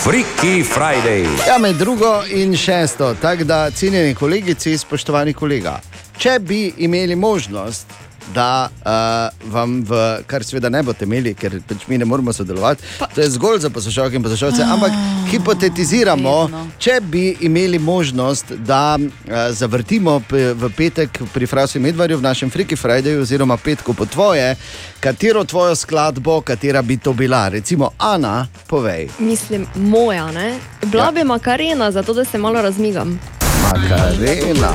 [0.00, 1.26] Freaky Friday.
[1.44, 5.74] Ja, med drugo in šesto, tako da, cenjeni kolegici, spoštovani kolega,
[6.16, 7.92] če bi imeli možnost,
[8.34, 12.82] da uh, vam, v, kar seveda ne boste imeli, ker pač mi ne moremo sodelovati,
[12.98, 13.08] pa.
[13.14, 14.92] to je zgolj za poslušalke in poslušalce, ampak
[15.30, 16.36] hipotetiziramo,
[16.78, 22.76] če bi imeli možnost, da uh, zavrtimo v petek pri Frasu Medvarju v našem Freaky
[22.76, 24.56] Fridayju, oziroma petku po tvoje,
[25.00, 27.48] katero tvojo skladbo, katera bi to bila.
[27.48, 29.08] Recimo, Ana, povej.
[29.18, 30.58] Mislim, moja, ne?
[30.86, 33.39] Bila bi makarena, zato da se malo razmigam.
[33.62, 34.72] Macarena.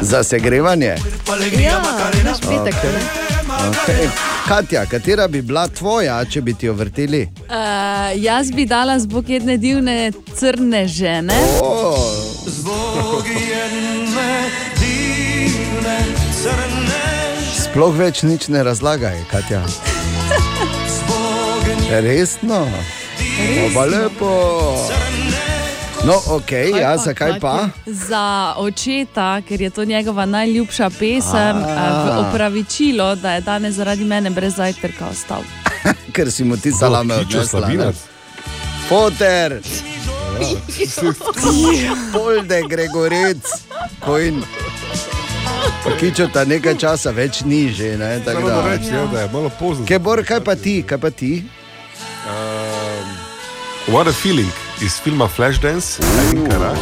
[0.00, 0.96] Za segrevanje.
[1.32, 2.32] Alegría Macarena.
[2.40, 2.74] petek,
[3.56, 4.08] Okay.
[4.48, 7.22] Katja, katera bi bila tvoja, če bi ti jo vrteli?
[7.48, 7.54] Uh,
[8.14, 11.34] jaz bi dala zbog jedne divne crne žene.
[12.46, 14.50] Zbog jedne
[14.80, 15.98] divne
[16.42, 16.86] crne
[17.62, 19.62] Sploh več nič ne razlagaj, Katja.
[22.02, 22.66] Resno?
[23.66, 24.30] Oba lepo.
[26.06, 27.68] No, ok, ja, zakaj pa?
[27.86, 31.74] Za očeta, ker je to njegova najljubša pesem, A.
[31.78, 32.04] a.
[32.04, 35.42] v opravičilo, da je danes zaradi mene brez zajtrka ostal.
[36.14, 37.68] Ker si mu ti salame odnesla.
[37.68, 37.92] ne?
[38.88, 39.60] Poter.
[42.12, 43.46] Polde, Gregorec,
[44.00, 44.42] Kojn.
[46.00, 47.96] Kičo ta nekaj časa več ni že.
[47.98, 48.62] Ne, tako Samo da.
[48.62, 49.86] da reči, ja, da je malo pozno.
[49.86, 51.42] Kebor, kaj pa ti, kaj pa ti?
[52.26, 56.02] Um, what a feeling iz filma Flashdance.
[56.30, 56.74] Ankara.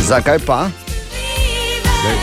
[0.00, 0.68] Zakaj pa?
[2.04, 2.16] Daj,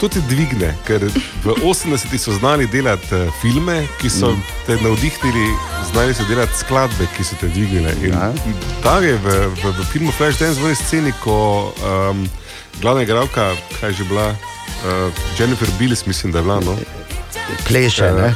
[0.00, 1.00] To te dvigne, ker
[1.44, 4.42] v 80-ih so znali delati eh, filme, ki so Mm.
[4.66, 5.46] te navdihnili,
[5.92, 7.92] znali so delati skladbe, ki so te dvignile.
[8.04, 8.12] In
[8.82, 9.26] ta je v,
[9.56, 12.28] v, v filmu Flashdance v eni sceni, ko um,
[12.80, 14.36] glavna igralka, kaj že bila,
[14.84, 15.08] uh,
[15.38, 16.60] Jennifer Billis, mislim, da je bila.
[16.60, 16.76] No?
[17.68, 18.34] Pleše, ne?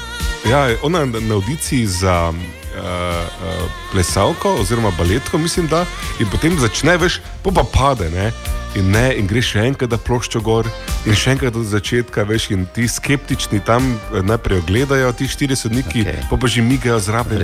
[0.49, 2.33] Ja, ona je na audiciji za
[2.81, 5.85] uh, uh, plesalko oziroma baletko, mislim, da,
[6.19, 8.11] in potem začne veš, pa pa pade.
[8.11, 8.33] Ne?
[8.79, 10.67] In, ne, in greš še enkrat, da ploščo gor,
[11.03, 15.57] in še enkrat od začetka, veš, in ti skeptični tam eh, najprej ogledajo, ti štiri
[15.59, 16.21] sodniki, okay.
[16.31, 17.43] pa pa že migajo zraven.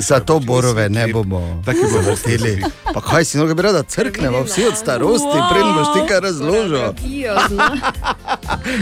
[0.00, 2.54] Za to borove ne bomo Taki bomo vrteli.
[2.88, 6.88] Pa kaj si, no, bi rada crknemo vsi od starosti, preden boš ti kaj razložil.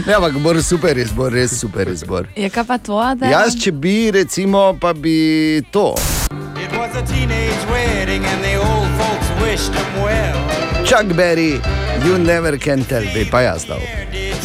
[0.05, 2.27] Ne, ampak bor super izbor, res super izbor.
[2.35, 5.95] Je kaj pa tvoja, da Jaz, če bi, recimo, pa bi to.
[6.55, 8.80] It was a teenage wedding and the old
[9.51, 11.59] Chuck Berry,
[12.05, 13.81] you never can tell, bi pa jaz dal.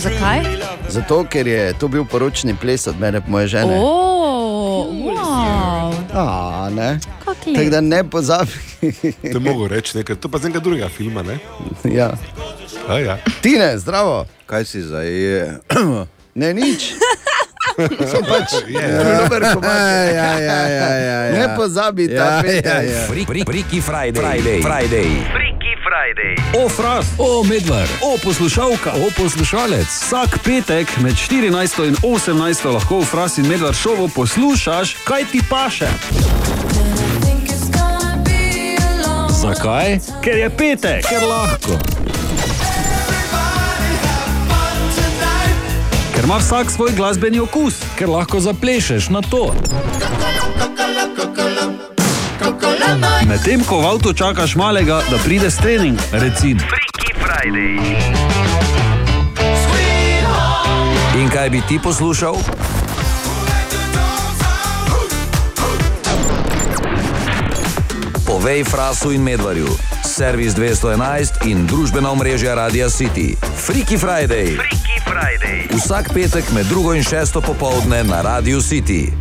[0.03, 0.43] Zakaj?
[0.89, 3.79] Zato, ker je to bil poročni ples od mene, moje žene.
[3.79, 5.95] Oh, wow.
[6.11, 6.99] A, ne.
[7.25, 8.51] Tako da ne pozabi.
[9.33, 11.39] To mogo reči nekaj, to pa z enega drugega filma, ne?
[11.85, 12.11] ja.
[12.89, 13.19] A, ja.
[13.43, 14.25] Tine, zdravo.
[14.47, 15.07] Kaj si zdaj?
[16.35, 16.93] ne, nič.
[18.11, 18.81] Sem pač, Je.
[19.19, 19.77] dober komad.
[20.15, 21.33] Ja, ja, ja, ja, ja.
[21.33, 22.65] Ne pozabi Ja, petek.
[22.65, 23.07] ja, ja.
[23.45, 24.23] Freaky Friday.
[24.23, 24.61] Friday.
[24.63, 25.11] Friday.
[26.55, 29.87] O, fras, o, medvard, o, poslušalka, o, poslušalec.
[29.87, 35.41] Vsak petek med 14 in 18 lahko v fras in medvard šovu poslušaš, kaj ti
[35.51, 35.89] paše.
[39.31, 39.99] Zakaj?
[40.23, 42.06] Ker je petek, ker lahko.
[46.17, 49.53] Ker ima vsak svoj glasbeni okus, ker lahko zaplešeš na to.
[53.29, 56.61] Medtem ko v avtu čakaš malega, da pride s trening, recimo.
[61.21, 62.41] In kaj bi ti poslušal?
[68.27, 69.69] Povej Frasu in Medvarju,
[70.17, 73.37] servis 211 in družbena omrežja Radia City.
[73.37, 74.57] Freaky Friday.
[74.57, 75.69] Freaky Friday.
[75.77, 79.13] Vsak petek med drugo in šesto popovdne na Radiu City.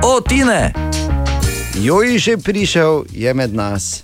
[0.00, 0.72] O, Tine!
[1.76, 4.02] Joj, že prišel, je med nas.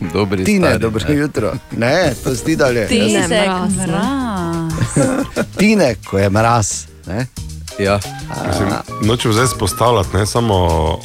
[0.00, 1.14] Dobri Tine, stari, dobro ne.
[1.14, 1.52] jutro.
[1.76, 2.88] Ne, to zdi dalje.
[2.88, 3.86] Tezek mraz, ne.
[3.86, 4.72] mraz.
[5.60, 6.86] Tine, ko je mraz.
[7.06, 7.26] Ne?
[7.78, 8.00] Ja.
[8.48, 8.68] Mislim,
[9.02, 10.54] nočem zdaj spostavljati, ne samo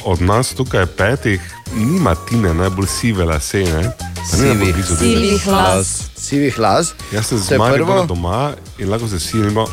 [0.04, 1.40] od nas tukaj petih,
[1.74, 3.58] nima Tine najbolj sive lase.
[3.58, 3.90] Ne?
[4.30, 4.74] Pa ni najbolj Sivih.
[4.74, 6.02] blizu Sivih las.
[6.16, 6.92] Sivih las.
[7.12, 9.66] Jaz sem z Maribora doma in lahko se sivimo.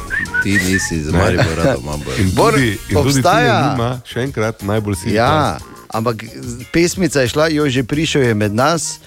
[0.44, 1.12] Ti nisi z.
[1.12, 1.94] Maribora doma.
[2.18, 5.62] In tudi, in tudi obstaja- Tine nima še enkrat najbolj sivih Ja, las.
[5.90, 6.16] ampak
[6.74, 9.00] pesmica je šla, jo že prišel je med nas,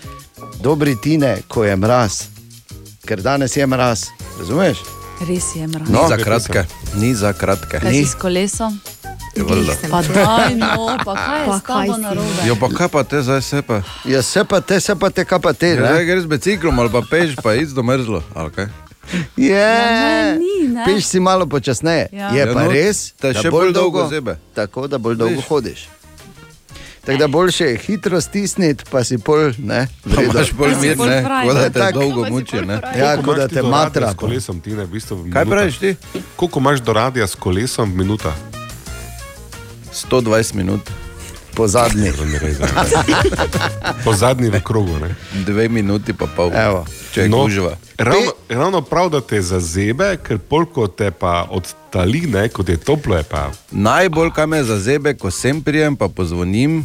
[0.60, 2.23] dobri Tine, ko je mraz.
[3.06, 4.05] Ker danes je mraz,
[4.39, 4.78] razumeš?
[5.23, 5.86] Res je mraz.
[5.86, 6.09] Ni No.
[6.09, 6.65] za kratke.
[6.94, 7.81] Ni za kratke.
[7.82, 8.81] Si s kolesom?
[9.89, 10.69] Pa daj, no,
[10.99, 12.43] pa kaj je Pa s tabo narobe?
[12.44, 13.81] Jo, pa kaj pa te zdaj se pa?
[14.05, 15.69] Ja, se pa te, se pa te, kaj pa te.
[15.69, 16.05] Ja, zdaj Ne?
[16.05, 18.23] greš z biciklom ali pa peš, pa iz do mrzlo.
[18.35, 18.66] ali kaj?
[19.36, 20.85] Je, Ja, ne, ni, ne.
[20.85, 22.09] Peš si malo počasneje.
[22.12, 22.28] Ja.
[22.28, 24.36] Je Ja, pa no, res, da še bolj bolj dolgo dolgo zebe.
[24.55, 25.49] Tako da bolj dolgo Viš.
[25.49, 25.81] hodiš.
[27.05, 29.89] Tako da boljše je hitro stisniti, pa si pol, ne,
[30.24, 31.23] imaš bolj mir, bolj ne?
[31.24, 31.47] fraj.
[31.47, 31.99] Kot da te Tako.
[31.99, 32.81] dolgo muči, ne?
[32.99, 34.12] Ja, kot da ti te matra.
[34.12, 35.95] S kolesom, Tine, v bistvu v Kaj praviš ti?
[36.37, 38.35] Koliko imaš do radia s kolesom v minutah?
[39.93, 40.81] 120 minut,
[41.55, 42.12] Po zadnji.
[44.05, 44.99] Po zadnji v krogu.
[44.99, 45.15] Ne?
[45.45, 46.51] dve minuti pa pol.
[46.55, 46.87] Evo.
[47.12, 47.77] Če No, gužva.
[47.99, 53.16] Ravno, ravno prav, da te zazebe, ker polko te pa odtali, ne, kot je toplo,
[53.16, 53.51] je pa.
[53.70, 56.81] Najbolj, kaj me zazebe, ko sem prijem, pa pozvonim.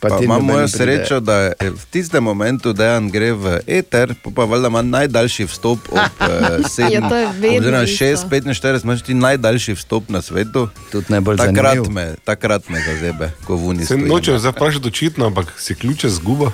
[0.00, 4.30] Pa Pa imam mojo srečo, da je v tistem momentu dejan gre v eter, pa,
[4.30, 6.26] pa valjda ima najdaljši vstop ob uh,
[6.62, 6.92] 7.
[6.92, 8.04] Ja, to je vedno oziroma isto.
[8.04, 10.68] 6, 45, imaš ti najdaljši vstop na svetu.
[10.92, 15.52] Tudi najbolj Takrat me, takrat me zazebe, ko vuni Se nočem zdaj vprašati očitno, ampak
[15.58, 16.50] si ključe zguba.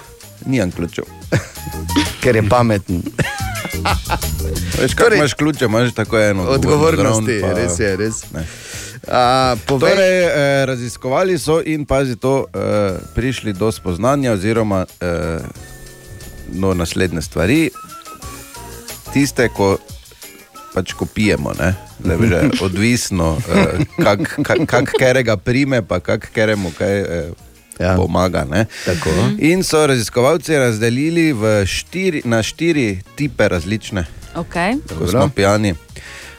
[0.46, 1.04] Nijem ključev.
[2.22, 3.02] Ker je pameten.
[4.80, 6.42] Veš, kaj imaš ključe, imaš tako eno.
[6.42, 8.24] Odgovornosti, pa- res je, res.
[8.32, 8.46] Ne.
[9.06, 10.30] A, povej, Torej, eh,
[10.66, 12.58] raziskovali so in pazi to, eh,
[13.14, 15.38] prišli do spoznanja, oziroma eh,
[16.50, 17.70] no, naslednje stvari.
[19.12, 19.78] Tiste, ko
[20.74, 23.66] pač ko pijemo, ne, da je že odvisno, eh,
[23.96, 27.00] kak, kak, kak kerega prime, pa kak keremu kaj.
[27.00, 27.30] Eh,
[27.74, 27.96] Ja.
[27.96, 28.44] Pomaga.
[28.44, 28.66] ne.
[28.84, 29.10] Tako.
[29.38, 34.78] In so raziskovalci razdelili v štiri, na štiri tipe različne, Okay.
[34.98, 35.74] ko smo pijani.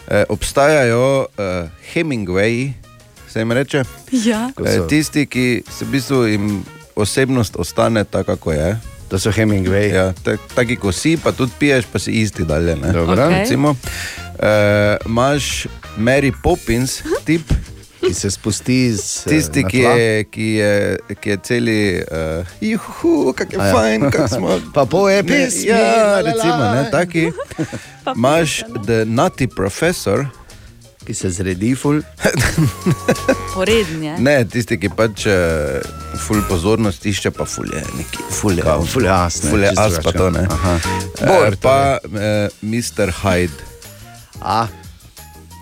[0.08, 2.74] E, obstajajo uh, Hemingwayi,
[3.30, 3.84] se jim reče.
[4.12, 4.50] Ja.
[4.66, 6.66] E, so- tisti, ki se v bistvu jim
[6.96, 8.78] osebnost ostane taka, kot je.
[9.10, 9.94] To so Hemingway.
[9.94, 12.76] Ja, tak, taki, ko si, pa tudi piješ, pa si isti dalje.
[12.76, 12.92] ne.
[12.94, 13.14] Dobro.
[13.14, 13.40] Okej.
[13.40, 13.76] Recimo,
[14.40, 15.68] e, imaš
[15.98, 17.42] Mary Poppins, tip,
[18.08, 19.26] Ki se spusti z.
[19.26, 20.72] eh, tisti, ki je, ki je,
[21.22, 23.72] ki je celi, uh, juhu, kak je ja.
[23.74, 24.60] fajn, kak smo.
[24.74, 24.86] Pa
[25.22, 25.70] Ne, pesmi.
[25.70, 27.32] Ja, la, recimo, ne, taki.
[28.16, 30.26] Imaš The Nutty Professor,
[31.06, 32.00] Ki se zredi ful.
[33.54, 34.16] Poreden je.
[34.18, 35.78] ne tisti, ki pač uh,
[36.18, 39.62] ful pozornost išče, pa ful je neki, ful je, Kao, ful je as, ne, ful
[39.62, 40.48] je čisto as pa to ne.
[40.50, 43.14] Eh, Bor, pa uh, Mr.
[43.22, 43.54] Hyde,
[44.42, 44.85] A, to Ki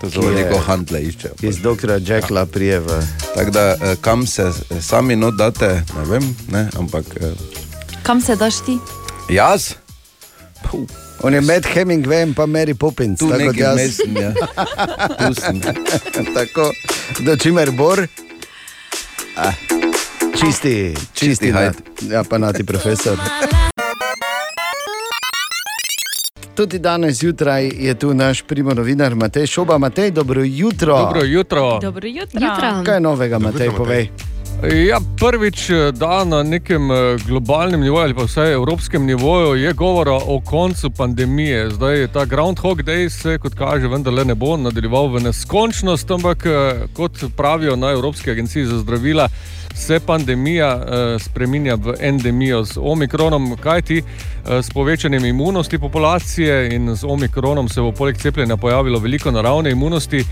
[0.06, 1.30] zelo je- veliko handle išče.
[1.42, 3.02] iz doktora Jackla prije v.
[3.36, 7.28] Tako da uh, kam se eh, sami not date, ne vem, ne, ampak uh,
[8.04, 8.78] Kam se daš ti?
[9.30, 9.74] jaz.
[10.64, 10.88] Puh,
[11.22, 13.20] On je med Hemingwayem pa Mary Poppins.
[13.20, 13.76] Tu tako kot jaz.
[13.76, 14.32] vmes sem, ja.
[15.20, 15.62] Tu sem.
[16.36, 16.72] tako,
[17.20, 18.08] do čimer bor.
[19.36, 19.54] Ah,
[20.34, 21.76] čisti, čisti, Čisti hajt.
[22.04, 23.18] Ja, pa nati profesor.
[26.56, 29.78] Tudi danes zjutraj je tu naš primo novinar Matej Šoba.
[29.78, 30.98] Matej, dobro jutro.
[30.98, 31.80] Dobro jutro.
[31.82, 32.40] Dobro jutro.
[32.42, 32.84] Jutra.
[32.86, 34.10] Kaj je novega, Matej, jutro, povej?
[34.64, 36.96] Ja, prvič eh, da na nekem eh,
[37.28, 41.70] globalnem nivoju ali pa vsaj evropskem nivoju je govora o koncu pandemije.
[41.70, 46.46] Zdaj je ta Groundhog Day se, kot kaže, vendarle ne bo nadaljeval v neskončnost, ampak
[46.46, 49.28] eh, kot pravijo na Evropski agenciji za zdravila,
[49.76, 56.96] se pandemija eh, spreminja v endemijo z omikronom, kajti eh, s povečanjem imunosti populacije in
[56.96, 60.26] z omikronom se bo poleg cepljenja pojavilo veliko naravne imunosti, eh,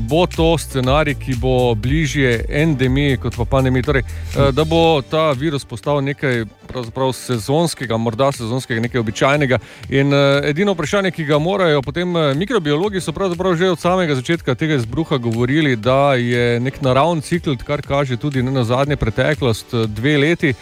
[0.00, 3.82] bo to scenarij, ki bo bližje endemiji kot pa pandemiji.
[3.82, 9.58] Torej, eh, da bo ta virus postal nekaj pravzaprav sezonskega, morda sezonskega, nekaj običajnega.
[9.88, 14.14] In eh, edino vprašanje, ki ga morajo potem eh, mikrobiologi, so pravzaprav že od samega
[14.14, 18.96] začetka tega izbruha govorili, da je nek naravni cikl, kar kaže tudi ne na zadnje
[18.96, 20.54] preteklost, eh, dve leti.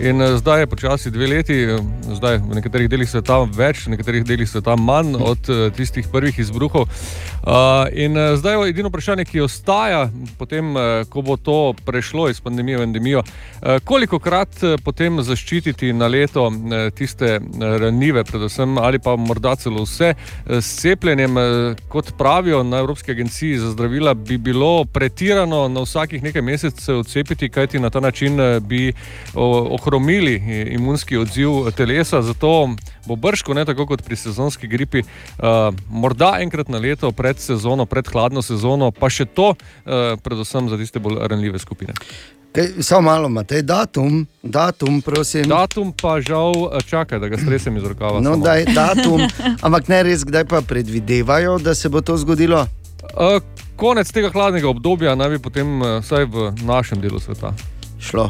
[0.00, 1.76] In eh, zdaj je počasi dve leti, eh,
[2.16, 6.38] zdaj v nekaterih delih sveta več, v nekaterih delih sveta manj od eh, tistih prvih
[6.40, 6.88] izbruhov.
[7.40, 10.74] Uh, in zdaj je edino vprašanje, ki ostaja, potem,
[11.08, 13.22] ko bo to prešlo iz pandemije v endemijo,
[13.88, 16.50] koliko krat potem zaščititi na leto
[16.92, 20.12] tiste ranljive, predvsem ali pa morda celo vse
[20.44, 21.38] s cepljenjem,
[21.88, 27.48] kot pravijo na Evropski agenciji za zdravila, bi bilo pretirano na vsakih nekaj mesecev cepiti,
[27.48, 28.36] kajti na ta način
[28.68, 28.92] bi
[29.34, 32.22] o- ohromili eh, imunski odziv telesa.
[32.22, 32.70] Zato
[33.06, 37.86] bo brško, ne tako kot pri sezonski gripi, uh, morda enkrat na leto pred sezono,
[37.86, 41.96] pred hladno sezono, pa še to, uh, predvsem za tiste bolj ranljive skupine.
[42.52, 45.48] Kaj, samo malo, imate datum, datum, prosim.
[45.48, 48.20] Datum pa žal eh, čakaj, da ga stresem iz rokava.
[48.20, 49.24] No, daj datum,
[49.66, 52.66] ampak ne res, kdaj pa predvidevajo, da se bo to zgodilo?
[53.14, 53.40] Uh,
[53.80, 57.54] konec tega hladnega obdobja naj bi potem, uh, vsaj v našem delu sveta,
[57.98, 58.28] šlo.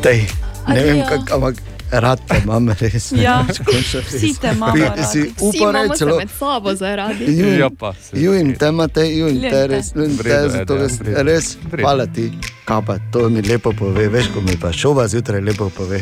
[0.00, 0.26] Tej,
[0.68, 1.06] ne vem, Adijo.
[1.08, 1.54] kak, ampak
[1.92, 3.10] rad te imam res.
[3.12, 3.44] ne, Ja,
[4.08, 5.02] vsi te imamo radi.
[5.04, 5.58] Si reči
[5.90, 6.16] se celo.
[6.16, 7.24] med sabo zaradi.
[7.26, 9.66] Juj, Ja, pa, se- juj, te imate, juj, Ljubim te te.
[9.66, 11.22] res, ljubim V te, zato Ede, res, v redu.
[11.22, 12.30] res, hvala ti,
[12.64, 16.00] kapa, to mi lepo pove, veš, ko mi pa šova zjutraj lepo pove.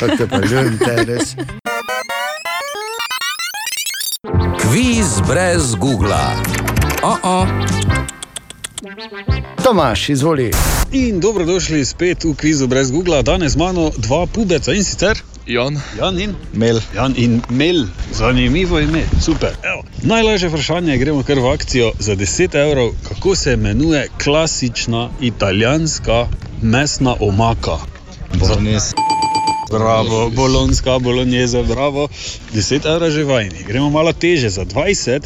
[0.00, 1.34] Tako te pa ljubim, te res.
[4.58, 6.16] Kviz brez Google.
[7.02, 8.01] Oh -oh.
[9.64, 10.50] Tomaš, izvoli.
[10.92, 13.22] In dobrodošli spet v kvizu brez Google.
[13.22, 16.80] Danes z mano dva pubeca in sicer Jan, Jan in Mel.
[16.94, 19.50] Jan in Mel, zanimivo ime, super.
[19.62, 19.84] Evo.
[20.02, 22.90] Najlažje vprašanje, gremo kar v akcijo za 10 evrov.
[23.08, 26.26] Kako se imenuje klasična italijanska
[26.62, 27.78] mesna omaka?
[28.34, 28.94] Bolognese.
[29.70, 32.08] Bravo, bolonska, bolognese, bravo.
[32.54, 33.62] 10 evrov že vajni.
[33.66, 35.20] Gremo malo teže za 20.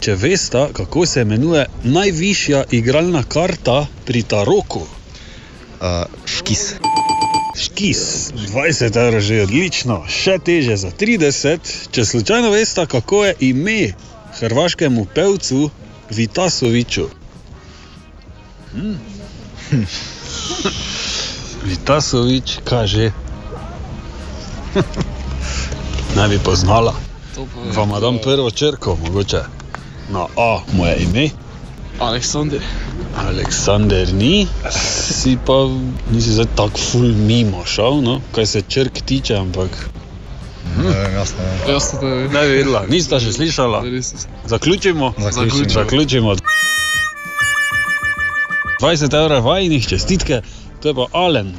[0.00, 4.80] Če veste, kako se imenuje najvišja igralna karta pri Taroku?
[4.80, 6.62] Uh, škis.
[7.60, 8.00] Škis,
[8.32, 11.68] 20 evrov že odlično, še teže za 30.
[11.92, 13.92] Če slučajno veste, kako je ime
[14.40, 15.68] hrvaškemu pevcu
[16.10, 17.06] Vitasoviču.
[18.72, 18.96] Hm?
[21.68, 23.12] Vitasovič kaže.
[26.16, 26.96] Naj bi poznala.
[27.76, 29.59] Vam dam prvo črko, mogoče.
[30.10, 31.30] Na A, moje ime.
[32.00, 32.58] Aleksandr.
[33.16, 35.68] Aleksandr ni, si pa
[36.10, 38.20] nisi zdaj tako ful mimo šel, no?
[38.34, 39.70] kaj se črk tiče, ampak.
[41.14, 42.28] Jasno, Jasno, da je.
[42.28, 43.82] Ne vedela, nista še slišala.
[44.46, 45.12] Zaključimo.
[45.18, 45.74] Zaključimo.
[45.74, 46.34] Zaključimo.
[48.80, 50.42] 20 evrov vajnih čestitke,
[50.80, 51.52] to je pa Alen.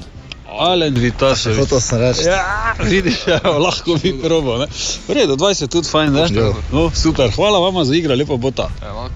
[0.59, 1.57] Alen Vitasovič.
[1.57, 2.27] Hotel sem reči.
[2.27, 4.57] Ja, vidiš, evo, lahko bi probo.
[4.57, 4.67] Ne?
[5.07, 6.25] V redu, 20 tudi fajn, ne?
[6.31, 6.51] Ja.
[6.71, 8.69] No, super, hvala vam za igro, lepo bota.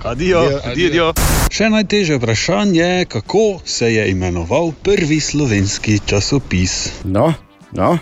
[0.04, 0.62] Adijo, Adijo.
[0.72, 1.14] adijo.
[1.52, 7.04] Še najtežje vprašanje, kako se je imenoval prvi slovenski časopis?
[7.04, 7.34] No,
[7.72, 7.98] no.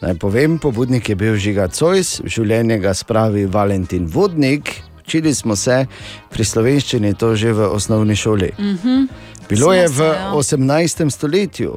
[0.00, 4.70] Naj povem, pobudnik je bil Žiga Cojs, v življenje ga spravi Valentin Vodnik.
[5.02, 5.86] Učili smo se
[6.30, 8.52] pri slovenščini to že v osnovni šoli.
[8.58, 9.08] Mhm.
[9.48, 10.32] Bilo je Smo v se, ja.
[10.36, 11.10] 18.
[11.10, 11.72] stoletju.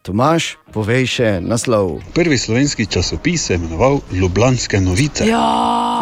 [0.00, 2.00] Tomaš, povej še naslov.
[2.16, 5.26] Prvi slovenski časopis se je imenoval Ljubljanske novice.
[5.28, 5.44] Ja.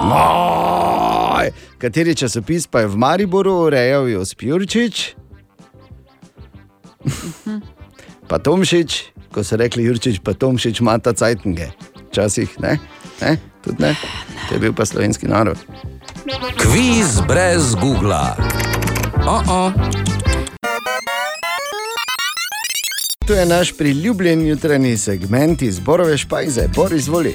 [0.07, 1.51] Moj,
[1.83, 5.19] kateri časopis pa je v Mariboru urejal Josip Jurčič?
[8.31, 8.91] pa Tomšič,
[9.35, 11.75] ko so rekli Jurčič, pa Tomšič, mata cajtnge.
[12.15, 12.79] Včasih ne,
[13.19, 13.35] ne,
[13.66, 13.99] tudi ne.
[14.47, 15.59] To je bil pa slovenski narod.
[16.55, 18.23] Kviz brez Google.
[19.27, 20.18] Oh -oh.
[23.29, 27.35] Tu je naš priljubljen jutranji segment iz Borove špajze, Bor izvoli.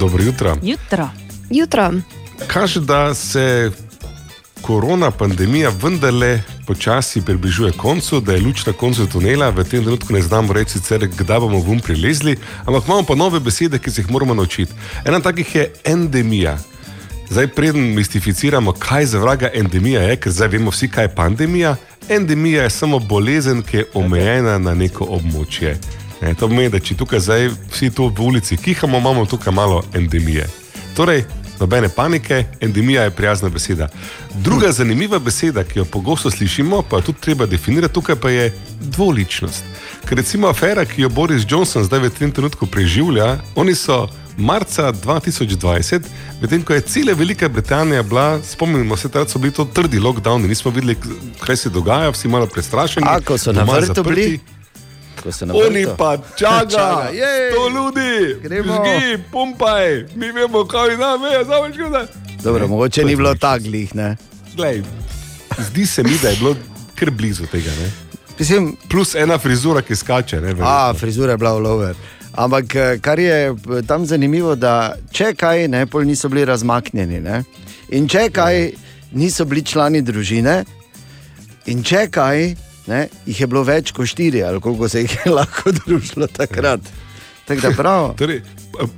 [0.00, 0.56] Dobro jutro.
[0.62, 1.08] Jutro.
[1.50, 1.92] Jutro.
[2.46, 3.70] Kaže, da se
[4.62, 9.50] korona pandemija vendarle počasi približuje koncu, da je luč na koncu tunela.
[9.50, 13.40] V tem trenutku ne znamo reči, sicer, kdaj bomo vum prilezli, ampak imamo pa nove
[13.40, 14.72] besede, ki se jih moramo naučiti.
[15.04, 16.58] Ena takih je endemija.
[17.30, 21.76] Zdaj, preden mistificiramo, kaj za vraga endemija je, ker zdaj vemo vsi, kaj je pandemija.
[22.08, 25.76] Endemija je samo bolezen, ki je omejena na neko območje.
[26.22, 29.82] Ne, to pomeni, da če tukaj zdaj vsi tu v ulici kihamo, imamo tukaj malo
[29.94, 30.46] endemije.
[30.96, 31.24] Torej,
[31.60, 33.88] nobene panike, endemija je prijazna beseda.
[34.34, 38.52] Druga zanimiva beseda, ki jo pogosto slišimo, pa jo tudi treba definirati, tukaj pa je
[38.80, 39.64] dvoličnost.
[40.08, 44.06] Ker recimo afera, ki jo Boris Johnson zdaj v tem trenutku preživlja, oni so
[44.36, 46.00] marca 2020,
[46.40, 50.48] medtem ko je cela Velika Britanija bila, spomnimo se, takrat so bili to trdi lockdowni,
[50.48, 50.96] nismo videli,
[51.40, 53.06] kaj se dogaja, vsi malo prestrašeni.
[53.08, 54.40] A, ko so na vrtu bili?
[55.66, 57.50] Oni pa čaka, Čaka, jej.
[57.50, 60.96] sto ljudi, žgi, pumpaj, mi vemo, kaj je,
[61.44, 62.06] zdaj škoda.
[62.42, 64.16] Dobro, mogoče ni bilo taglih, ne?
[64.56, 64.82] Glej,
[65.58, 66.56] zdi se mi, da je bilo
[66.94, 67.70] kar blizu tega.
[67.70, 67.90] Ne?
[68.38, 70.40] Mislim, Plus ena frizura, ki skače.
[70.40, 71.96] Ne, A, frizura je bila lover.
[72.36, 77.20] Ampak eh, kar je eh, tam zanimivo, da če kaj, ne, pol niso bili razmaknjeni.
[77.20, 77.42] Ne?
[77.96, 78.70] In če kaj,
[79.16, 80.64] niso bili člani družine,
[81.66, 82.52] in če kaj,
[82.86, 86.80] ne, jih je bilo več kot štiri, ali koliko se jih je lahko družilo takrat.
[87.46, 88.06] Tako da prav.
[88.20, 88.42] Torej,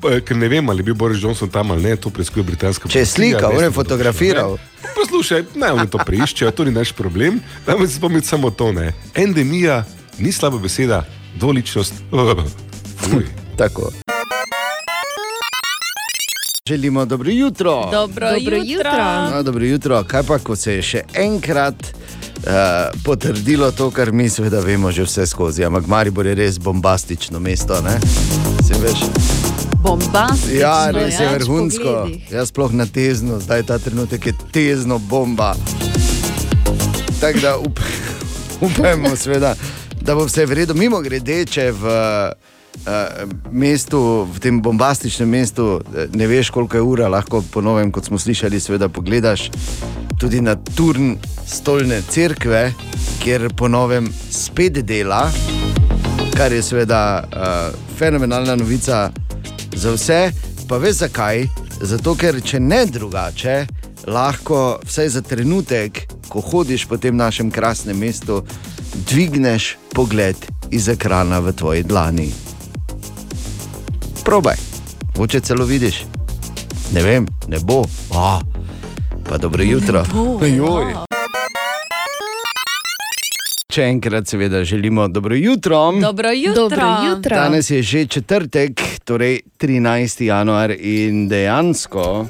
[0.03, 2.89] p- ker ne vem, ali je bil Boris Johnson tam ali ne, to preiskuje britanska
[2.91, 4.57] Če je slika, policija, on je fotografiral.
[4.59, 4.95] Ne?
[4.97, 7.39] Poslušaj, ne, oni to preiščejo, to ni naš problem.
[7.67, 8.91] Dajmo se spomniti samo to, ne.
[9.15, 9.85] Endemija
[10.19, 11.05] ni slaba beseda,
[11.39, 12.03] dvoličnost.
[13.11, 13.25] Fuj.
[13.57, 13.91] Tako.
[16.69, 17.89] Želimo dobro jutro.
[17.93, 18.57] Dobro, Dobro jutro.
[18.65, 19.31] jutro.
[19.35, 20.05] No, dobro jutro.
[20.05, 22.53] Kaj pa, ko se je še enkrat uh,
[23.05, 25.65] potrdilo to, kar mi seveda vemo že vse skozi.
[25.65, 27.81] Ampak Maribor je res bombastično mesto.
[27.81, 27.97] Ne?
[28.67, 29.01] Se veš?
[29.83, 30.61] Bombastično.
[30.61, 31.33] Ja, res je ja.
[31.33, 32.09] vrhunsko.
[32.31, 35.55] Jaz sploh na tezno, zdaj ta trenutek je tezno bomba.
[37.21, 37.81] Tako da up,
[38.67, 39.55] upajmo, seveda,
[40.01, 40.75] da bo vse v redu.
[40.75, 42.58] Mimo grede, če v uh,
[43.51, 48.19] mestu, v tem bombastičnem mestu, eh, ne veš, koliko je ura, lahko ponovim, kot smo
[48.19, 49.51] slišali, seveda pogledaš
[50.19, 52.73] tudi na turn stolne cerkve,
[53.23, 55.31] kjer ponovim spet dela,
[56.37, 59.11] kar je seveda uh, fenomenalna novica
[59.75, 60.31] za vse.
[60.69, 61.47] Pa veš zakaj?
[61.81, 63.67] Zato, ker če ne drugače,
[64.07, 68.43] lahko vsaj za trenutek, ko hodiš po tem našem krasnem mestu,
[69.09, 70.37] dvigneš pogled
[70.71, 72.48] iz ekrana v tvoji dlani.
[74.29, 74.55] Probaj,
[75.19, 76.05] moče celo vidiš.
[76.95, 77.85] Ne vem, ne bo.
[78.15, 78.41] A,
[79.29, 80.03] pa dobro jutro.
[80.57, 80.93] Joj.
[83.73, 85.93] Še enkrat, seveda, želimo dobro jutro.
[86.01, 86.69] Dobro jutro.
[86.69, 87.37] Dobro jutro.
[87.37, 90.23] Danes je že četrtek, torej 13.
[90.23, 92.27] januar in dejansko.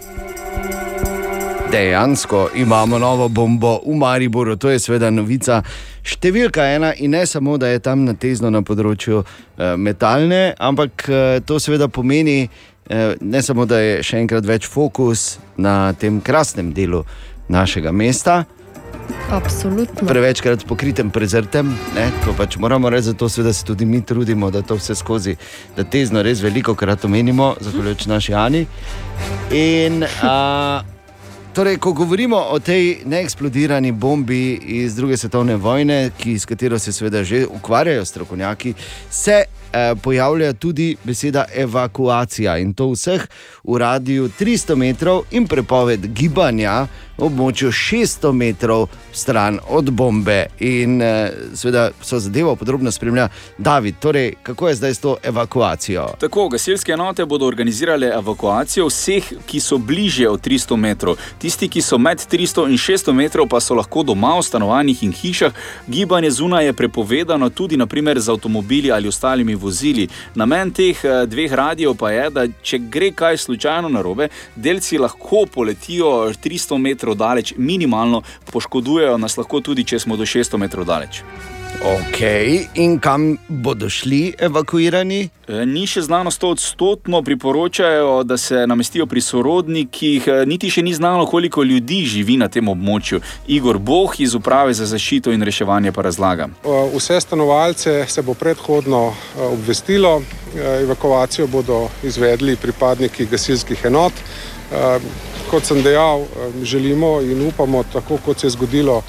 [1.70, 5.60] Dejansko imamo novo bombo v Mariboru, to je seveda novica
[6.02, 11.40] številka ena in ne samo, da je tam natezno na področju eh, metalne, ampak eh,
[11.44, 16.72] to seveda pomeni eh, ne samo, da je še enkrat več fokus na tem krasnem
[16.72, 17.04] delu
[17.52, 18.46] našega mesta,
[19.28, 20.08] Absolutno.
[20.08, 21.68] prevečkrat pokritem prezrtem.
[21.94, 22.08] Ne?
[22.24, 25.36] To pač moramo reči, zato seveda se tudi mi trudimo, da to vse skozi,
[25.76, 28.66] da tezno res veliko krat omenimo, zahvaljujoč naši Ani.
[29.52, 30.80] In, a,
[31.58, 36.92] torej, ko govorimo o tej neeksplodirani bombi iz druge svetovne vojne, ki, s katero se
[36.92, 38.74] seveda že ukvarjajo strokovnjaki,
[39.10, 39.44] se
[40.02, 43.26] pojavlja tudi beseda evakuacija in to vseh
[43.64, 46.86] v radiju 300 metrov in prepoved gibanja
[47.18, 50.46] v območju 600 metrov stran od bombe.
[50.62, 53.28] In eh, seveda so zadevo podrobno spremlja
[53.58, 53.98] David.
[54.00, 56.06] Torej, kako je zdaj s to evakuacijo?
[56.20, 61.18] Tako, gasilske enote bodo organizirale evakuacijo vseh, ki so bliže od 300 metrov.
[61.38, 65.12] Tisti, ki so med 300 in 600 metrov, pa so lahko doma v stanovanjih in
[65.12, 65.52] hišah.
[65.88, 70.08] Gibanje zunaj je prepovedano tudi naprimer, z avtomobili ali ostalimi vozili.
[70.34, 75.44] Namen teh eh, dveh radijev pa je, da če gre kaj slučajno narobe, delci lahko
[75.52, 78.22] poletijo 300 metrov daleč, minimalno
[78.52, 81.22] poškodujejo nas lahko tudi, če smo do 600 metrov daleč.
[81.84, 82.20] Ok,
[82.74, 85.28] in kam bodo šli evakuirani?
[85.48, 90.82] E, Ni še znano sto odstotno, priporočajo, da se namestijo pri sorodnikih, e, niti še
[90.82, 93.20] ni znano, koliko ljudi živi na tem območju.
[93.46, 96.48] Igor Boh iz Uprave za zaščito in reševanje pa razlaga.
[96.64, 100.18] Uh, Vse stanovalce se bo predhodno obvestilo,
[100.82, 104.12] evakuacijo bodo izvedli pripadniki gasilskih enot.
[105.48, 106.26] Kot sem dejal,
[106.62, 109.02] želimo in upamo, tako kot se je zgodilo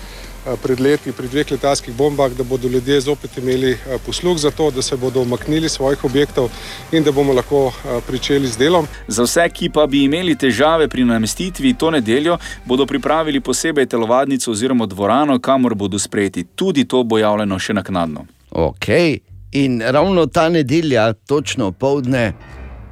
[0.64, 4.72] pred leti pri dveh letalskih bombah, da bodo ljudje zopet imeli uh, posluh za to,
[4.72, 6.50] da se bodo umaknili svojih objektov
[6.92, 7.74] in da bomo lahko uh,
[8.08, 8.88] pričeli z delom.
[9.08, 14.52] Za vse, ki pa bi imeli težave pri namestitvi to nedeljo, bodo pripravili posebej telovadnico
[14.52, 16.44] oziroma dvorano, kamor bodo sprejeti.
[16.56, 18.26] Tudi to bo javljeno še naknadno.
[18.52, 18.88] Ok,
[19.52, 22.34] in ravno ta nedelja, točno povdne,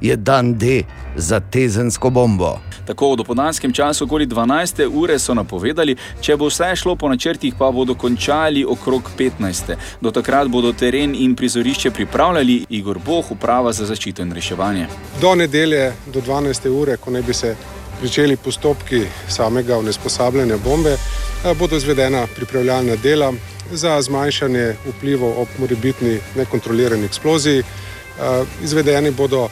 [0.00, 0.82] je dan D
[1.16, 2.58] za tezensko bombo.
[2.86, 4.86] Tako v dopodanskem času, okoli 12.
[4.94, 9.74] ure, so napovedali, če bo vse šlo po načrtih, pa bodo končali okrog 15.
[10.00, 14.86] Do takrat bodo teren in prizorišče pripravljali Igor Boh, uprava za zaščito in reševanje.
[15.20, 16.70] Do nedelje, do 12.
[16.70, 17.56] ure, ko naj bi se
[18.00, 23.32] pričeli postopki samega onesposabljanja bombe, eh, bodo izvedena pripravljalna dela
[23.72, 27.58] za zmanjšanje vplivov ob morebitni nekontrolirani eksploziji.
[27.58, 29.48] Eh, Izvedeni bodo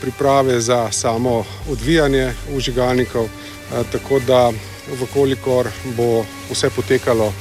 [0.00, 4.52] priprave za samo odvijanje vžigalnikov, eh, tako da,
[5.02, 7.32] vkolikor bo vse potekalo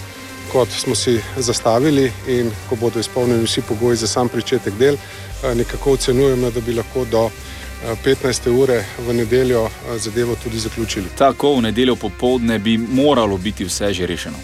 [0.52, 5.56] kot smo si zastavili in ko bodo izpolnjeni vsi pogoji za sam začetek del, eh,
[5.56, 8.50] nekako ocenjujemo, da bi lahko do eh, 15.
[8.50, 11.06] ure v nedeljo eh, zadevo tudi zaključili.
[11.18, 14.38] Tako v nedeljo popovdne bi moralo biti vse že rešeno.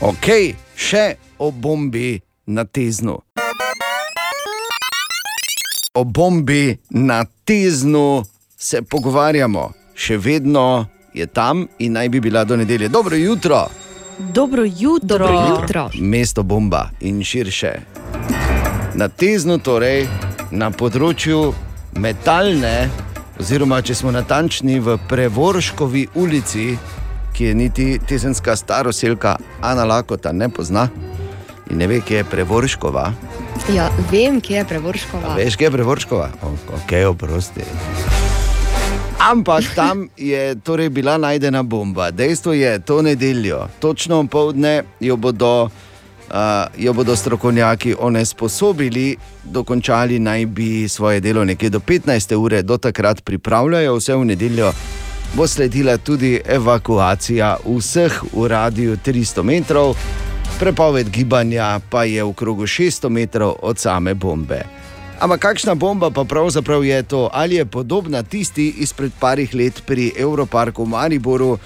[0.00, 0.26] Ok,
[0.76, 3.20] še o bombi na teznu.
[5.98, 8.22] O bombi na teznu
[8.56, 12.88] se pogovarjamo, še vedno je tam in naj bi bila do nedelje.
[12.88, 13.66] Dobro jutro,
[14.18, 15.18] Dobro jutro.
[15.18, 15.90] Dobro jutro.
[16.00, 17.72] mesto bomba in širše.
[18.94, 20.06] Na teznu, torej
[20.50, 21.52] na področju
[21.98, 22.88] metalne,
[23.40, 26.78] oziroma če smo natančni v Prevorškovi ulici,
[27.34, 30.88] ki je niti tezenska staroselka Ana Lakota ne pozna
[31.70, 33.12] in ne ve, kje je Prevorškova.
[33.74, 35.28] Ja, vem, kje je Prevorškova.
[35.28, 36.30] A Veš, kje je Prevorškova?
[36.72, 37.60] Ok, oprosti.
[39.18, 42.10] Ampak tam je torej bila najdena bomba.
[42.10, 46.34] Dejstvo je, to nedeljo, točno popovdne, jo bodo, uh,
[46.78, 52.34] jo bodo strokovnjaki onesposobili, dokončali naj bi svoje delo nekje do 15.
[52.34, 54.72] ure, do takrat pripravljajo vse v nedeljo.
[55.34, 59.96] Bo sledila tudi evakuacija vseh v radiju 300 metrov,
[60.58, 64.66] prepoved gibanja pa je v krogu 600 metrov od same bombe.
[65.22, 67.30] Ampak kakšna bomba pa pravzaprav je to?
[67.32, 71.60] Ali je podobna tisti izpred parih let pri Evroparku v Mariboru, uh,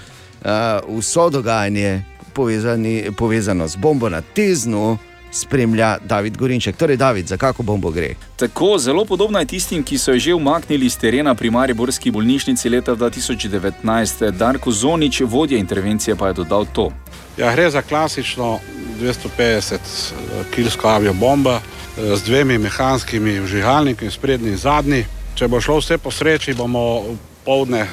[0.99, 4.97] vso dogajanje povezani, povezano z bombo na Teznu,
[5.33, 6.77] spremlja David Gorinček.
[6.77, 8.13] Torej, David, za kako bombo gre?
[8.35, 12.69] Tako zelo podobna je tistim, ki so jo že umaknili iz terena pri Mariborski bolnišnici
[12.69, 14.31] leta 2019.
[14.31, 16.91] Darko Zonič, vodja intervencije, pa je dodal to.
[17.37, 18.59] Ja, gre za klasično
[19.01, 25.05] 250-kilsko aviobombo eh, z dvemi mehanskimi vžigalniki, sprednji in zadnji.
[25.35, 27.03] Če bo šlo vse po sreči, bomo
[27.45, 27.87] povdne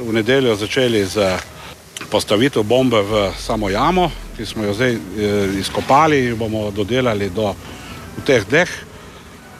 [0.00, 1.36] v nedeljo začeli z
[2.10, 5.00] postavitev bombe v samo jamo, ki smo jo zdaj eh,
[5.58, 7.54] izkopali in bomo dodelali do
[8.26, 8.68] teh deh.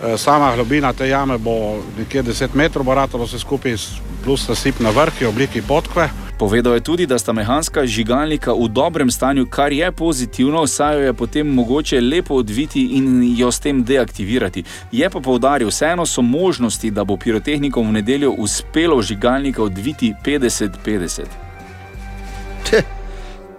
[0.03, 3.77] Eh, Sama globina te jame bo nekje 10 metrov, bo ratalo vse skupaj,
[4.25, 6.09] plus nasip na vrh, v obliki podkve.
[6.41, 11.01] Povedal je tudi, da sta mehanska žigalnika v dobrem stanju, kar je pozitivno, saj jo
[11.01, 14.65] je potem mogoče lepo odviti in jo s tem deaktivirati.
[14.93, 21.49] Je pa povdaril, vseeno so možnosti, da bo pirotehnikom v nedeljo uspelo žigalnika odviti 50-50.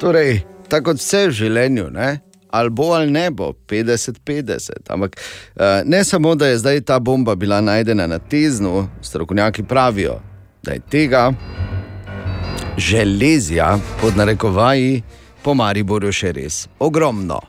[0.02, 2.20] Torej, tako kot vse v življenju, ne?
[2.52, 4.92] ali bo ali ne bo, 50-50.
[4.92, 10.20] Ampak eh, ne samo, da je zdaj ta bomba bila najdena na teznu, strokovnjaki pravijo,
[10.64, 11.32] da je tega
[12.78, 15.02] železja pod narekovaji
[15.44, 17.40] po Mariboru še res ogromno.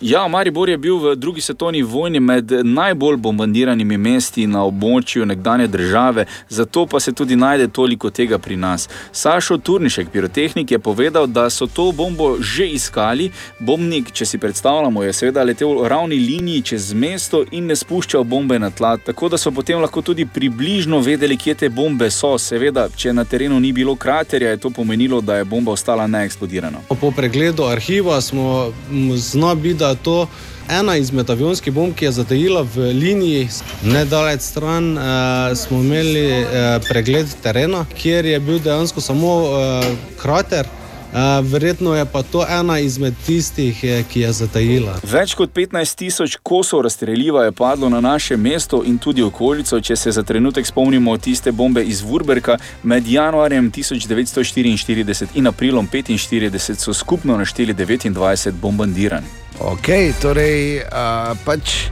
[0.00, 5.66] Ja, Maribor je bil v drugi svetovni vojni med najbolj bombardiranimi mesti na območju nekdanje
[5.66, 8.88] države, zato pa se tudi najde toliko tega pri nas.
[9.12, 13.30] Sašo Turnišek, pirotehnik, je povedal, da so to bombo že iskali.
[13.60, 18.24] Bombnik, če si predstavljamo, je seveda letel v ravni liniji čez mesto in ne spuščal
[18.24, 22.34] bombe na tla, tako da so potem lahko tudi približno vedeli, kje te bombe so.
[22.38, 26.82] Seveda, če na terenu ni bilo kraterja, je to pomenilo, da je bomba ostala neeksplodirana.
[27.00, 30.26] Po pregledu arhiva smo m, zna biti, da je to
[30.68, 33.48] ena izmed avionskih bomb, ki je zatajila v liniji.
[33.82, 40.66] Nedaleč stran eh, smo imeli eh, pregled terena, kjer je bil dejansko samo eh, krater.
[41.12, 44.94] Eh, verjetno je pa to ena izmed tistih, eh, ki je zatajila.
[45.02, 49.96] Več kot 15 tisoč kosov razstreljiva je padlo na naše mesto in tudi okolico, če
[49.96, 52.58] se za trenutek spomnimo tiste bombe iz Wurberka.
[52.82, 59.24] Med januarjem 1944 in aprilom 1945 so skupno našteli 29 bombardiranj.
[59.60, 59.92] Ok,
[60.24, 61.90] torej uh, pač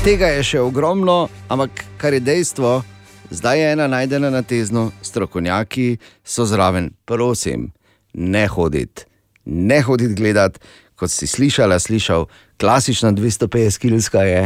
[0.00, 2.80] tega je še ogromno, ampak kar je dejstvo,
[3.28, 6.88] zdaj je ena najdena na teznu, strokovnjaki so zraven.
[7.04, 7.66] Prosim,
[8.16, 9.04] ne hoditi,
[9.44, 10.64] ne hoditi gledati,
[10.96, 12.24] kot si slišala, slišal,
[12.56, 14.42] klasična 250-kilska je,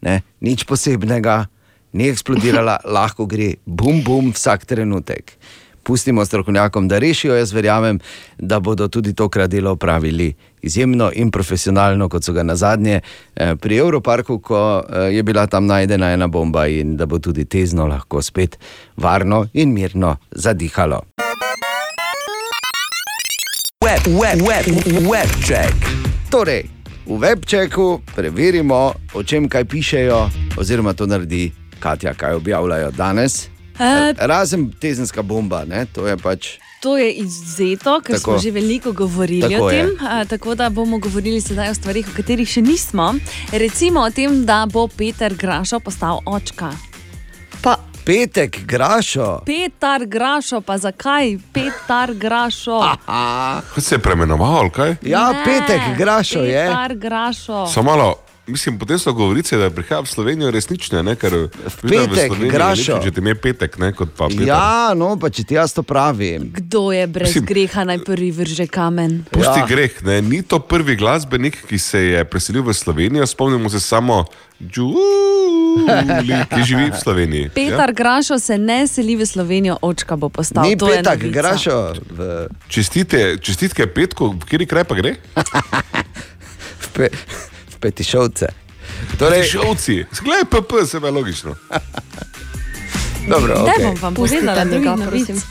[0.00, 1.50] ne, nič posebnega,
[1.92, 5.36] ni eksplodirala, lahko gre, bum, bum, vsak trenutek.
[5.90, 7.34] Pustimo strokovnjakom, da rešijo.
[7.34, 7.98] Jaz verjamem,
[8.38, 13.00] da bodo tudi tokrat delo opravili izjemno in profesionalno, kot so ga na zadnje
[13.36, 17.44] eh, pri Evroparku, ko eh, je bila tam najdena ena bomba in da bo tudi
[17.44, 18.58] tezno lahko spet
[18.96, 21.02] varno in mirno zadihalo.
[23.84, 24.66] Web, web, web,
[25.10, 25.74] webček.
[26.30, 26.70] Torej,
[27.06, 31.50] v webčeku preverimo, o čem kaj pišejo, oziroma to naredi
[31.80, 33.48] Katja, kaj objavljajo danes.
[33.80, 35.86] Eh, Razen tezenska bomba, ne?
[35.86, 36.48] to je pač.
[36.80, 38.30] To je izvzeto, ker Tako.
[38.30, 39.76] smo že veliko govorili Tako o je.
[39.76, 40.06] tem.
[40.06, 43.14] A, tako da bomo govorili sedaj o stvarih, o katerih še nismo.
[43.52, 46.72] Recimo o tem, da bo Peter Grašo postal očka.
[47.62, 49.42] Pa Petek, grašo.
[49.46, 52.80] Petar Grašo, pa zakaj Petar Grašo?
[53.70, 54.96] Kaj se je preimenoval, kaj?
[55.02, 56.66] Ja, Ne, petek, grašo je.
[56.66, 57.66] Petar Grašo.
[57.66, 58.14] Samo malo,
[58.50, 61.48] mislim, potem so govorice, da prihaja v Slovenijo resnične, ne, ker
[61.82, 63.00] petek, Grašo.
[63.04, 64.46] Če ti je petek, ne, kot pa petek.
[64.50, 66.50] Ja, no, pa če ti jaz to pravim.
[66.54, 69.24] Kdo je brez Mislim- greha naj prvi vrže kamen?
[69.30, 69.66] Pusti ja.
[69.66, 70.20] greh, ne?
[70.22, 73.26] ni to prvi glasbenik, ki se je preselil v Slovenijo.
[73.26, 74.24] Spomnimo se samo
[74.60, 77.48] Đuli, ki živi v Sloveniji.
[77.54, 80.68] Petar Grašo se ne seli v Slovenijo, očka bo postal.
[80.68, 81.16] Ni to novica.
[81.16, 81.94] Grašo.
[82.10, 85.16] V, Čestite, čestitke petku, v kateri kraj pa gre?
[86.82, 87.08] v, pe,
[87.80, 88.46] petišovce.
[89.18, 91.54] Torej, Petišovci, zgled PP, se je logično.
[93.30, 93.84] Dobro, Ne okay.
[93.84, 95.26] bom vam Pustite povedala, drugih ga, novic.
[95.26, 95.42] prosim.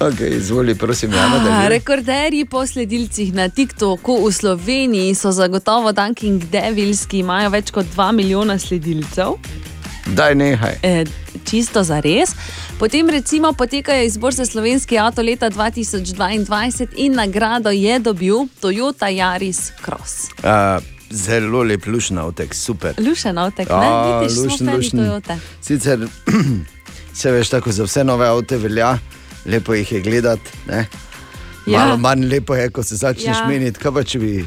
[0.00, 1.68] okay, izvoli, prosim, ja, Ah.
[1.68, 7.86] Rekorderji po sledilcih na TikToku v Sloveniji so zagotovo Dunking Devils, ki imajo več kot
[7.86, 9.34] 2 milijona sledilcev.
[10.06, 10.78] Daj nehaj.
[10.82, 11.04] E,
[11.44, 12.30] čisto za res.
[12.78, 19.70] Potem recimo potekajo izbor za slovenski avto leta 2022 in nagrado je dobil Toyota Yaris
[19.84, 20.28] Cross.
[20.38, 22.94] Uh, zelo lep lušen avtek, super.
[22.98, 23.86] Lušen avtek, ne?
[23.86, 25.40] Ja, Vidiš, lušen, lušen.
[25.62, 26.06] Sicer
[27.20, 28.98] se veš, tako za vse nove avto velja,
[29.46, 30.50] lepo jih je gledati.
[30.68, 30.86] Ne?
[31.66, 31.78] Ja.
[31.78, 33.46] Malo manj lepo je, ko se začneš ja.
[33.48, 34.46] meniti, kaj pa če bi.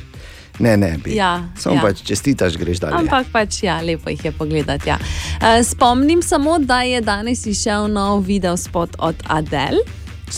[0.59, 1.15] Ne, ne, bi.
[1.15, 1.81] Ja, Samo ja.
[1.81, 2.95] pač čestitaš, greš dalje.
[3.01, 4.89] Ampak pač ja, lepo jih je pogledati.
[4.89, 4.99] Ja.
[5.41, 9.81] E, spomnim samo, da je danes izšel nov video spot od Adele.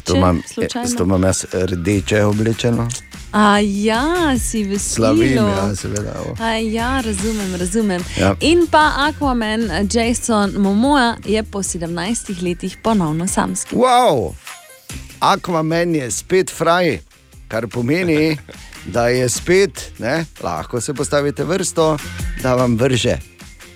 [0.04, 0.42] To imam,
[0.86, 2.88] s to imam jaz rdeče oblečeno.
[3.32, 6.14] A ja, si v Slavim, ja, seveda.
[6.72, 8.04] ja, razumem, razumem.
[8.18, 8.36] Ja.
[8.40, 13.76] In pa Aquaman Jason Momoa je po 17 letih ponovno samski.
[13.76, 14.34] Wow!
[15.20, 17.00] Aquaman je spet fraj,
[17.48, 18.38] kar pomeni,
[18.86, 21.98] da je spet, ne, lahko se postavite vrsto,
[22.42, 23.18] da vam vrže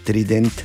[0.04, 0.62] trident,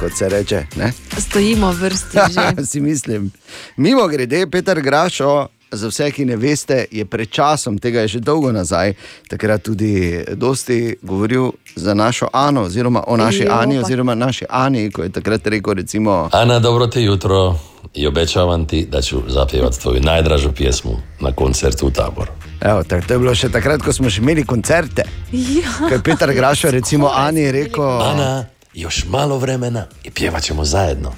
[0.00, 0.66] kot se reče.
[0.76, 0.92] Ne?
[1.18, 2.64] Stojimo v vrsti že.
[2.70, 3.30] si mislim.
[3.76, 8.20] Mimo grede, Peter Grašo, za vse, ki ne veste, je pred časom, tega je že
[8.20, 8.94] dolgo nazaj,
[9.28, 14.90] takrat tudi dosti govoril za našo Ano, oziroma o naši Jo, Ani, oziroma naši Ani,
[14.90, 17.58] ko je takrat rekel, recimo, Ana, dobro te jutro
[17.94, 22.32] i obećavam ti da ću zapjevati tvoju najdražu pjesmu na koncertu u Taboru.
[22.60, 25.02] Evo, tak, to je bilo še takrat, ko smo še imeli koncerte.
[25.32, 25.88] Ja.
[25.88, 28.44] Ko je Peter Grašo, recimo Ani, rekel: Ana,
[28.74, 31.12] još malo vremena i pjevat ćemo zajedno.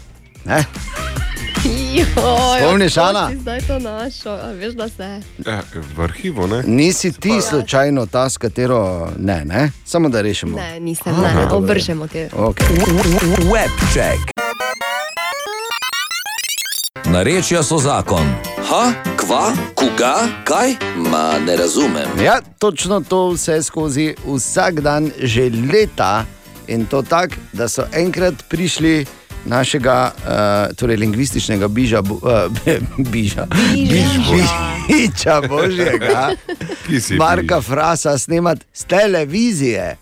[0.44, 0.64] Ne?
[2.58, 3.30] Spomniš, Ana?
[3.40, 5.20] Zdaj to našo, a veš, da se.
[5.46, 5.62] Ja,
[5.96, 6.62] v arhivu, ne?
[6.66, 9.70] Nisi ti slučajno ta, s katero ne, ne?
[9.84, 10.56] samo da rešimo.
[10.56, 12.28] Ne, nisem, ne, ne, obržemo te.
[12.36, 12.66] Okay.
[13.52, 14.34] Webcheck.
[17.04, 18.26] Narečja so zakon.
[18.68, 20.14] Ha, kva, koga,
[20.44, 20.74] kaj?
[20.96, 22.08] Ma ne razumem.
[22.24, 26.24] Ja, točno to vse skozi vsak dan, že leta
[26.66, 29.06] in to tako, da so enkrat prišli
[29.44, 32.18] našega, uh, torej lingvističnega biža, uh,
[33.12, 34.58] biža, biža,
[34.88, 36.30] biža božjega,
[37.18, 39.96] Marka Frasa snemati z televizije.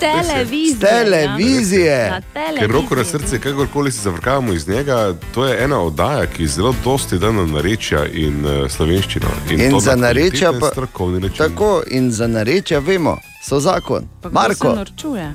[0.00, 0.76] Televizije.
[0.76, 1.86] Z televizije.
[1.86, 2.20] Ja.
[2.34, 6.46] Na Ker roko na srce, kakorkoli se zavrkavamo iz njega, to je ena oddaja, ki
[6.46, 9.28] zelo dosti da na narečja in uh, slovenščino.
[9.50, 11.36] In to za na narečja pa strokovni način.
[11.36, 14.08] Tako, in za narečja vemo, so zakon.
[14.22, 14.76] Pa Marko,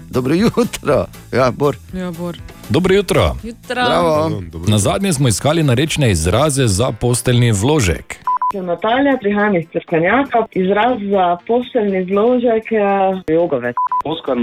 [0.10, 1.06] dobro jutro.
[1.32, 1.78] Ja, Bor.
[1.94, 2.38] Ja, Bor.
[2.73, 3.22] Dobro jutro.
[3.43, 3.81] Jutro.
[3.84, 4.31] Zdravo.
[4.68, 8.15] Na zadnje smo iskali narečne izraze za posteljni vložek.
[8.53, 10.45] Sem Natalija, prihajam iz Trkanjaka.
[10.52, 12.88] Izraz za posteljni vložek je
[13.27, 13.76] jogovec.
[14.06, 14.38] Oskar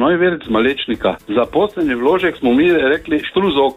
[0.46, 1.14] z Malečnika.
[1.28, 3.74] Za posebni vložek smo mi rekli štruzok.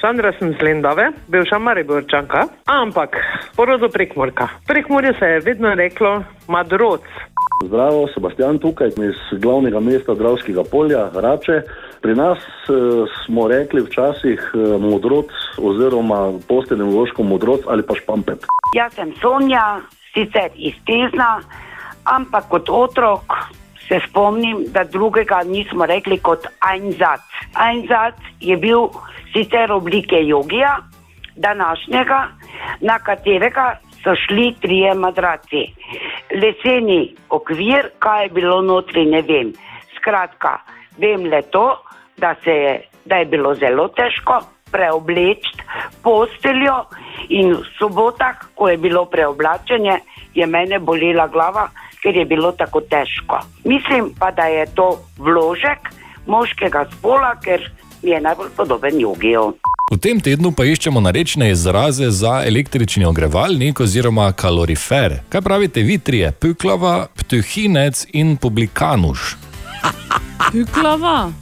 [0.00, 3.16] Sandra sem z Lendave, bivša Mariborčanka, ampak
[3.56, 4.48] porodo prekmorka.
[4.66, 7.00] Prekmorje se je vedno reklo madroc.
[7.66, 11.62] Zdravo, Sebastian tukaj iz glavnega mesta Dravskega polja, Rače.
[12.00, 12.72] Pri nas eh,
[13.24, 18.46] smo rekli včasih eh, modroc oziroma posteljnim vložkom modroc ali pa špampet.
[18.76, 19.80] Jaz sem Sonja,
[20.14, 21.40] sicer iz Tezna,
[22.04, 23.36] ampak kot otrok
[23.88, 27.20] se spomnim, da drugega nismo rekli kot Einzat.
[27.58, 28.88] Einzat je bil
[29.34, 30.78] sicer oblike jogija,
[31.36, 32.28] današnjega,
[32.80, 35.66] na katerega so šli trije madraci.
[36.34, 39.52] Leseni okvir, kaj je bilo notri, ne vem.
[39.96, 40.58] Skratka,
[40.98, 41.66] vem le to,
[42.20, 44.40] da, se je, da je bilo zelo težko
[44.70, 45.56] preobleči
[46.02, 46.84] posteljo
[47.28, 49.98] in v sobotah, ko je bilo preoblačenje,
[50.34, 51.68] je mene bolela glava,
[52.02, 53.40] ker je bilo tako težko.
[53.64, 55.90] Mislim pa, da je to vložek
[56.26, 57.70] moškega spola, ker
[58.02, 59.52] je najbolj podoben jogiju.
[59.90, 65.18] V tem tednu pa iščemo narečne izraze za električni ogrevalnik oziroma kalorifer.
[65.28, 66.30] Kaj pravite vi trije?
[66.32, 69.34] Puklava, ptuhinec in publikanuš.
[70.52, 71.32] Puklava.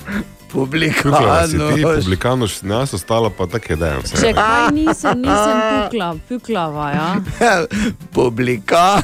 [1.47, 4.16] Si ti, publikanuš, nas ostalo pa tako je, vse.
[4.16, 7.16] Če kaj nisem, nisem pukla, puklava, ja.
[8.15, 9.03] Publika.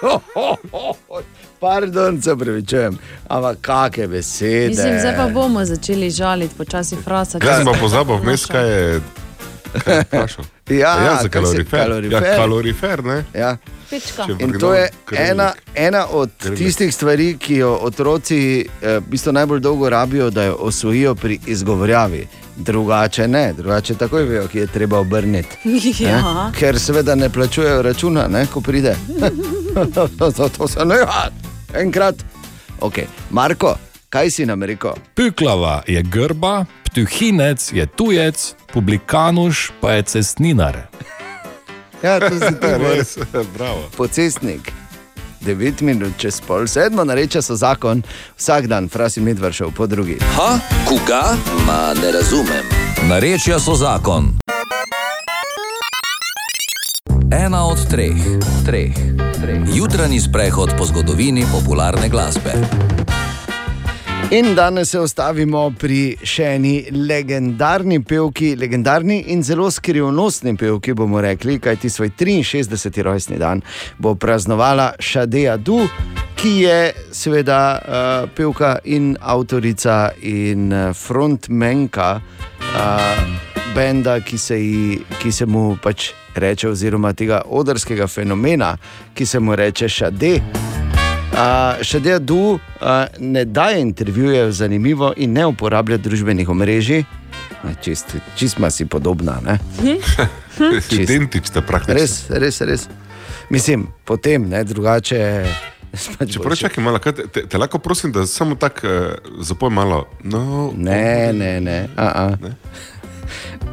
[1.60, 2.98] Pardon, se pravičujem,
[3.28, 4.68] ampak kakšne besede.
[4.68, 7.38] Mislim, zdaj pa bomo začeli žaliti, počasi frasa.
[7.44, 9.00] Jaz sem pa pozabil, vmes kaj je.
[9.84, 10.59] kaj je.
[10.70, 11.80] Ja, ja, za kalorifer.
[11.80, 12.22] kalorifer.
[12.22, 13.24] Ja, kalorifer, ne?
[13.34, 13.56] Ja.
[14.38, 15.30] In to je krvnik.
[15.30, 16.58] ena, ena od Krvnik.
[16.58, 21.40] tistih stvari, ki jo otroci eh, v bistvu najbolj dolgo rabijo, da jo osvojijo pri
[21.46, 22.28] izgovorjavi.
[22.56, 25.56] Drugače ne, drugače takoj vejo, ki je treba obrniti.
[26.04, 26.22] Ja.
[26.22, 26.58] Ne?
[26.58, 28.96] Ker seveda ne plačujejo računa, ne, ko pride.
[30.36, 31.30] Zato se ne ja,
[31.74, 32.14] enkrat.
[32.80, 33.04] Okay.
[33.30, 33.74] Marko,
[34.10, 34.92] kaj si nam rekel?
[35.14, 40.78] Piklava je grba, ptuhinec je tujec, publikanuš pa je cestninar.
[42.02, 42.66] Ja, to si ti
[42.96, 43.18] Res,
[43.58, 43.84] bravo.
[43.96, 44.72] Pocestnik.
[45.44, 48.02] 9 minut čez pol sedmo, nareče so zakon,
[48.38, 50.16] vsak dan, frasi medvard šel po drugi.
[50.36, 50.58] Ha,
[50.88, 51.36] koga?
[51.66, 52.64] Ma ne razumem.
[53.08, 54.32] Narečja so zakon.
[57.32, 58.16] Ena od treh,
[58.66, 58.96] treh,
[59.40, 59.60] treh.
[59.74, 62.56] Jutranji sprehod po zgodovini popularne glasbe.
[64.32, 71.18] In danes se ostavimo pri še eni legendarni pevki, legendarni in zelo skrivnostni pevki, bomo
[71.18, 73.02] rekli, kajti svoj 63.
[73.02, 73.62] rojstni dan
[73.98, 75.80] bo praznovala Šadeja Du,
[76.38, 76.78] ki je
[77.10, 85.46] seveda uh, pevka in avtorica in uh, frontmenka uh, benda, ki se, ji, ki se
[85.46, 88.76] mu pač reče, oziroma tega odrskega fenomena,
[89.14, 90.69] ki se mu reče Šade.
[91.40, 92.60] Uh, še da du uh,
[93.18, 97.04] ne daje intervjujev zanimivo in ne uporablja družbenih omrežij.
[97.64, 99.38] Ne, Čist, čist ma si podobna.
[99.40, 99.56] ne?
[99.80, 100.92] Čist.
[100.92, 101.96] Identična praktično.
[101.96, 102.88] Res, res, res.
[103.50, 105.46] Mislim, potem, ne, drugače.
[106.28, 110.04] Čeprav čakaj malo, kaj te, te, lahko prosim, da samo tako uh, zapoj malo.
[110.22, 111.88] No, Ne, ne, ne.
[111.96, 112.36] a, a.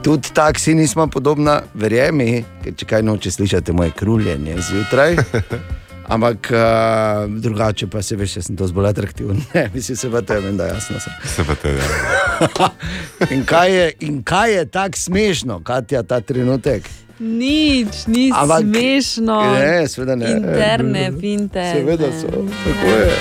[0.04, 5.18] Tudi tako si nismo podobna, verjemi, ker če kaj noče slišati moje kruljenje zjutraj.
[6.08, 9.42] Ampak uh, drugače pa se veš, jaz sem to zbolj atraktiven.
[9.54, 11.14] Ne, mislim, se pa te vem, da jasno sem.
[11.36, 12.70] Se pa te, ja.
[13.36, 16.88] In kaj je, in kaj je tako smešno, Katja, ta trenutek?
[17.20, 19.42] Nič, ni Ampak- smešno.
[19.54, 20.32] Ne, seveda ne.
[20.32, 21.72] Interne finte.
[21.74, 22.20] Seveda ne.
[22.22, 22.28] so,
[22.64, 23.12] tako je.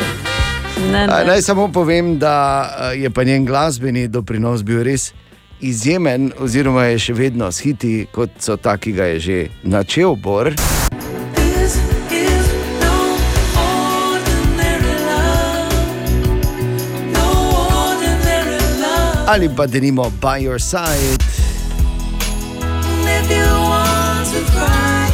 [0.92, 1.24] Ne, A, ne.
[1.24, 2.34] Naj samo povem, da
[2.92, 5.12] eh, je pa njen glasbeni doprinos bil res
[5.60, 10.16] izjemen, oziroma je še vedno s hiti, kot so ta, ki ga je že načel
[10.16, 10.52] Bor.
[19.26, 21.18] Ali pa denimo By Your Side.
[24.36, 25.08] You cry,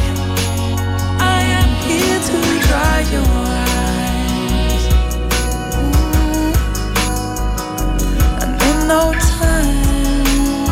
[1.17, 2.37] I am here to
[2.67, 4.83] dry your eyes.
[5.73, 6.53] Mm.
[8.43, 10.67] And in no time,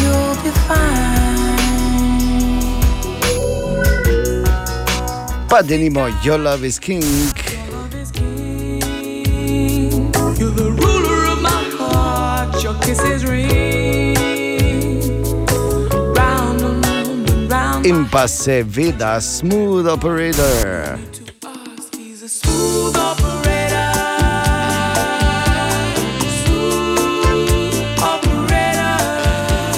[0.00, 1.58] you'll be fine.
[5.48, 7.02] Pa denimo Your Love is King.
[10.38, 11.05] You're the ruler
[17.84, 20.98] In pa seveda Smooth Operator.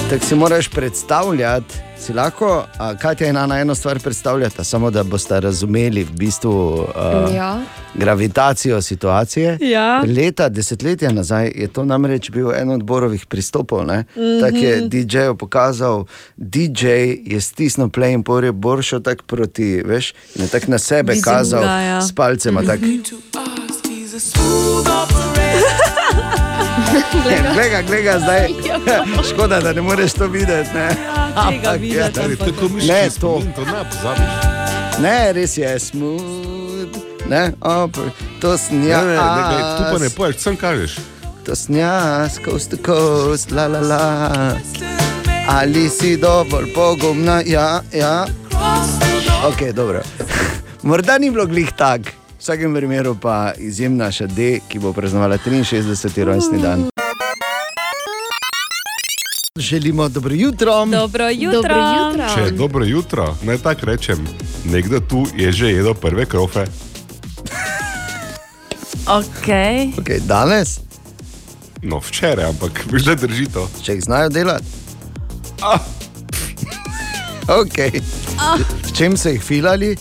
[0.09, 5.03] Tako si moraš predstavljati, si lahko, a, Katja in Ana eno stvar predstavljata, samo da
[5.03, 7.61] boste razumeli v bistvu uh, Ja.
[7.95, 9.57] gravitacijo situacije.
[9.61, 10.03] Ja.
[10.07, 13.79] Leta, desetletja nazaj je to namreč bil en od borovih pristopov.
[13.79, 14.03] Mm Mhm.
[14.15, 14.41] -hmm.
[14.41, 16.05] Tako je DJ-ju pokazal,
[16.37, 16.87] DJ
[17.25, 21.23] je stisnil play in porje boršo tako proti, veš, in je tako na sebe Vidim
[21.23, 22.01] kazal ga, ja.
[22.01, 22.61] s palcema.
[24.19, 26.49] Smooth operator.
[27.53, 28.47] Gleda, gleda zdaj.
[29.29, 30.69] Škoda, da ne moreš to videti.
[30.73, 32.27] Ne, tega Ampak, videti, ja.
[32.27, 33.41] mišični ne, to.
[33.55, 34.49] to ne pozabiš.
[35.01, 36.97] Ne, res je smooth.
[37.29, 37.97] Ne, op,
[38.41, 39.01] to snja.
[39.01, 40.97] Ne, ne, ne, glej, tu pa ne poješ, sem kažeš.
[41.45, 44.55] To snja, coast to coast, la la la.
[45.47, 48.25] Ali si dovolj pogumna, ja, ja.
[49.45, 50.01] Ok, dobro.
[50.83, 52.01] Morda ni bilo glih tak,
[52.39, 56.23] v vsakem primeru pa izjemna še D, ki bo praznovala 63.
[56.23, 56.85] rojstni dan.
[59.59, 60.85] Želimo dobro jutro.
[60.85, 61.61] Dobro jutro.
[61.61, 62.29] Dobro jutro.
[62.35, 64.23] Če je dobro jutro, naj tako rečem,
[64.71, 66.65] nekdo tu je že jedel prve krofe.
[69.09, 69.89] Okay.
[69.97, 70.79] Okay, danes?
[71.81, 73.65] No, včeraj, ampak da drži to.
[73.81, 74.65] Če jih znajo delati.
[75.65, 75.81] Ah.
[77.47, 78.03] Okay.
[78.37, 78.61] Ah.
[78.85, 79.97] V čem so jih filali?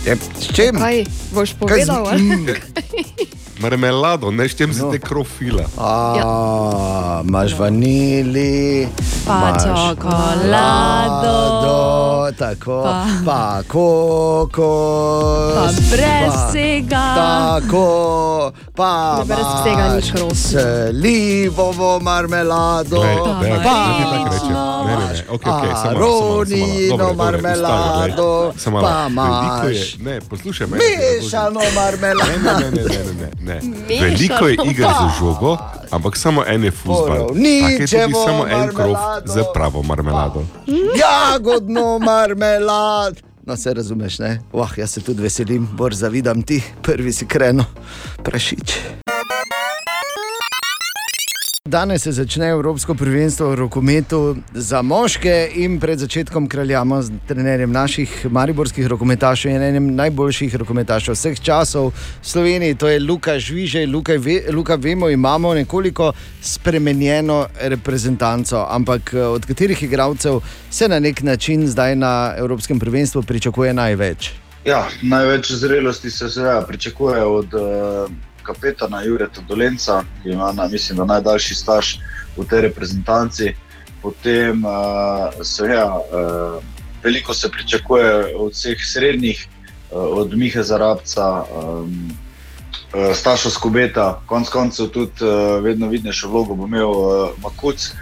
[0.00, 0.74] Je, s čem?
[0.74, 2.02] Kaj boš Kaj z- povedal?
[2.06, 2.24] ali?
[3.60, 4.90] Marmelado, ne štem se No.
[4.90, 5.62] te krofila.
[5.76, 8.88] A, Imaš vanili,
[9.26, 11.76] Pa čokolado, čokolado,
[12.32, 17.04] tako, pa- pa kokos, Pa brez pa- vsega.
[17.14, 17.86] Tako,
[18.74, 20.30] pa Ja, brez vsega ni krofil.
[20.32, 24.20] Slivovo marmelado, Glej, ne, ne, pa ne, ne.
[24.80, 25.86] Ne, ne, ne, malo.
[25.86, 26.56] aronino
[26.88, 28.28] Dobre, dobre, marmelado,
[28.72, 30.76] pa imaš Ne, poslušaj me.
[30.78, 32.30] mešano marmelado.
[32.30, 33.60] Ne, ne, ne, ne, ne, ne, ne.
[33.88, 34.00] Mešano.
[34.02, 35.56] Veliko je iger za žogo,
[35.90, 39.26] ampak samo en je Tako je tudi samo en marmelado.
[39.26, 40.44] za pravo marmelado.
[41.02, 43.20] Jagodno marmelad.
[43.46, 44.40] No, se razumeš, ne?
[44.52, 47.64] Vah, jaz se tudi veselim, bor zavidam ti, prvi si kreno,
[48.22, 48.78] prašič.
[51.68, 57.72] Danes se začne Evropsko prvenstvo v rokometu za moške in pred začetkom kraljamo z trenerjem
[57.72, 63.86] naših mariborskih rokometašev in enim najboljših rokometašev vseh časov v Sloveniji, to je Luka Žvižej.
[63.92, 70.98] Luka, ve, Luka vemo, imamo nekoliko spremenjeno reprezentanco, ampak eh, od katerih igralcev se na
[70.98, 74.32] nek način zdaj na Evropskem prvenstvu pričakuje največ?
[74.64, 77.60] Ja, največ zrelosti se seveda pričakuje od uh,
[78.50, 81.94] kapetana Jureta Dolenca, ki ima, na, mislim, da najdaljši staž
[82.36, 83.54] v tej reprezentanci.
[84.02, 86.62] Potem uh, seveda uh,
[87.02, 89.46] veliko se pričakuje od vseh srednjih,
[89.90, 92.10] uh, od Mihe Zarabca, um,
[92.94, 97.92] uh, Staša Skobeta, konec koncev tudi uh, vedno vidnejšo vlogo bo imel uh, Makuc.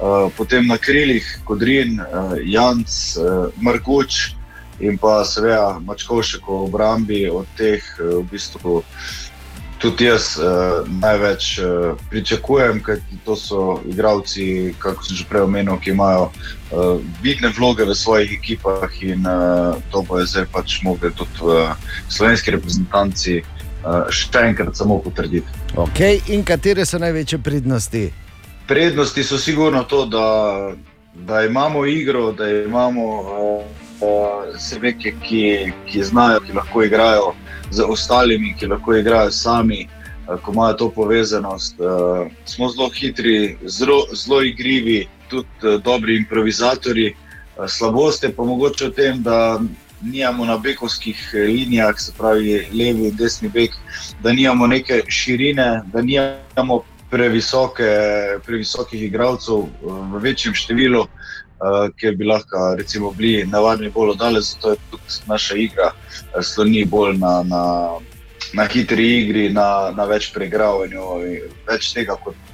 [0.00, 4.30] Uh, potem na krilih Kodrin, uh, Janc, uh, Marguč
[4.80, 8.82] in pa seveda Mačkovšek v obrambi od teh eh, v bistvu
[9.80, 15.80] tudi jaz uh, največ uh, pričakujem, ker to so igralci, kako sem že prej omenil,
[15.80, 21.08] ki imajo uh, vidne vloge v svojih ekipah in uh, to bo zdaj pač mogli
[21.16, 21.72] tudi v
[22.12, 25.48] slovenski reprezentanci uh, še enkrat samo potrditi.
[25.74, 26.20] Okay.
[26.28, 28.10] In katere so največje prednosti?
[28.68, 30.28] Prednosti so sigurno to, da,
[31.14, 33.64] da imamo igro, da imamo uh,
[34.04, 37.32] uh, sebeke, ki, ki znajo, ki lahko igrajo
[37.70, 39.88] z ostalimi, ki lahko igrajo sami,
[40.28, 41.80] uh, ko imajo to povezanost.
[41.80, 47.14] Uh, smo zelo hitri, zelo, zelo igrivi, tudi uh, dobri improvizatori.
[47.68, 49.60] Slabost je pa mogoče v tem, da
[50.02, 53.70] nimamo na bekovskih eh, linijah, se pravi levi in desni bek,
[54.22, 57.88] da nimamo neke širine, da nimamo previsoke,
[58.46, 59.68] previsokih igralcev eh,
[60.12, 61.06] v večjem številu,
[61.60, 64.42] uh, ker bi lahko recimo, bili nevarni bolj oddaljen.
[64.42, 65.92] Zato je tudi naša igra
[66.42, 67.64] sloni bolj na, na,
[68.54, 72.49] na hitri igri, na, na več preigravanju, in več tega kot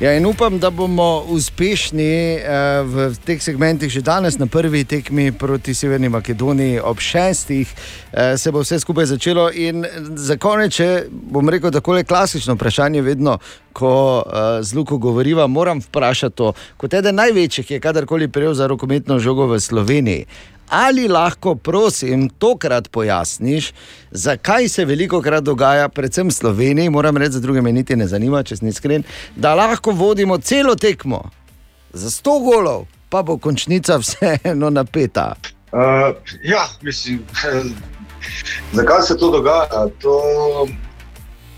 [0.00, 5.32] Ja, in upam, da bomo uspešni eh, v teh segmentih že danes na prvi tekmi
[5.32, 7.66] proti Severni Makedoniji ob šestih.
[8.12, 9.50] Eh, se bo vse skupaj začelo.
[9.50, 9.82] In
[10.14, 13.38] za konec, če bom rekel tako klasično vprašanje, vedno,
[13.72, 16.52] ko eh, z Luko govoriva, moram vprašati to.
[16.76, 20.26] Kot eden največjih, ki je kadarkoli prejel za rokometno žogo v Sloveniji.
[20.70, 23.72] Ali lahko, prosim, tokrat pojasniš,
[24.10, 28.06] zakaj se veliko krat dogaja, predvsem v Sloveniji, moram reči, za druge me niti ne
[28.08, 29.04] zanima, če sem iskren,
[29.36, 31.22] da lahko vodimo celo tekmo
[31.92, 35.34] za 100 golov, pa bo končnica vseeno napeta.
[35.72, 37.24] Uh, ja, mislim,
[38.78, 39.88] zakaj se to dogaja?
[40.00, 40.20] To,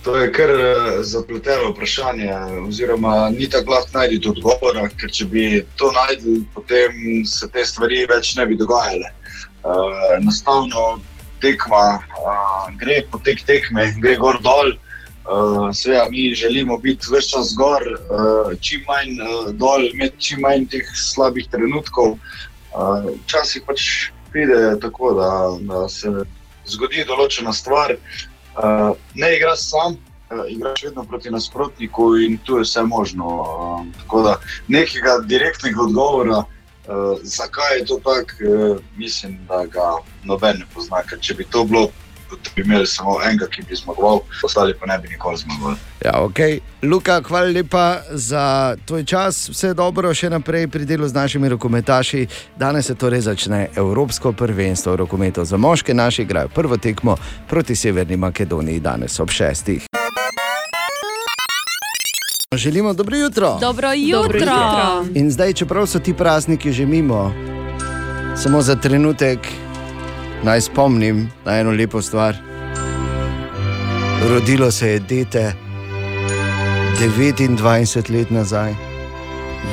[0.05, 2.35] to je kar eh, zapleteno vprašanje,
[2.69, 5.45] oziroma ni tako lahko najti odgovora, ker če bi
[5.77, 9.13] to najdel, potem se te stvari več ne bi dogajale.
[9.61, 11.03] Uh, enostavno
[11.43, 14.73] tekma uh, gre potek tekme, gre gor dol.
[15.31, 20.41] Uh, Seveda, mi želimo biti vse čas gor, uh, čim manj uh, dol, imeti čim
[20.47, 22.17] manj teh slabih trenutkov.
[22.73, 23.85] Uh, Včasih pač
[24.33, 26.25] pride tako, da, da se
[26.73, 27.99] zgodi določena stvar.
[27.99, 28.30] Uh,
[29.15, 33.27] ne igraš sam, uh, igraš vedno proti nasprotniku in tu je vse možno.
[33.27, 39.93] Uh, tako da nekega direktnega odgovora, uh, zakaj je to tako, uh, mislim, da ga
[40.25, 41.03] noben ne pozna.
[41.03, 41.89] Ker če bi to bilo,
[42.57, 45.77] bi imeli samo enega, ki bi zmagoval, ostali pa ne bi nikoli zmagovali.
[46.05, 46.61] Ja, okay.
[46.83, 52.27] Luka, hvala lepa za tvoj čas, vse dobro še naprej pri delu z našimi rokometaši.
[52.57, 57.17] Danes se torej začne Evropsko prvenstvo v rokometu za moške, naši igrajo prvo tekmo
[57.49, 59.87] proti Severni Makedoniji danes ob šestih.
[62.55, 63.59] Želimo dobro jutro.
[63.61, 65.05] Dobro jutro.
[65.15, 67.33] In zdaj, čeprav so ti prazniki že mimo,
[68.37, 69.39] samo za trenutek
[70.45, 72.37] naj spomnim na eno lepo stvar.
[74.31, 75.53] Rodilo se je dete
[77.01, 78.75] 29 let nazaj,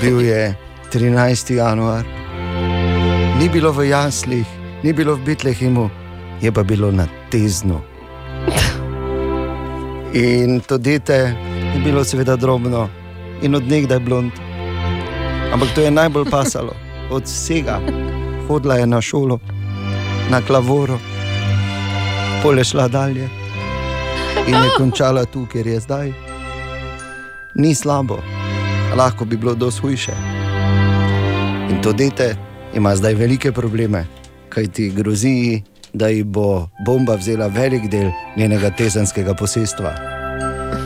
[0.02, 0.56] bil je
[0.94, 1.54] 13.
[1.54, 2.04] januar,
[3.40, 4.48] ni bilo v jaslih,
[4.84, 5.90] ni bilo v Betlehemu,
[6.42, 7.82] je pa bilo na teznu.
[10.14, 11.36] In to dete
[11.76, 12.90] je bilo seveda drobno
[13.42, 14.32] in odnegdaj blond.
[15.54, 16.74] Ampak to je najbolj pasalo
[17.12, 17.80] od vsega.
[18.48, 19.40] Hodila je na šolo,
[20.30, 21.00] na klavoro,
[22.44, 23.30] pole šla dalje
[24.48, 26.14] in je končala tu, kjer je zdaj.
[27.56, 28.20] Ni slabo,
[28.96, 30.14] lahko bi bilo dosti hujše.
[31.70, 32.36] In to dete
[32.76, 34.06] ima zdaj velike probleme,
[34.50, 35.64] kajti grozi ji,
[35.94, 39.94] da ji bo bomba vzela velik del njenega tezenskega posestva.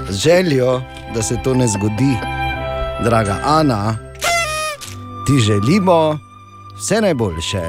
[0.09, 0.81] Z željo,
[1.15, 2.15] da se to ne zgodi,
[3.03, 3.97] draga Ana,
[5.27, 6.30] ti želimo
[6.81, 7.61] vse najboljše.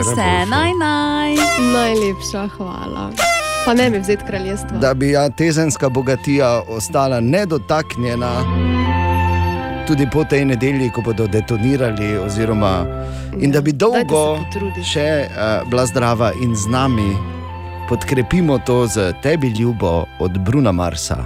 [0.00, 1.34] Vse naj naj.
[1.72, 3.10] Najlepša hvala.
[3.64, 4.78] Pa ne bi vzeti kraljestva.
[4.78, 8.32] Da bi ja tezenska bogatija ostala nedotaknjena.
[9.86, 12.84] Tudi po tej nedelji, ko bodo detonirali, oziroma,
[13.40, 14.36] in da bi dolgo
[14.84, 17.16] še uh, bila zdrava in z nami,
[17.88, 21.24] podkrepimo to z tebi, ljubo od Bruna Marsa.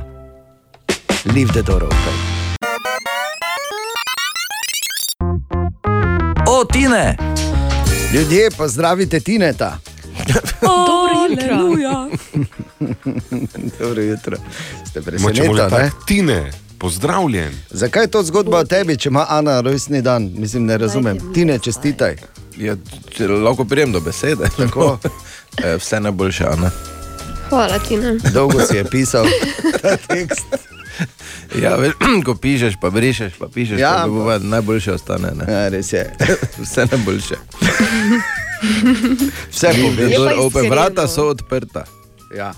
[1.34, 2.16] Leave the door open.
[6.46, 7.31] O, Tine!
[8.12, 9.78] Ljudje, pozdravite Tineta.
[10.60, 12.08] Dobro jutro.
[13.80, 14.36] Dobro jutro.
[14.90, 15.48] Ste presenečeni?
[16.06, 17.52] Tine, pozdravljen.
[17.70, 20.30] Zakaj je to zgodba o tebi, če ima Ana rojstni dan?
[20.36, 21.18] Mislim, ne razumem.
[21.34, 22.16] Tine, čestitaj.
[22.56, 22.76] Ja,
[23.10, 24.44] če lahko prijem do besede.
[24.58, 24.98] Tako.
[25.64, 26.70] Eh, Vse najboljše, Ana.
[27.48, 27.96] Hvala ti.
[27.96, 28.18] Ne.
[28.32, 29.26] Dolgo si je pisal
[29.82, 30.71] ta tekst.
[31.62, 31.92] Ja, veš,
[32.26, 35.32] ko pišeš, pa brišeš, pa pišeš, Ja, pa bova, najboljše ostane.
[35.34, 35.44] Ne?
[35.48, 36.10] Ja, res je.
[36.62, 37.34] Vse najboljše.
[39.50, 40.08] Vse pove.
[40.08, 41.84] Door Je pa open, vrata so odprta.
[42.36, 42.52] Ja.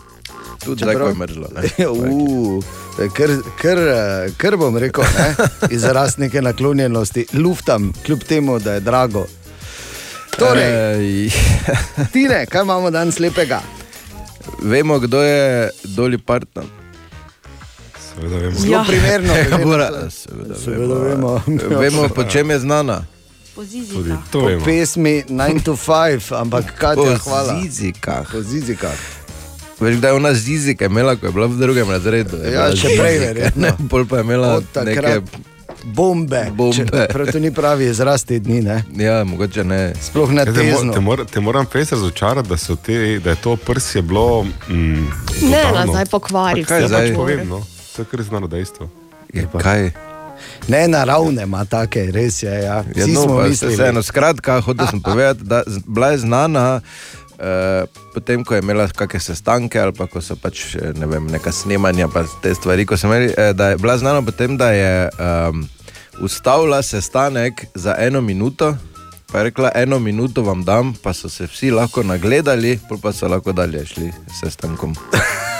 [0.64, 1.48] Tudi Čeprav- zdaj, ko je mrzlo.
[1.54, 1.86] ne.
[1.88, 2.64] Uh,
[2.96, 3.30] to je kar,
[3.60, 5.34] kar, eh, kar bom rekel, ne?
[5.76, 9.26] izraz neke naklonjenosti, luftam, kljub temu, da je drago.
[10.38, 11.30] Torej,
[12.12, 13.60] Tine, kaj imamo danes lepega?
[14.62, 16.64] Vemo, kdo je Doli partner.
[18.14, 18.56] Seveda vemo.
[18.56, 18.84] Zelo Ja.
[18.84, 19.58] primerno, Ja,
[19.90, 20.10] to.
[20.12, 21.40] seveda, Seveda vemo.
[21.80, 23.04] vemo, po čem je znana.
[23.54, 23.86] Tudi
[24.30, 24.64] to Po vemo.
[24.64, 27.60] pesmi 9 to 5, ampak kaj je Po hvala?
[27.60, 28.26] zizikah.
[28.26, 28.98] Po zizikah.
[29.80, 32.36] Veš, da je ona zizike imela, ko je bila v drugem razredu.
[32.36, 33.62] je Ja, še prej, verjetno.
[33.62, 35.20] ne, Pol pa je imela neke
[35.84, 36.46] bombe.
[36.52, 37.06] Bombe.
[37.06, 38.84] Prav to ni pravi izraz te dni, ne?
[38.96, 39.92] Ja, mogoče ne.
[40.00, 40.92] Sploh ne Ja, te, mo, tezno.
[40.92, 44.42] te, mor, te moram res razočarati, da, so te, da je to prsje bilo.
[44.68, 45.06] Mm,
[45.42, 45.84] Ne, totalno.
[45.84, 47.48] nazaj pokvari kaj zdaj pač povem?
[47.48, 47.60] No?
[47.96, 48.88] To je kar znano dejstvo.
[49.62, 49.90] Kaj?
[50.68, 52.50] Ne naravne ima take, res je.
[52.50, 52.82] Ja.
[52.96, 53.74] Ja, Vsi no, smo mislili.
[53.74, 56.80] Vseeno, skratka, hotel sem povedati, da bila je znana.
[57.34, 61.26] Uh, potem, ko je imela kakšne sestanke ali pa ko so pač eh, ne vem,
[61.26, 64.70] neka snemanja, pa te stvari, ko so imeli, eh, da je bila znana potem, da
[64.70, 65.66] je um,
[66.22, 68.76] ustavila sestanek za eno minuto,
[69.32, 73.28] pa je rekla, eno minuto vam dam, pa so se vsi lahko nagledali, pa so
[73.28, 74.94] lahko dalje šli s sestankom.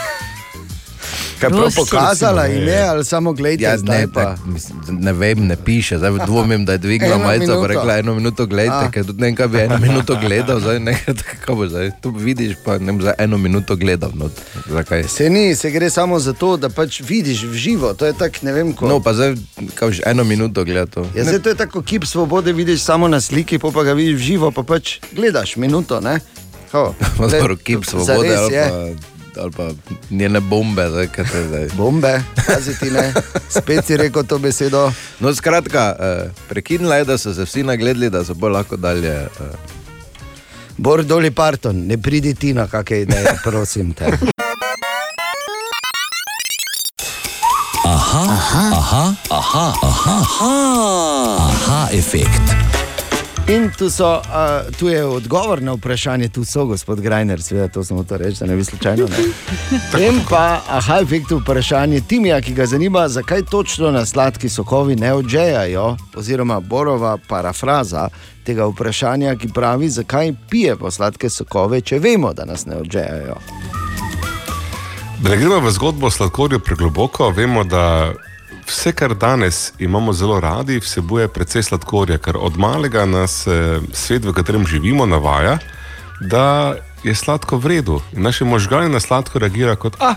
[1.39, 4.23] Kaj prav pokazala jim je, ali samo gledajte, Ja, ne, pa.
[4.23, 7.67] ne, mislim, ne vem, ne piše, zdaj dvomim, da je dvignila Eno majico, pa minuto.
[7.67, 10.97] rekla eno minuto gledajte, ker tudi ne vem, kaj bi eno minuto gledal, zdaj ne,
[11.31, 14.29] kako bo zdaj, tu vidiš, pa ne vem, za eno minuto gledal, no,
[14.67, 15.03] zakaj.
[15.03, 17.93] Se ni, se gre samo za to, da pač vidiš v živo.
[17.93, 18.87] To je tako, ne vem, ko.
[18.87, 19.35] No, pa zdaj,
[19.75, 21.07] kao že eno minuto gleda to.
[21.15, 24.15] Ja, zdaj to je tako kip svobode, vidiš samo na sliki, pol pa ga vidiš
[24.15, 25.99] v živo, pa pač gledaš minuto.
[25.99, 26.19] Ne?
[26.71, 28.95] Ho, Pa zdaj, kip svobode zares ali je.
[29.41, 29.69] Ali pa
[30.09, 31.25] njene bombe, zdaj, kaj.
[31.73, 33.13] Bombe, paziti ne.
[33.49, 34.91] Spet si rekel to besedo.
[35.19, 39.13] No, skratka, eh, prekinila je, da so se vsi nagledali, da so bolj lahko dalje.
[39.13, 39.55] Eh,
[40.77, 44.05] Bor doli parton, ne pridi ti na kakšne ideje, prosim te.
[47.85, 52.74] Aha, aha, aha, aha, aha, aha, aha efekt.
[53.47, 57.83] In tu, so, uh, tu je odgovor na vprašanje, tu so, gospod Grajner, seveda to
[57.83, 59.05] samo to reči, da ne bi slučajno.
[59.05, 59.17] Ne.
[60.07, 65.13] In pa, aha, efekt vprašanje Timija, ki ga zanima, zakaj točno na sladki sokovi ne
[65.13, 68.09] odžejajo, oziroma Borova parafraza
[68.43, 73.35] tega vprašanja, ki pravi, zakaj pijemo sladke sokove, če vemo, da nas ne odžejajo.
[75.21, 78.13] Da ne gremo v zgodbo o sladkorju pregloboko, vemo, da
[78.67, 84.25] vse, kar danes imamo zelo radi, vsebuje precej sladkorja, ker od malega nas eh, svet,
[84.25, 85.57] v katerem živimo, navaja,
[86.21, 88.01] da je sladko v redu.
[88.13, 90.15] In naši možgani na sladko reagirajo kot, ah,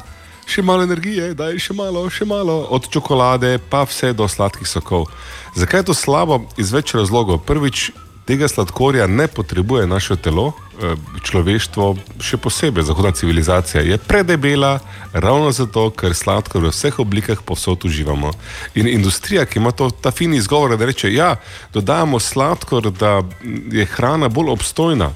[0.48, 5.10] še malo energije, daj še malo, še malo, od čokolade pa vse do sladkih sokov.
[5.54, 6.46] Zakaj je to slabo?
[6.56, 7.42] Iz več razlogov.
[7.44, 7.90] Prvič,
[8.28, 14.78] tega sladkorja ne potrebuje naše telo, eh, človeštvo, še posebej zahodna civilizacija je predebela,
[15.12, 18.32] ravno zato, ker sladkor v vseh oblikah povsod uživamo.
[18.76, 21.36] In industrija, ki ima to, ta fini izgovor, da reče, ja,
[21.72, 23.22] dodajamo sladkor, da
[23.72, 25.10] je hrana bolj obstojna.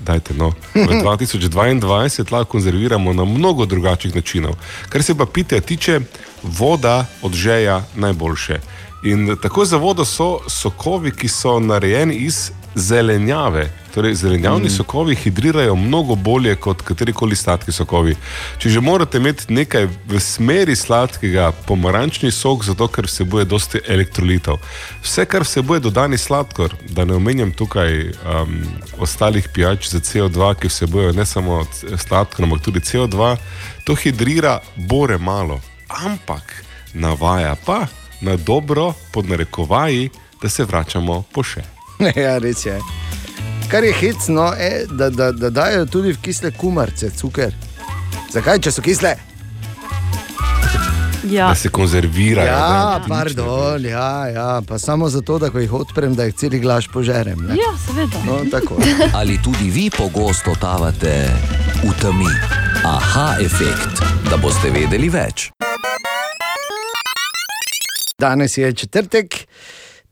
[0.00, 0.56] dajte no.
[0.74, 4.56] V 2022 lahko konzerviramo na mnogo drugačnih načinov.
[4.88, 6.00] Kar se pa pitja tiče,
[6.42, 8.79] voda odžeja najboljše.
[9.02, 13.72] In tako za vodo so sokovi, ki so narejeni iz zelenjave.
[13.94, 14.70] Torej, zelenjavni mm.
[14.70, 18.14] sokovi hidrirajo mnogo bolje kot katerikoli sladki sokovi.
[18.58, 24.60] Če že morate imeti nekaj v smeri sladkega, pomarančni sok, zato ker vsebuje dosti elektrolitov.
[25.02, 28.58] Vse, kar vsebuje dodani sladkor, da ne omenjam tukaj um,
[28.98, 31.64] ostalih pijač za CO2, ki vsebujejo ne samo
[31.96, 33.36] sladkor, ampak tudi CO2,
[33.84, 35.60] to hidrira bore malo.
[35.88, 36.62] Ampak
[36.94, 37.86] navaja pa
[38.20, 40.10] na dobro, pod narekovaji,
[40.42, 41.62] da se vračamo po še.
[42.24, 42.78] ja, res je.
[43.70, 47.54] Kar je hecno, je, da, da, da dajo tudi v kisle kumarce, cuker.
[48.32, 49.14] Zakaj, če so kisle?
[51.30, 51.48] Ja.
[51.48, 52.48] Da se konzervirajo.
[52.48, 53.08] Ja, ne?
[53.08, 57.44] pardon, ja, ja, pa samo zato, da ko jih odprem, da jih celi glaš požerem.
[57.46, 57.54] Ne?
[57.60, 58.24] Ja, seveda.
[58.26, 58.80] No, tako.
[59.18, 61.28] Ali tudi vi pogosto totavate
[61.84, 62.32] v temi?
[62.84, 65.50] Aha, efekt, da boste vedeli več.
[68.20, 69.46] Danes je četrtek.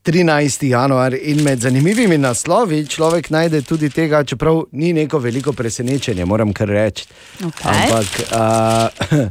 [0.04, 0.64] 13.
[0.64, 6.52] januar in med zanimivimi naslovi človek najde tudi tega, čeprav ni neko veliko presenečenje, moram
[6.52, 7.04] kar reči.
[7.40, 7.74] Okay.
[7.74, 9.28] Ampak, uh,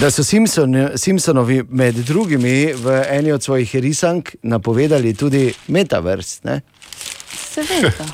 [0.00, 6.42] da so Simpson, Simpsonovi med drugimi v eni od svojih risank napovedali tudi metavers.
[6.44, 6.60] Ne?
[7.54, 8.10] Seveda.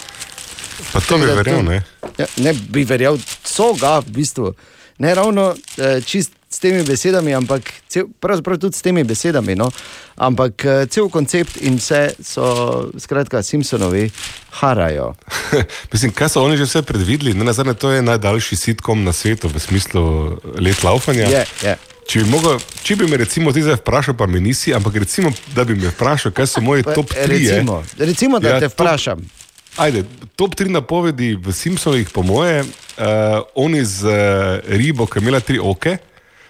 [0.92, 1.82] Pa to bi verjel, ne?
[2.18, 4.54] Ja, ne bi verjel, so ga v bistvu.
[4.98, 9.56] Ne ravno eh, čist s temi besedami, ampak cel, pravzaprav tudi s temi besedami.
[9.56, 9.70] No?
[10.16, 14.10] Ampak eh, cel koncept in vse so, skratka, Simpsonovi
[14.60, 15.14] harajo.
[15.92, 17.34] Mislim, kaj so oni že vse predvideli?
[17.34, 20.02] Ne, nazadnje, to je najdaljši sitkom na svetu v smislu
[20.60, 21.26] let laufanja.
[21.28, 21.76] Je, je.
[22.02, 25.30] Če bi, mogel, če bi me recimo ti zdaj vprašal, pa mi nisi, ampak recimo,
[25.54, 27.28] da bi me vprašal, kaj so moji Pa, top 3.
[27.30, 29.22] recimo, recimo, da te vprašam.
[29.80, 30.02] Ajde,
[30.36, 35.40] top 3 napovedi v Simpsonih, po moje, uh, oni z uh, ribo, ki je imela
[35.40, 35.96] tri oke.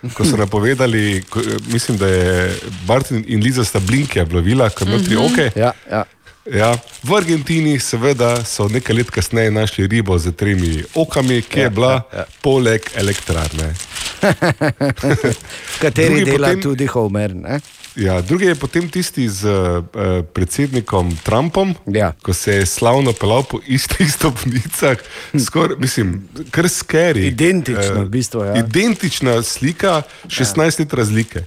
[0.09, 4.99] Ko so napovedali, ko, mislim, da je Barton in Liza sta blinkja plovila, ko ima
[4.99, 5.25] tri Mhm.
[5.25, 5.51] oke.
[5.57, 6.05] Ja, ja.
[6.47, 6.73] Ja,
[7.03, 11.71] v Argentini, seveda, so nekaj let kasneje našli ribo z tremi okami, ki je Ja,
[11.71, 12.25] bila ja, ja.
[12.41, 13.75] poleg elektrarne.
[15.81, 17.35] Kateri dela potem- tudi Homer.
[17.37, 17.61] Ne?
[17.97, 19.85] Ja, drugi je potem tisti z uh,
[20.33, 22.13] predsednikom Trumpom, ja.
[22.23, 24.97] ko se je slavno pelal po istih stopnicah,
[25.47, 27.27] skoraj, mislim, kar skeri.
[27.27, 28.57] Identično, v bistvu, ja.
[28.65, 31.45] Identična slika, 16 let razlike.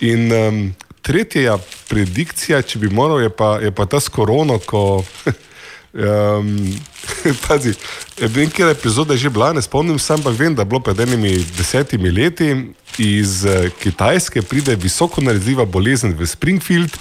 [0.00, 1.58] In um, tretja
[1.88, 5.04] predikcija, če bi moral, je pa, je pa ta s korono, ko.
[5.92, 6.72] Um,
[7.48, 7.74] pazi,
[8.18, 11.00] vem, kje epizode je že bila, ne spomnim se, ampak vem, da je bilo pred
[11.00, 12.48] enimi desetimi leti
[12.98, 16.96] iz eh, Kitajske pride visoko nalezljiva bolezen v Springfield,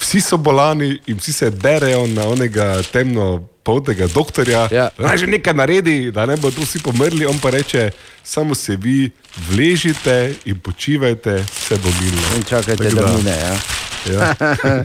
[0.00, 4.88] vsi so bolani in vsi se berejo na onega temno poltega doktorja, Ja.
[4.98, 7.90] naj že nekaj naredi, da ne bodo vsi pomrli, on pa reče,
[8.24, 9.10] samo se vi
[9.50, 12.36] vležite in počivajte, vse bo milno.
[12.36, 13.36] In čakajte, Tako da mine.
[13.36, 13.56] Ja.
[14.06, 14.34] Ja.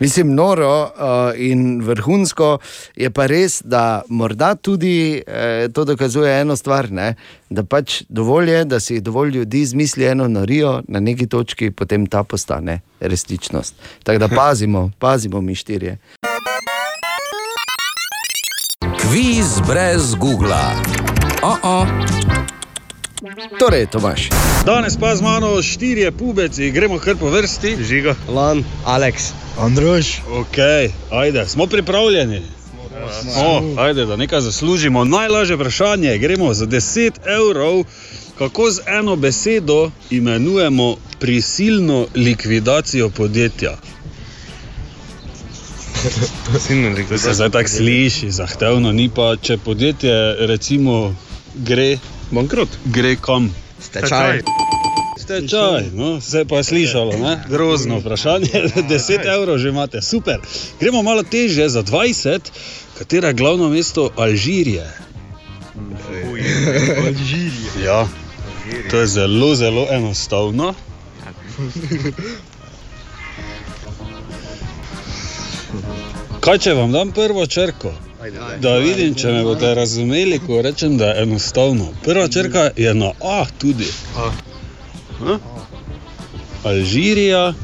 [0.00, 0.90] Mislim, noro uh,
[1.36, 2.58] in vrhunsko
[2.96, 7.14] je pa res, da morda tudi eh, to dokazuje eno stvar, ne?
[7.50, 12.06] da pač dovolj je, da si dovolj ljudi izmisli eno norijo, na neki točki potem
[12.06, 13.74] ta postane resničnost.
[14.02, 15.98] Tako da pazimo, pazimo mi štirje.
[19.00, 20.74] Kviz brez Google.
[21.42, 22.53] Oh -oh.
[23.58, 24.28] Torej, Tomaš.
[24.66, 27.76] Danes pa z mano štirje pubeci, gremo kar po vrsti.
[27.80, 28.14] Žiga.
[28.28, 29.32] Lan, Aleks.
[29.58, 30.20] Androš.
[30.30, 30.58] Ok,
[31.10, 32.42] ajde, smo pripravljeni.
[33.36, 35.04] O, ajde, da nekaj zaslužimo.
[35.04, 37.84] Najlažje vprašanje, gremo za 10 evrov.
[38.38, 43.76] Kako z eno besedo imenujemo prisilno likvidacijo podjetja?
[47.08, 51.14] To se zdaj tako sliši, zahtevno, ni pa, če podjetje recimo
[51.54, 51.98] gre.
[52.34, 52.68] Bankrot.
[52.84, 53.54] Gre kam?
[53.80, 54.42] Stečaj.
[55.18, 57.44] Stečaj, no, se pa je slišalo, ne?
[57.48, 58.48] grozno vprašanje.
[58.90, 60.40] 10 evrov že imate, super.
[60.80, 62.40] Gremo malo težje za 20,
[62.98, 64.90] katero je glavno mesto Alžirije.
[67.06, 67.84] Alžirije.
[67.84, 68.08] Ja,
[68.90, 70.74] to je zelo, zelo enostavno.
[76.40, 77.94] Kaj če vam dam prvo črko?
[78.60, 81.88] Da vidim, če me boste razumeli, ko rečem, da je enostavno.
[82.04, 83.88] Prva črka je na A tudi.
[84.16, 84.30] A?
[86.64, 87.54] Alžirija.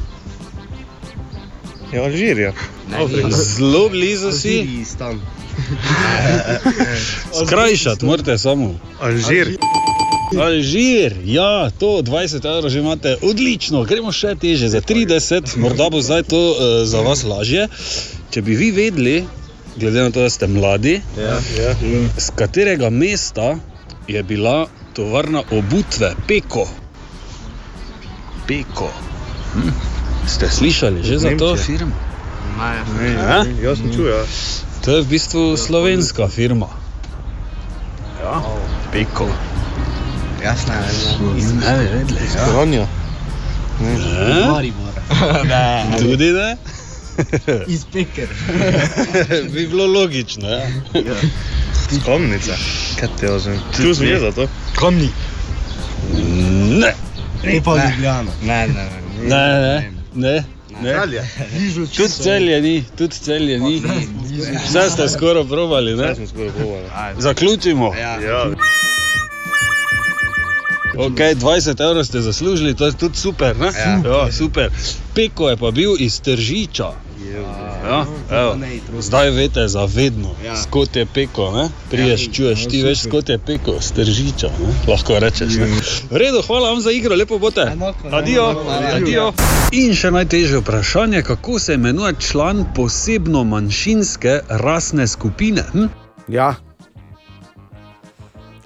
[1.93, 2.53] Je Alžirija.
[3.29, 4.85] Zelo blizu si.
[7.45, 8.75] Skrajšati morate samo.
[8.99, 9.57] Alžir.
[10.39, 15.99] Alžir, ja, to 20 evrov že imate, odlično, gremo še teže, za 30, morda bo
[16.01, 16.55] zdaj to uh,
[16.87, 17.67] za vas lažje.
[18.31, 19.17] Če bi vi vedeli,
[19.75, 21.23] glede na to, da ste mladi, Ja,
[21.57, 21.75] ja.
[22.17, 23.55] z katerega mesta
[24.07, 26.67] je bila tovarna obutve Peko?
[28.47, 28.89] Peko.
[29.53, 29.69] Hm?
[30.27, 31.95] Ste slišali že za to firmo?
[32.57, 33.43] Ne, Ja?
[33.43, 34.23] ne, jaz sem čul, ja.
[34.81, 36.67] To je v bistvu slovenska firma.
[38.19, 38.41] Ja,
[38.91, 39.29] Peko.
[40.43, 42.25] Jasno, Ne bi vedeli.
[42.27, 42.45] ja.
[42.45, 42.85] Kronjo.
[43.79, 44.61] Ne?
[45.43, 45.97] Ne.
[45.97, 46.57] Tudi ne?
[47.73, 48.27] Iz Peker.
[49.53, 50.67] Bi bilo logično, ja.
[52.01, 52.55] Skomnica.
[52.99, 53.59] Kaj te ozem?
[53.77, 54.47] Tu sem jaz za to.
[54.75, 55.09] Kamni.
[56.79, 56.93] Ne.
[57.43, 58.31] Ne pa Ljubljana.
[58.43, 58.89] Ne, ne,
[59.21, 60.43] Ne, ne, ne.
[60.81, 60.93] ne.
[61.01, 61.27] Celje.
[61.97, 63.81] Tudi celje ni, tudi celje ni.
[64.65, 66.15] Vse ste skoraj probali, ne?
[66.15, 67.15] Smo skoraj probali.
[67.17, 67.93] Zaključimo.
[67.95, 68.45] Ja.
[70.97, 73.65] Ok, 20 evrov ste zaslužili, to je tudi super, ne?
[73.65, 74.01] Ja.
[74.11, 74.69] ja super.
[75.15, 76.91] Peko je pa bil iz Tržiča.
[77.83, 78.57] Ja, evo,
[78.99, 80.55] zdaj veste za vedno, Ja.
[80.57, 81.69] skot je peko, ne?
[81.89, 84.73] Priješ, Ja, čuješ, ja, ti veš, skot je peko, stržiča, ne?
[84.87, 85.55] lahko rečeš.
[85.55, 85.65] Ne?
[86.11, 87.71] V redu, hvala vam za igro, lepo bote.
[88.11, 89.33] Adijo.
[89.71, 95.63] In še najtežje vprašanje, kako se imenuje član posebno manjšinske rasne skupine?
[95.73, 95.85] Hm?
[96.27, 96.55] Ja.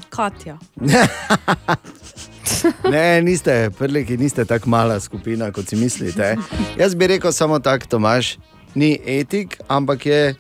[0.10, 0.58] Katja.
[2.94, 6.36] Ne, niste, prleki, niste tako mala skupina, kot si mislite.
[6.78, 8.38] Jaz bi rekel samo tako, Tomaš,
[8.76, 10.36] ni etik, ampak je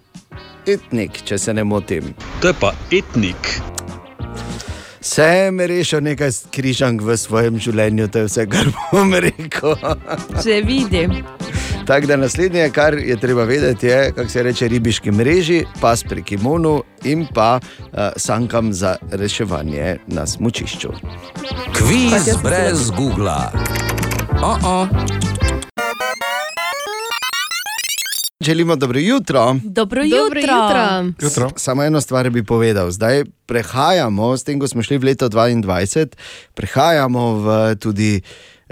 [0.67, 2.13] etnik, če se ne motim.
[2.41, 3.55] To je pa etnik.
[5.05, 9.77] Sem rešil nekaj križank v svojem življenju, to je vse, kar bom rekel.
[10.41, 11.19] Že vidim.
[11.85, 16.23] Tako da naslednje, kar je treba vedeti, je, kako se reče ribiški mreži, pas pri
[16.23, 20.89] kimonu in pa uh, sankam za reševanje na smočišču.
[21.77, 23.51] Kviz brez Google.
[24.41, 24.87] Oh -oh.
[28.39, 29.55] Želimo dobro jutro.
[29.63, 31.11] Dobro Dobro jutro.
[31.21, 31.51] jutro.
[31.55, 32.91] Samo eno stvar bi povedal.
[32.91, 36.07] Zdaj prehajamo, s tem, ko smo šli v leto 2022,
[36.53, 38.21] prehajamo v tudi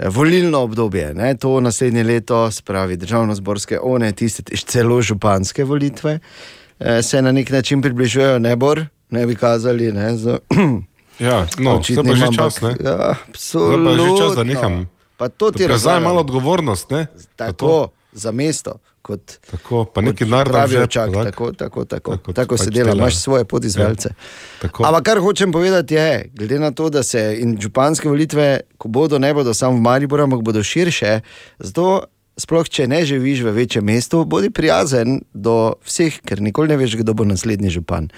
[0.00, 1.14] volilno obdobje.
[1.14, 1.36] Ne?
[1.36, 6.18] To naslednje leto, spravi državno-zborske one, tiste celo županske volitve,
[6.80, 8.80] eh, se na nek način približujejo, ne bor,
[9.10, 9.92] ne bi kazali.
[9.92, 10.38] Ne, z,
[11.20, 12.68] Ja, no, zdaj pa je že čas, ne?
[12.80, 14.44] Ja, Zdaj pa je že čas, da absolutno.
[14.44, 14.88] neham.
[15.16, 16.02] Pa to ti Prevzaj razlagam.
[16.02, 17.06] malo odgovornost, ne?
[17.36, 18.72] Tako, za mesto.
[19.04, 20.48] Kot, tako, pa neki tak?
[20.48, 24.08] tako, tako, tako, tako, kot tako se dela, imaš svoje podizvajalce.
[24.08, 24.14] Ja,
[24.62, 24.84] tako.
[24.84, 29.18] Ampak kar hočem povedati je, glede na to, da se in županske volitve, ko bodo,
[29.18, 31.20] ne bodo samo v Mariboru, ampak bodo širše,
[31.58, 32.04] zato
[32.40, 36.96] sploh če ne živiš v večjem mestu, bodi prijazen do vseh, ker nikoli ne veš,
[37.00, 38.08] kdo bo naslednji župan.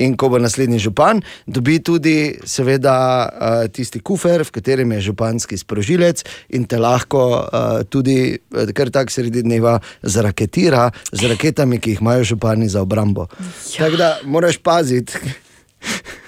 [0.00, 2.96] In ko bo naslednji župan, dobi tudi, seveda,
[3.28, 6.24] eh, tisti kufer, v katerem je županski sprožilec
[6.56, 12.00] in te lahko eh, tudi, eh, kar tako sredi dneva, zraketira z raketami, ki jih
[12.00, 13.28] imajo župani za obrambo.
[13.76, 13.86] Ja.
[13.86, 15.12] Tako da moraš paziti.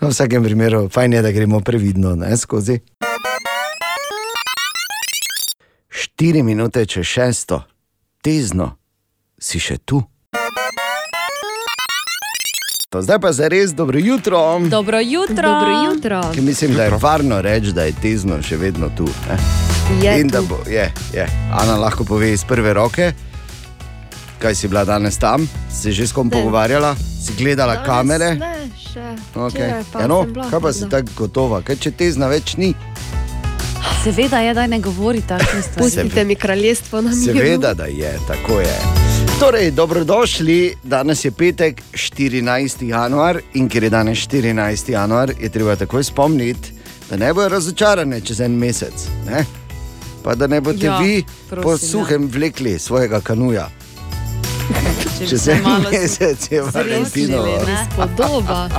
[0.00, 2.80] No, v vsakem primeru, fajn je, da gremo previdno ne, skozi.
[6.00, 7.62] 4 minute čez šesto,
[8.22, 8.70] tezno,
[9.36, 10.00] si še tu.
[12.88, 14.40] To Zdaj pa za res dobro jutro.
[14.60, 15.36] Dobro jutro.
[15.36, 16.20] Dobro jutro.
[16.34, 19.04] Ki mislim, da je varno reči, da je tezno še vedno tu.
[19.28, 19.36] Ne?
[20.00, 20.46] Je In da tu.
[20.46, 21.26] bo, je, je.
[21.52, 23.12] Ana lahko pove iz prve roke,
[24.38, 26.32] kaj si bila danes tam, si že s kom Ne.
[26.32, 28.34] pogovarjala, si gledala Danes kamere.
[28.34, 29.04] Ne, še.
[29.36, 29.68] Okay.
[29.68, 32.72] Včeraj pa Ja, no, kaj pa si tako gotova, kaj če tezna več ni?
[34.04, 35.84] Seveda je, da ne govori takšne stvari.
[35.84, 37.38] Pustite mi kraljestvo na miru.
[37.38, 38.76] Seveda, da je, tako je.
[39.40, 42.84] Torej, dobrodošli, danes je petek, 14.
[42.88, 44.90] januar in ker je danes 14.
[44.90, 46.72] januar, je treba takoj spomniti,
[47.10, 49.06] da ne bojo razočarane čez en mesec.
[49.26, 49.44] Ne?
[50.22, 51.78] Pa da ne boste Ja, ja, vi prosim, po ja.
[51.78, 53.68] suhem vlekli svojega kanuja.
[55.18, 57.60] Če Čez se en mesec je Valentinovo.
[57.96, 58.68] Podoba.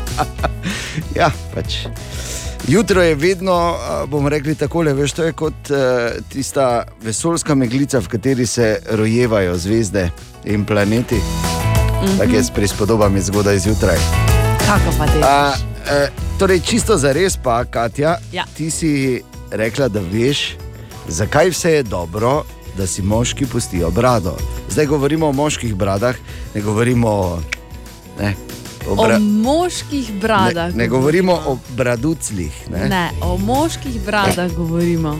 [1.15, 1.85] Ja, pač.
[2.67, 3.75] Jutro je vedno,
[4.07, 5.77] bomo rekli tako, veš, to je kot uh,
[6.29, 10.09] tista vesoljska meglica, v kateri se rojevajo zvezde
[10.45, 11.15] in planeti.
[11.15, 12.05] Mm.
[12.05, 12.17] -hmm.
[12.17, 13.97] Tako je s prispodobami zgodaj zjutraj.
[14.57, 15.19] Kako pa te?
[15.23, 15.53] A,
[15.91, 16.09] e,
[16.39, 18.45] torej, čisto za res pa, Katja, Ja.
[18.57, 19.21] ti si
[19.51, 20.55] rekla, da veš,
[21.07, 22.43] zakaj vse je dobro,
[22.77, 24.37] da si moški pustijo brado.
[24.69, 26.15] Zdaj govorimo o moških bradah,
[26.55, 27.39] ne govorimo o.
[28.19, 28.35] Ne,
[28.87, 30.71] o O bra- moških bradah.
[30.71, 32.69] ne, ne govorimo o braduclih.
[32.69, 32.89] Ne?
[32.89, 35.19] Ne, o moških bradah govorimo.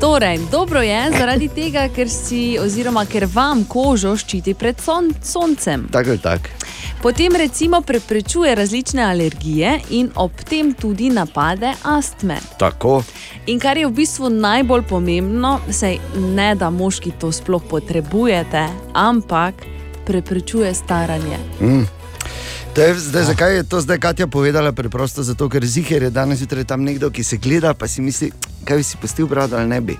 [0.00, 5.88] Torej, dobro je zaradi tega, ker, si, oziroma, ker vam kožo ščiti pred son, soncem.
[5.92, 6.48] Tako ali tako.
[7.02, 12.36] Potem recimo preprečuje različne alergije in ob tem tudi napade astme.
[12.58, 13.02] Tako.
[13.46, 18.64] In kar je v bistvu najbolj pomembno, sej ne da moški to sploh potrebujete,
[18.94, 19.54] ampak
[20.06, 21.36] preprečuje staranje.
[21.60, 21.84] Mm.
[22.74, 24.72] To je, zdaj, zakaj je to zdaj Katja povedala?
[24.72, 28.30] Preprosto zato, ker ziger je danes zjutraj tam nekdo, ki se gleda, pa si misli,
[28.64, 29.96] kaj bi si pustil brado ali ne bi.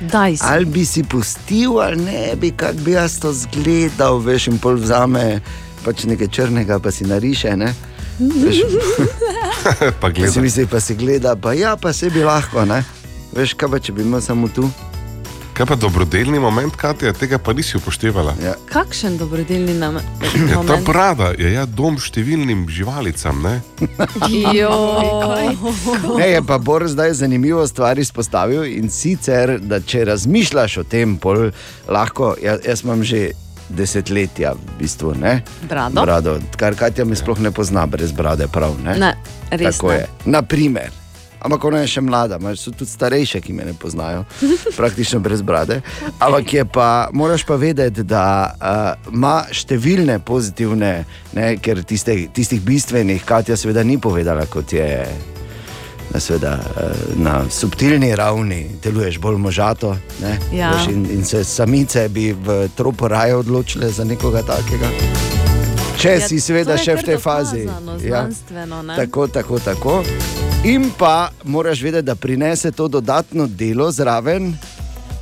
[0.00, 0.44] Daj si.
[0.44, 4.76] Ali bi si pustil ali ne bi, kako bi jaz to zgledal, veš, in pol
[4.76, 5.40] vzame
[5.84, 7.56] pač nekaj črnega, pa si nariše.
[7.56, 7.72] Ne?
[10.00, 12.84] pa Pa si misli, pa se gleda, pa ja, pa se bi lahko, ne?
[13.32, 14.68] Veš, kaj pa če bi imel samo tu?
[15.52, 18.32] Kaj pa dobrodelni moment, Katja, tega pa nisi upoštevala.
[18.44, 18.54] Ja.
[18.72, 20.00] Kakšen dobrodelni nam Ja,
[20.48, 20.86] ta moment?
[20.86, 23.42] brada je ja dom številnim živalicam.
[23.44, 23.60] Ne?
[26.18, 31.16] Ne, je pa Bor zdaj zanimivo stvar izpostavil in sicer, da če razmišljaš o tem,
[31.18, 31.50] pol
[31.88, 33.30] lahko, ja, jaz imam že
[33.68, 35.42] desetletja v bistvu, ne?
[35.68, 36.00] Brado?
[36.02, 38.96] brado kar Katja me sploh ne pozna brez brade, prav ne?
[38.98, 39.12] Ne,
[39.50, 40.00] res Tako ne.
[40.00, 40.08] je.
[40.24, 41.01] Naprimer.
[41.42, 44.24] Ampak ona je še mlada, imaš tudi starejše, ki me ne poznajo,
[44.78, 45.80] praktično brez brade.
[46.18, 48.24] Ampak je pa, moraš pa vedeti, da
[48.54, 50.92] uh, ima številne pozitivne,
[51.34, 54.88] ne, ker tiste, tistih bistvenih, Katja seveda ni povedala, kot je
[56.12, 59.96] na, seveda, uh, na subtilni ravni, deluješ bolj možato.
[60.22, 60.74] Ne, Ja.
[60.90, 64.90] in, in se samice bi v tropu raje odločile za nekoga takega.
[66.02, 67.62] Če Ja, si seveda še v tej fazi.
[67.62, 68.94] ne.
[68.96, 69.92] tako, tako, tako.
[70.66, 74.50] In pa moraš vedeti, da prinese to dodatno delo zraven.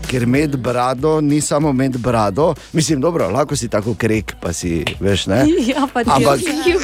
[0.08, 4.80] Ker med brado ni samo med brado, mislim, dobro, lahko si tako krek, pa si
[5.00, 5.44] veš, ne.
[5.70, 6.74] Ja, pa ti Ampak je.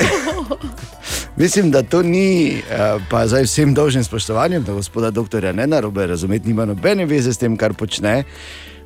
[1.42, 6.06] mislim, da to ni, eh, pa zdaj vsem dolžnim spoštovanjem, da gospoda doktorja ne narobe
[6.06, 8.24] razumeti, nima nobene veze s tem, kar počne.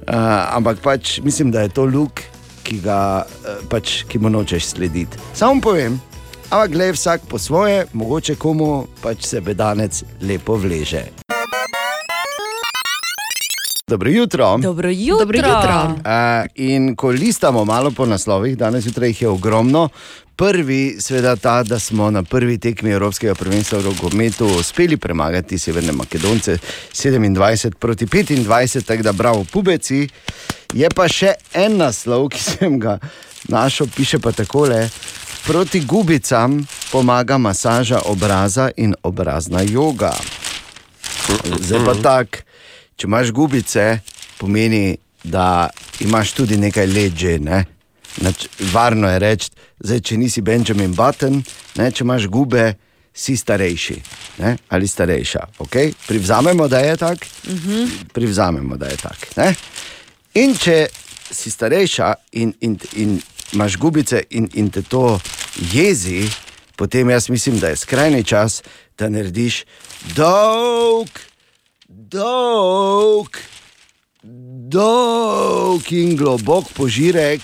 [0.01, 0.15] Uh,
[0.57, 2.23] ampak pač mislim, da je to luk,
[2.71, 5.19] ki, ga, eh, pač, ki mu nočeš slediti.
[5.35, 5.99] Samo povem,
[6.51, 11.11] ampak gledaj vsak po svoje, mogoče komu pač se bedanec lepo vleže.
[13.91, 14.55] Dobro jutro.
[14.63, 15.19] Dobro jutro.
[15.19, 15.99] Dobro jutro.
[15.99, 19.89] Uh, in ko listamo malo po naslovih, danes zjutraj jih je ogromno.
[20.41, 25.93] Prvi, seveda, ta, da smo na prvi tekmi Evropskega prvenstva v rokometu uspeli premagati Severne
[25.93, 26.57] Makedonce
[26.93, 30.09] 27 proti 25, tako da bravo, pubeci.
[30.73, 32.97] Je pa še en naslov, ki sem ga
[33.53, 34.89] našel, piše pa takole:
[35.45, 36.57] Proti gubicam
[36.89, 40.15] pomaga masaža obraza in obrazna joga.
[41.61, 42.41] Zdaj pa tako,
[42.97, 43.85] če imaš gubice,
[44.39, 45.69] pomeni, da
[46.01, 47.37] imaš tudi nekaj let že.
[47.39, 47.80] Ne?
[48.17, 49.51] Nač, varno je reči,
[49.81, 51.43] zdaj, če nisi Benjamin Button,
[51.79, 52.75] ne, če imaš gube,
[53.15, 53.97] si starejši
[54.39, 54.57] ne?
[54.69, 55.47] ali starejša.
[55.59, 55.93] Okay?
[56.07, 57.27] Privzamemo, da je tako,
[58.13, 59.27] privzamemo, da je tako.
[60.35, 60.87] In če
[61.31, 63.21] si starejša in, in, in
[63.53, 65.21] imaš gubice in, in te to
[65.73, 66.29] jezi,
[66.77, 68.63] potem jaz mislim, da je skrajni čas,
[68.99, 69.65] da narediš
[70.15, 71.09] dolg,
[71.89, 73.37] dolg,
[74.71, 77.43] dolg in globok požirek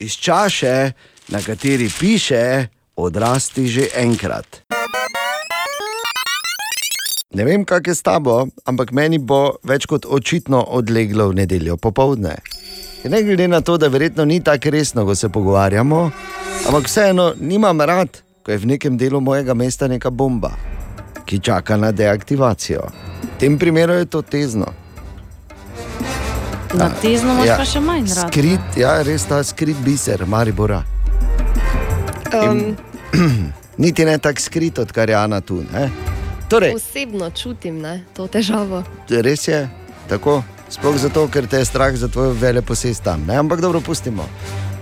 [0.00, 0.92] iz čaše,
[1.28, 2.66] na kateri piše:
[2.96, 4.62] Odrasti že enkrat.
[7.34, 11.74] Ne vem, kak je s tabo, ampak meni bo več kot očitno odleglo v nedeljo
[11.76, 12.38] popovdne.
[13.10, 16.10] Ne glede na to, da verjetno ni tako resno, ko se pogovarjamo,
[16.68, 20.54] ampak vseeno nimam rad, ko je v nekem delu mojega mesta neka bomba,
[21.26, 22.86] ki čaka na deaktivacijo.
[23.22, 24.83] V tem primeru je to tezno.
[26.74, 28.30] Na tezno imaš pa še manj rad.
[28.32, 30.82] Skrit, ja, res ta skrit biser, Maribora.
[32.34, 32.74] Um,
[33.82, 35.60] Niti ne tako skrit, odkar je Ana tu.
[35.72, 35.88] Ne?
[36.50, 38.82] Torej, osebno čutim ne, to težavo.
[39.08, 39.64] res je
[40.10, 43.24] tako, sploh zato, ker te je strah za tvojo veleposest tam.
[43.26, 43.38] Ne?
[43.38, 44.26] Ampak dobro, pustimo.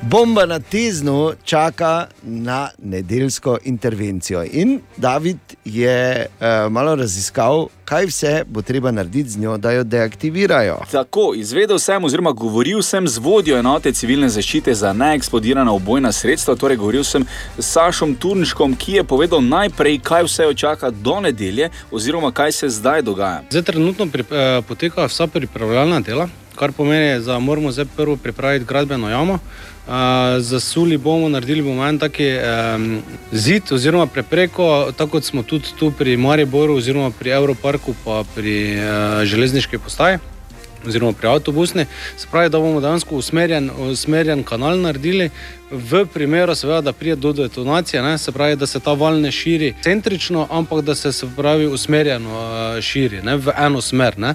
[0.03, 4.45] Bomba na tiznu čaka na nedeljsko intervencijo.
[4.53, 9.85] In David je uh, malo raziskal, kaj vse bo treba narediti z njo, da jo
[9.85, 10.79] deaktivirajo.
[10.91, 16.56] Tako, izvedel sem, oziroma govoril sem z vodjo enote civilne zaščite za neeksplodirana ubojna sredstva,
[16.56, 17.27] torej govoril sem
[17.59, 22.53] s Sašom Turnškom, ki je povedal najprej, kaj vse jo čaka do nedelje, oziroma kaj
[22.53, 23.43] se zdaj dogaja.
[23.51, 28.64] Zdaj trenutno pri, eh, poteka vsa pripravljalna dela, kar pomeni, da moramo zdaj prvo pripraviti
[28.64, 29.39] gradbeno jamo.
[29.82, 29.93] Uh,
[30.38, 33.02] zasuli bomo, naredili bomo en taki um,
[33.32, 38.78] zid oziroma prepreko, tako kot smo tudi tu pri Mariboru oziroma pri Evroparku pa pri
[38.78, 40.19] uh, železniški postaji
[40.86, 41.86] oziroma pri avtobusni.
[42.16, 45.30] Se pravi, da bomo dejansko usmerjen, usmerjen kanal naredili,
[45.72, 49.30] v primeru, seveda, da pride do detonacije, ne, se pravi, da se ta val ne
[49.32, 54.19] širi centrično, ampak da se, se pravi, usmerjeno uh, širi ne, v eno smer.
[54.19, 54.35] Ne.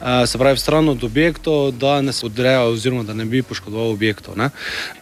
[0.00, 3.90] Uh, se pravi, stran od objektov, da ne se odreja, oziroma da ne bi poškodoval
[3.90, 4.38] objektov.
[4.38, 4.50] Ne.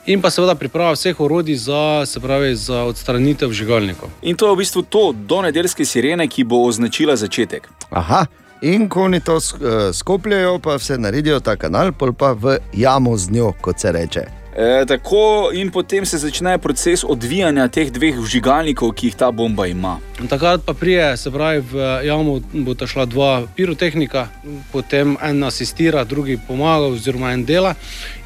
[0.07, 4.11] In pa seveda priprava vseh orodij za, se pravi, za odstranitev žigalnikov.
[4.23, 7.69] In to je v bistvu to do nedeljske sirene, ki bo označila začetek.
[7.91, 8.27] Aha.
[8.61, 13.17] In ko oni to eh, skopljajo, pa vse naredijo ta kanal, pol pa v jamo
[13.17, 14.36] z njo, kot se reče.
[14.57, 19.67] E, tako in potem se začne proces odvijanja teh dveh vžigalnikov, ki jih ta bomba
[19.69, 19.99] ima.
[20.31, 24.29] Takrat pa prije, se pravi, v jamo bo ta šla dva pirotehnika,
[24.73, 27.75] potem en asistira, drugi pomaga, oziroma en dela.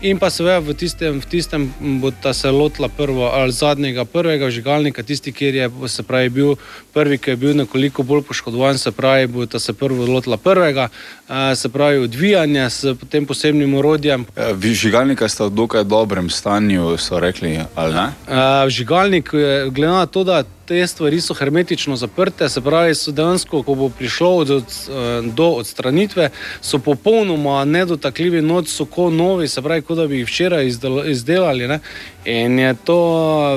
[0.06, 1.66] In pa seveda v tistem, v tistem
[1.98, 6.54] bo ta se lotila prvo ali zadnjega, prvega vžigalnika, tisti, ki je se pravi, bil
[6.94, 10.88] prvi, ki je bil nekoliko bolj poškodovan, se pravi, bo ta se prvo lotila prvega,
[11.28, 14.26] eh, se pravi, odvijanja s tem posebnim orodjem.
[14.36, 15.84] E, Vžigalnika sta dokaj
[16.20, 17.60] dobrem stanju, so rekli?
[17.76, 23.10] Uh, Vžigalnik, eh, glede na to, da te stvari so hermetično zaprte, se pravi, so
[23.10, 26.28] dejansko, ko bo prišlo od, od, eh, do odstranitve,
[26.62, 31.10] so popolnoma nedotakljivi, noč so kot novi, se pravi, kot da bi jih včeraj izdel,
[31.10, 31.66] izdelali.
[31.68, 31.80] Ne?
[32.24, 32.98] In je to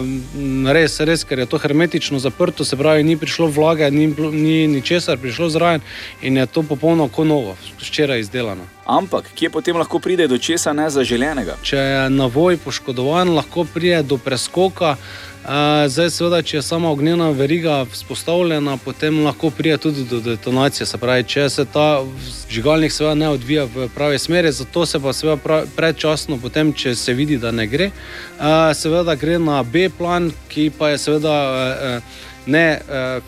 [0.02, 4.32] mm, res, res, ker je to hermetično zaprto, se pravi, ni prišlo vlage, ni, bilo-
[4.34, 5.86] ni ničesar prišlo zraven
[6.22, 8.66] in je to popolnoma kot novo, včeraj izdelano.
[8.86, 11.56] Ampak kje potem lahko pride do česa nezaželenega?
[11.64, 14.98] Če je navoj poškodovan, lahko pride do preskoka.
[15.44, 15.50] Uh,
[15.92, 20.86] zdaj, seveda, če je sama ognjena veriga vzpostavljena, potem lahko pride tudi do detonacije.
[20.88, 22.04] Se pravi, če se ta
[22.50, 26.96] žigalnik seveda ne odvija v pravi smeri, zato se pa seveda prav, predčasno, potem, če
[26.96, 31.34] se vidi, da ne gre, uh, seveda gre na B plan, ki pa je seveda
[31.52, 32.66] uh, ne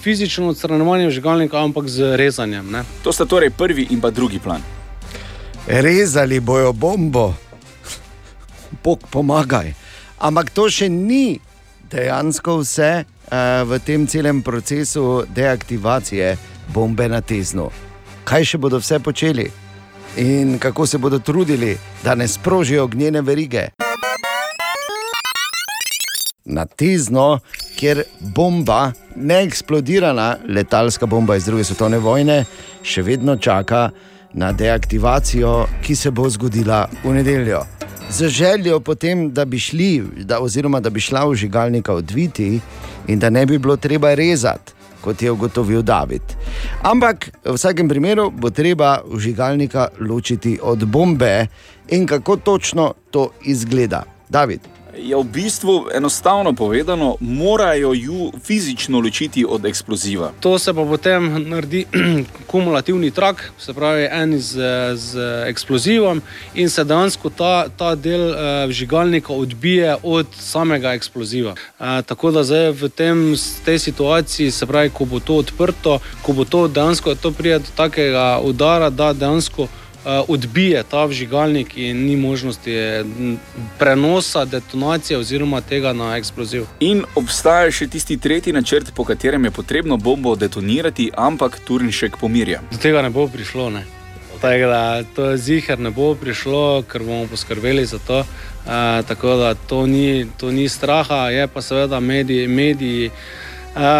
[0.04, 2.72] fizično odstranjevanje žigalnika, ampak z rezanjem.
[2.72, 2.84] Ne.
[3.04, 4.64] To sta torej prvi in pa drugi plan.
[5.68, 7.34] Rezali bojo bombo,
[8.84, 9.74] Bog pomagaj.
[10.20, 11.40] Ampak to še ni
[11.96, 16.38] dejansko vse uh, v tem celem procesu deaktivacije
[16.74, 17.70] bombe na teznu.
[18.26, 19.48] Kaj še bodo vse počeli
[20.18, 23.68] in kako se bodo trudili, da ne sprožijo ognjene verige.
[26.46, 27.40] Na tezno,
[27.76, 32.46] kjer bomba, neeksplodirana letalska bomba iz druge svetovne vojne,
[32.84, 33.90] še vedno čaka
[34.34, 37.66] na deaktivacijo, ki se bo zgodila v nedeljo.
[38.10, 42.60] Z željo potem, da bi šli, da, oziroma da bi šla vžigalnika odviti
[43.08, 46.22] in da ne bi bilo treba rezati, kot je ugotovil David.
[46.82, 51.48] Ampak v vsakem primeru bo treba vžigalnika ločiti od bombe
[51.90, 54.04] in kako točno to izgleda.
[54.30, 54.75] David.
[54.98, 60.32] Je v bistvu enostavno povedano, morajo ju fizično ločiti od eksploziva.
[60.40, 61.86] To se pa potem naredi
[62.52, 64.60] kumulativni trak, se pravi, en z,
[64.96, 66.22] z eksplozivom,
[66.54, 68.38] in se dejansko ta, ta del uh,
[68.70, 71.52] vžigalnika odbije od samega eksploziva.
[71.52, 76.34] Uh, tako da zdaj v tem, tej situaciji, se pravi, ko bo to odprto, ko
[76.34, 79.68] bo to dejansko to pride do takega udara, da dejansko.
[80.06, 83.04] Uh, odbije ta vžigalnik, in ni možnosti eh,
[83.80, 86.68] prenosa, detonacije oziroma tega na eksploziv.
[86.80, 92.62] In obstaja še tisti tretji načrt, po katerem je potrebno bombo detonirati, ampak Turnšek pomirja.
[92.72, 93.70] Do tega ne bo prišlo.
[93.70, 93.82] Ne.
[94.42, 98.20] Tako da to je ziger, ne bo prišlo, ker bomo poskrbeli za to.
[98.20, 102.48] Uh, tako da to ni, to ni straha, je pa seveda mediji.
[102.48, 103.12] mediji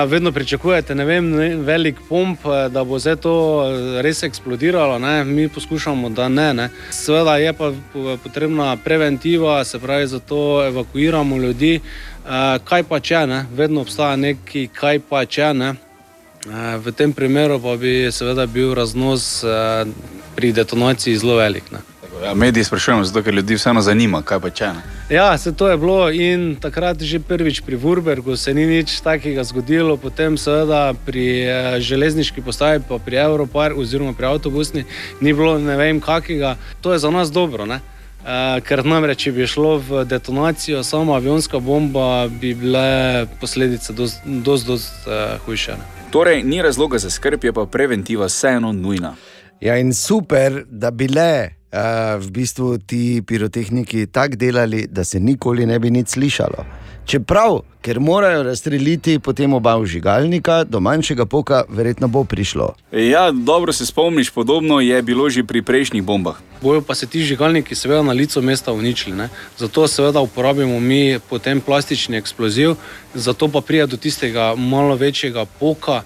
[0.08, 2.40] vedno pričakujete, ne vem, ne, velik pomp,
[2.70, 3.64] da bo zdaj to
[4.02, 5.00] res eksplodiralo.
[5.00, 5.24] Ne?
[5.24, 6.70] Mi poskušamo, da ne, ne.
[6.92, 11.80] Seveda je pa po- potrebna preventiva, se pravi, zato evakuiramo ljudi.
[12.64, 15.74] Kaj pa če ne, vedno obstaja neki kaj pa če ne.
[16.78, 19.44] V tem primeru pa bi seveda bil raznos
[20.36, 21.72] pri detonaciji zelo velik.
[21.72, 21.95] Ne.
[22.24, 24.68] Ja, mediji sprašujemo, zato ker ljudi vseeno zanima, kaj pa če.
[24.74, 24.82] Ne?
[25.10, 29.44] Ja, se to je bilo in takrat že prvič pri Wurbergu se ni nič takega
[29.44, 34.86] zgodilo, potem seveda pri eh, železniški postaji, pa pri Evropar oziroma pri avtobusni
[35.22, 36.56] ni bilo ne vem kakega.
[36.82, 37.82] To je za nas dobro, ne?
[38.26, 44.40] Uh, ker namreč, če bi šlo v detonacijo, samo avionska bomba, bi bile posledice dosti
[44.42, 45.76] dost, dost, uh, hujše.
[45.78, 46.10] Ne?
[46.10, 49.14] Torej, ni razloga za skrb, je pa preventiva vseeno nujna.
[49.62, 55.20] Ja, in super, da bi le uh, v bistvu ti pirotehniki tako delali, da se
[55.20, 56.66] nikoli ne bi nič slišalo.
[57.06, 62.74] Čeprav, ker morajo razstreliti potem oba vžigalnika, do manjšega poka verjetno bo prišlo.
[62.92, 66.40] Ja, dobro se spomniš, podobno je bilo že pri prejšnjih bombah.
[66.62, 69.16] Bojo pa se ti žigalniki seveda na licu mesta uničili.
[69.16, 69.30] Ne?
[69.58, 72.74] Zato seveda uporabimo mi potem plastični eksploziv,
[73.14, 76.02] zato pa pride do tistega malo večjega poka,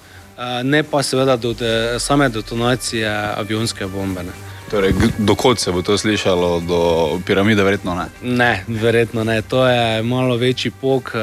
[0.63, 3.07] ne pa seveda do de, same detonacije
[3.37, 4.23] avionske bombe.
[4.23, 4.58] Ne?
[4.71, 6.79] Torej, dokot se bo to slišalo, do
[7.25, 8.05] piramide, verjetno ne.
[8.21, 9.41] Ne, verjetno ne.
[9.41, 11.19] To je malo večji pok, eh,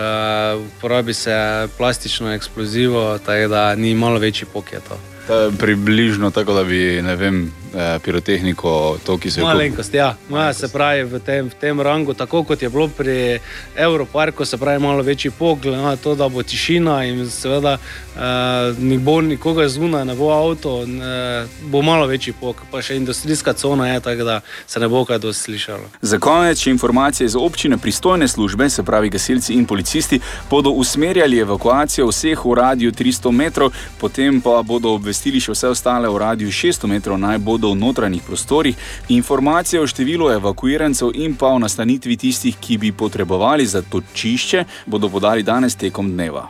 [0.56, 4.98] uporabi se plastično eksplozivo, tako da ni malo večji pok je to.
[5.26, 10.14] Ta je Približno tako, da bi vem, eh, pirotehniko, to, ki se je Malenkost, ja.
[10.28, 13.38] Moja se pravi v tem, v tem rangu, tako kot je bilo pri
[13.76, 17.78] Evroparku, se pravi malo večji pogled na to, da bo tišina in seveda
[18.16, 22.96] uh, ni bo nikoga zunaj, ne bo avto, ne, bo malo večji pok, pa še
[22.96, 25.90] industrijska cona je, tako da se ne bo kaj dosti slišalo.
[26.02, 32.08] Za konec informacije iz občine pristojne službe, se pravi gasilci in policisti, bodo usmerjali evakuacijo
[32.08, 36.86] vseh v radiju 300 metrov, potem pa bodo obvestili še vse ostale v radiju 600
[36.86, 38.76] metrov, naj bodo v notranjih prostorih.
[39.08, 45.08] Informacije o številu evakuirancev in pa o nastanitvi tistih, ki bi potrebovali za točišče, bodo
[45.08, 46.48] podali danes tekom dneva.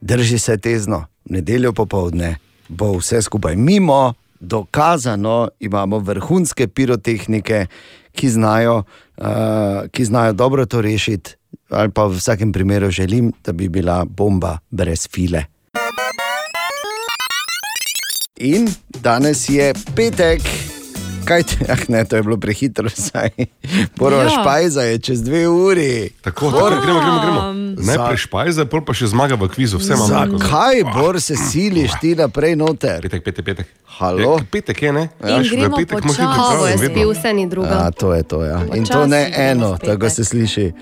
[0.00, 2.36] Drži se tezno, nedeljo popovdne
[2.72, 7.66] bo vse skupaj mimo, dokazano imamo vrhunske pirotehnike,
[8.12, 8.82] ki znajo,
[9.16, 9.24] uh,
[9.90, 11.36] ki znajo dobro to rešiti,
[11.68, 15.44] ali pa v vsakem primeru želim, da bi bila bomba brez file.
[18.42, 18.66] In
[19.00, 20.71] danes je petek.
[21.24, 23.30] Kaj te, ah, ne, to je bilo prehitro, saj.
[23.94, 24.22] Prva Ja.
[24.22, 24.30] ja.
[24.40, 26.10] špajza je čez dve uri.
[26.20, 27.42] Tako, tako, gremo, gremo, gremo.
[27.82, 30.38] Najprej špajza, pol pa še zmaga v kvizu, vse imamo.
[30.38, 33.02] Zakaj, Bor, se siliš ti naprej noter?
[33.02, 33.66] Petek, petek, petek.
[33.98, 34.38] Halo?
[34.38, 35.04] Je, petek je, ne?
[35.20, 36.24] In gremo počasi.
[36.24, 37.68] Kavo je spil, vse ni druga.
[37.68, 38.40] Ja, to je to.
[38.44, 38.60] Ja.
[38.74, 39.88] In to ne eno, petek.
[39.88, 40.72] tako se sliši.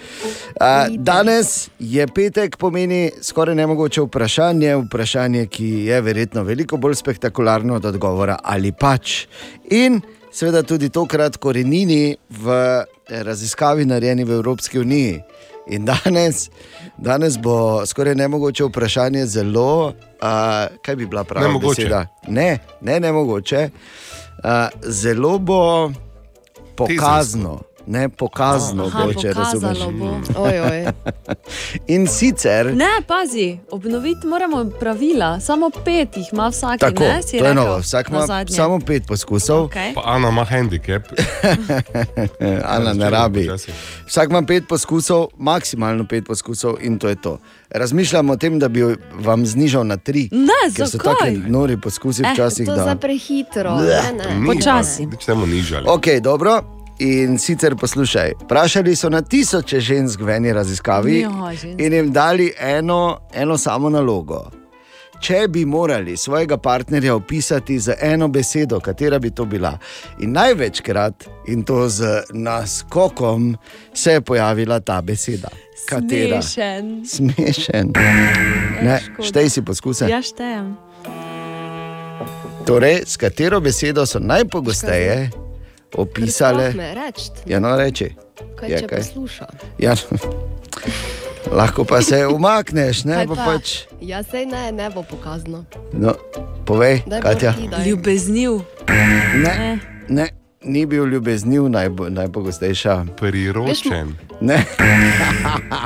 [0.61, 7.77] A, danes je petek, pomeni skoraj nemogoče vprašanje, vprašanje, ki je verjetno veliko bolj spektakularno
[7.77, 9.27] od odgovora ali pač.
[9.71, 10.01] In
[10.33, 12.47] seveda tudi tokrat korenini v
[13.09, 15.23] raziskavi narejeni v Evropski uniji.
[15.71, 16.51] In danes,
[16.99, 21.83] danes bo skoraj nemogoče vprašanje zelo, uh, kaj bi bila prava Nemogoče.
[21.83, 22.07] beseda?
[22.29, 23.71] Ne, ne, ne mogoče.
[24.45, 24.51] Uh,
[24.83, 25.93] zelo bo
[26.77, 27.61] pokazno.
[27.87, 29.79] Ne, pokazno Aha, bo, če razumeš.
[29.91, 30.11] bo.
[30.37, 30.87] Oj, oj.
[31.95, 36.81] In sicer, Ne, pazi, obnoviti moramo pravila, samo pet jih ima vsak.
[36.81, 38.57] tako, ne, si to je novo, vsak ima nazadnje.
[38.57, 39.65] samo pet poskusov.
[39.65, 39.95] Okej.
[39.95, 41.03] Pa Ana ima handicap.
[42.67, 43.49] Ana ne rabi.
[44.07, 47.39] Vsak ima pet poskusov, maksimalno pet poskusov, in to je to.
[47.71, 48.83] Razmišljam o tem, da bi
[49.15, 50.29] vam znižal na tri.
[50.33, 52.67] Ne, ker so taki nori poskusi Eh, včasih.
[52.67, 52.85] to da...
[52.85, 53.77] za prehitro.
[53.77, 54.47] Bleh, Ne, ne.
[54.47, 55.07] Počasi.
[55.07, 55.85] Nič ne bomo nižali.
[55.89, 56.80] Ok, dobro.
[57.01, 61.81] In sicer poslušaj, vprašali so na tisoče žensk v eni raziskavi Ja, žensk.
[61.81, 64.51] in jim dali eno, eno samo nalogo.
[65.21, 69.79] Če bi morali svojega partnerja opisati z eno besedo, katera bi to bila,
[70.19, 73.57] in največkrat, in to z naskokom,
[73.95, 75.49] se je pojavila ta beseda.
[75.89, 76.43] Katera?
[76.43, 77.05] Smešen.
[77.07, 77.93] Smešen.
[78.83, 79.29] Ne, škoda.
[79.29, 80.09] štej si poskuse.
[80.09, 80.77] Ja, štejem.
[82.67, 85.31] Torej, s katero besedo so najpogosteje
[85.93, 86.73] opisale?
[87.47, 88.15] Ja, no, reči.
[88.57, 88.99] Kaj Je če kaj?
[88.99, 89.47] posluša?
[89.79, 89.95] Ja,
[91.47, 93.45] lahko pa se umakneš, ne Kaj pa pa?
[93.47, 93.85] pač.
[94.01, 95.65] Ja, sej ne, ne bo pokazno.
[95.93, 96.15] No,
[96.65, 97.53] povej, Daj, Katja.
[97.53, 97.85] Bor, ti daj.
[97.85, 98.53] Ljubezniv.
[99.37, 99.79] Ne,
[100.09, 100.27] ne,
[100.63, 103.17] ni bil ljubezniv najbo, najpogostejša.
[103.17, 104.15] Priročen.
[104.41, 104.65] Ne,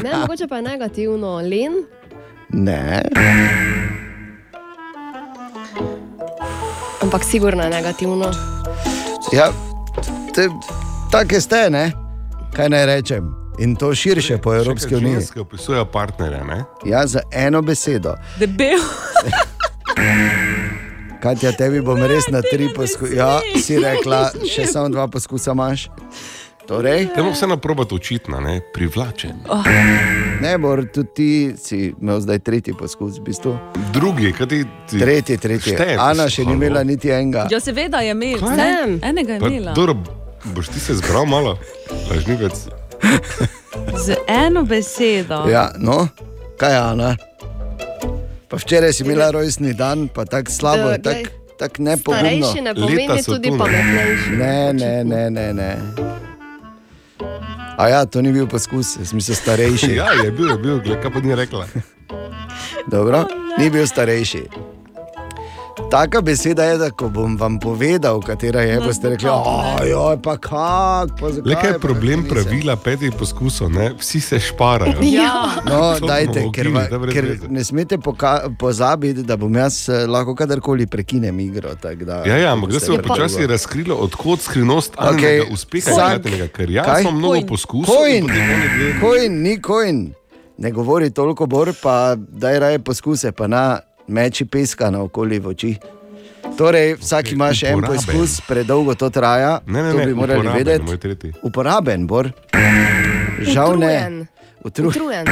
[0.02, 1.36] Ne, mogoče pa je negativno.
[1.38, 1.72] Len,
[2.50, 3.02] ne.
[7.00, 8.30] ampak sigurno je negativno.
[9.32, 9.50] Ja,
[10.34, 10.48] te,
[11.10, 11.92] take ste, ne?
[12.52, 13.30] Kaj naj rečem?
[13.58, 15.14] In to širše po Evropski uniji.
[15.14, 16.64] Ženske opisujejo partnerja, ne?
[16.84, 18.14] Ja, za eno besedo.
[18.38, 18.78] Debel.
[21.20, 23.16] Katja, tebi bom res na tri poskuse.
[23.16, 25.86] Ja, si rekla, še samo dva poskusa imaš.
[26.64, 28.60] Torej, Temu vseeno probati očitno, ne?
[28.74, 29.36] Privlačen.
[30.40, 31.28] ne, bor, tudi ti
[31.60, 33.52] si imel zdaj tretji poskus, v bistvu.
[33.92, 34.62] Drugi, kaj ti...
[34.88, 35.74] ti Tretji, tretji.
[35.76, 36.00] šteješ?
[36.00, 37.46] Ana še ni imela niti enega.
[37.52, 38.40] Ja, seveda je imel.
[38.40, 38.56] Kaj?
[38.56, 39.76] Ne, enega je Pa, imela.
[40.44, 41.58] Boš ti se zbral malo,
[42.10, 42.52] lažnivec.
[44.06, 45.44] Z eno besedo.
[45.50, 46.08] Ja, no,
[46.58, 47.16] kaj je Ana?
[48.48, 52.46] Pa včeraj si imela rojstni dan, pa tako slabo, tako tak nepogumno.
[52.46, 54.30] Starejši ne pomeni tudi pametnejši.
[54.30, 55.52] Ne, ne, ne, ne.
[55.54, 55.78] ne.
[57.78, 59.94] A ja, to ni bil poskus, jaz mislim starejši.
[59.96, 61.66] Ja, je bil, je bil, gled, kaj pa ni rekla.
[62.90, 63.24] Dobro,
[63.58, 64.73] ni bil starejši.
[65.90, 69.28] Taka beseda je, da ko bom vam povedal, katera je, boste rekli,
[69.82, 71.50] ojoj, pa kak, pa zakaj.
[71.50, 73.90] Le kaj je pa problem nisem?" pravila petih poskusov, ne?
[73.98, 74.98] Vsi se šparajo.
[75.02, 75.32] Ja.
[75.64, 77.98] No, To dajte, ker, va, ker ne smete
[78.58, 81.74] pozabiti, da bom jaz eh, lahko kadarkoli prekinem igro.
[81.74, 85.42] tak Da, Ja, ja, ampak zdaj se bo počasi razkrilo, odkot skrivnost okay.
[85.52, 86.48] uspeha gledatelja.
[86.48, 87.02] Ker jaz Kaj?
[87.02, 87.46] imam mnogo Coin.
[87.46, 87.94] poskusov.
[87.94, 90.12] Dve- coin, ni coin.
[90.58, 95.46] Ne govori toliko bor, pa daj raje poskuse, pa na meči peska na okoli v
[95.46, 95.72] oči.
[96.56, 99.58] Torej, vsak ima še en poskus, predolgo to traja.
[99.66, 101.32] Ne, ne, to ne, bi morali uporaben, vedeti.
[101.42, 102.30] Uporaben, bor.
[103.40, 104.26] Žal ne.
[104.64, 104.88] Utru...
[104.88, 105.26] Utrujen.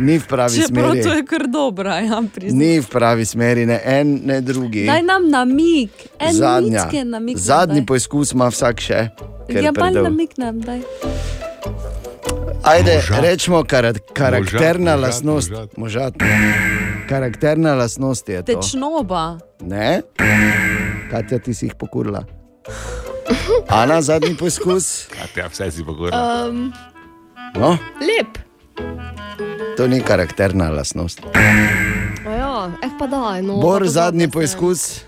[0.00, 1.02] Ni v pravi Čeprav smeri.
[1.04, 2.56] to je kar dobro, ja, priznam.
[2.58, 4.86] Ni v pravi smeri, ne en, ne drugi.
[4.88, 6.84] Daj nam namig, en Zadnja.
[6.88, 7.36] mitske namig.
[7.36, 7.86] nam Zadnji daj.
[7.86, 9.00] poizkus ima vsak še.
[9.44, 10.80] ker Ja, pa namig nam daj.
[12.64, 13.20] Ajde, Možat.
[13.20, 15.52] rečemo kar, karakterna Možat, možat, lastnost.
[15.76, 16.14] Možat.
[17.10, 18.52] Karakterna lastnost je to.
[18.52, 19.38] Tečnoba.
[19.60, 20.02] Ne?
[21.10, 22.22] Katja, ti si jih pokurila.
[23.68, 25.10] Ana, zadnji poskus.
[25.36, 26.14] Ja, vse si pogoril.
[26.14, 26.70] Um,
[27.58, 28.38] No, lep.
[29.76, 31.20] to ni karakterna lastnost.
[32.24, 33.42] Ja, eh pa daj.
[33.42, 35.02] No, Bor, zadnji poskus.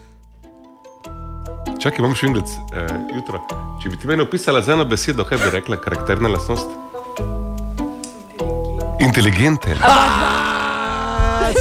[1.78, 3.38] Čakaj, imam še enkrat eh, jutro.
[3.82, 6.66] Če bi ti meni opisala z eno besedo, kaj bi rekla karakterna lastnost?
[8.98, 9.78] Inteligenten.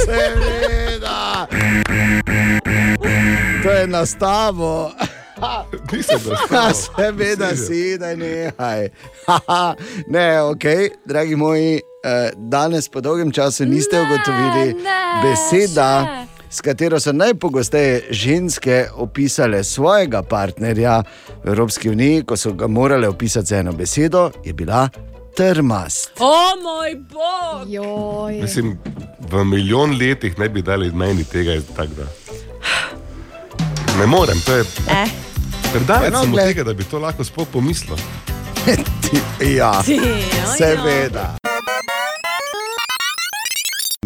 [0.06, 1.46] Seveda.
[3.62, 4.92] To je nastavo.
[5.92, 6.74] Nisem nastavo.
[6.96, 8.88] Seveda si, da nehaj.
[10.14, 10.64] Ne, ok,
[11.04, 14.74] dragi moji, eh, danes po dolgem času niste ugotovili
[15.22, 21.02] beseda, s katero so najpogosteje ženske opisale svojega partnerja
[21.44, 24.88] v Evropski uniji, ko so ga morale opisati z eno besedo, je bila
[25.36, 26.10] trmast.
[26.18, 27.68] O moj bog!
[27.68, 28.40] Joj.
[28.42, 28.78] Mislim,
[29.20, 32.06] v milijon letih ne bi dali meni tega, tako da.
[33.98, 35.06] Ne morem, to je Eh.
[35.72, 37.96] predaleč Eno, sem od tega, da bi to lahko sploh pomislil.
[38.66, 41.36] Ja, Ti, ja, seveda.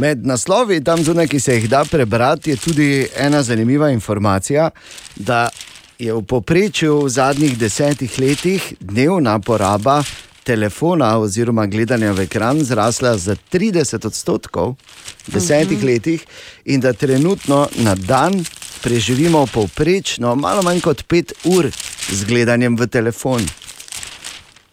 [0.01, 4.71] Med naslovi, tam zunaj, ki se jih da prebrati, je tudi ena zanimiva informacija,
[5.17, 5.49] da
[5.99, 10.03] je v povprečju v zadnjih desetih letih dnevna poraba
[10.47, 14.77] telefona oziroma gledanja v ekran zrasla za 30 odstotkov
[15.27, 15.87] v desetih Mhm.
[15.87, 16.21] letih
[16.65, 18.45] in da trenutno na dan
[18.83, 21.67] preživimo povprečno malo manj kot 5 ur
[22.13, 23.43] z gledanjem v telefon.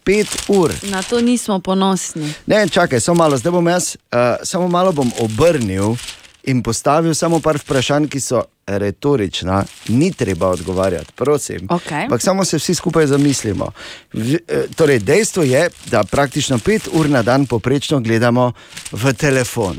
[0.04, 0.70] 5 ur.
[0.90, 2.28] Na to nismo ponosni.
[2.46, 5.96] Ne, čakaj, samo malo, zdaj bom jaz, uh, samo malo bom obrnil
[6.44, 11.66] in postavil samo par vprašanj, ki so retorična, ni treba odgovarjati, prosim.
[11.70, 12.02] Okej.
[12.02, 13.70] Ampak samo se vsi skupaj zamislimo.
[14.12, 18.52] V, eh, torej, dejstvo je, da praktično 5 ur na dan poprečno gledamo
[18.92, 19.76] v telefon.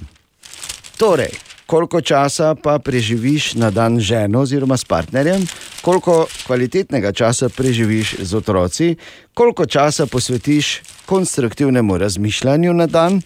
[0.98, 1.32] Torej,
[1.66, 5.48] koliko časa pa preživiš na dan z ženo oziroma s partnerjem,
[5.82, 8.96] koliko kvalitetnega časa preživiš z otroci,
[9.34, 13.22] koliko časa posvetiš konstruktivnemu razmišljanju na dan,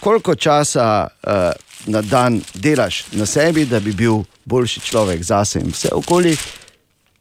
[0.00, 1.32] koliko časa uh,
[1.86, 6.36] na dan delaš na sebi, da bi bil boljši človek zase in vse okoli.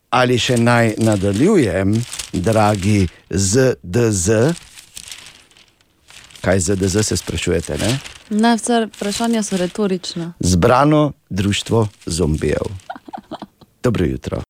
[0.10, 1.96] Ali še naj nadaljujem,
[2.34, 4.54] dragi ZDZ?
[6.42, 7.78] Kaj ZDZ se sprašujete?
[7.78, 8.00] Ne?
[8.30, 10.34] Ne, vse vprašanja so retorična.
[10.40, 12.68] Zbrano društvo zombijev.
[13.84, 14.42] Dobro jutro.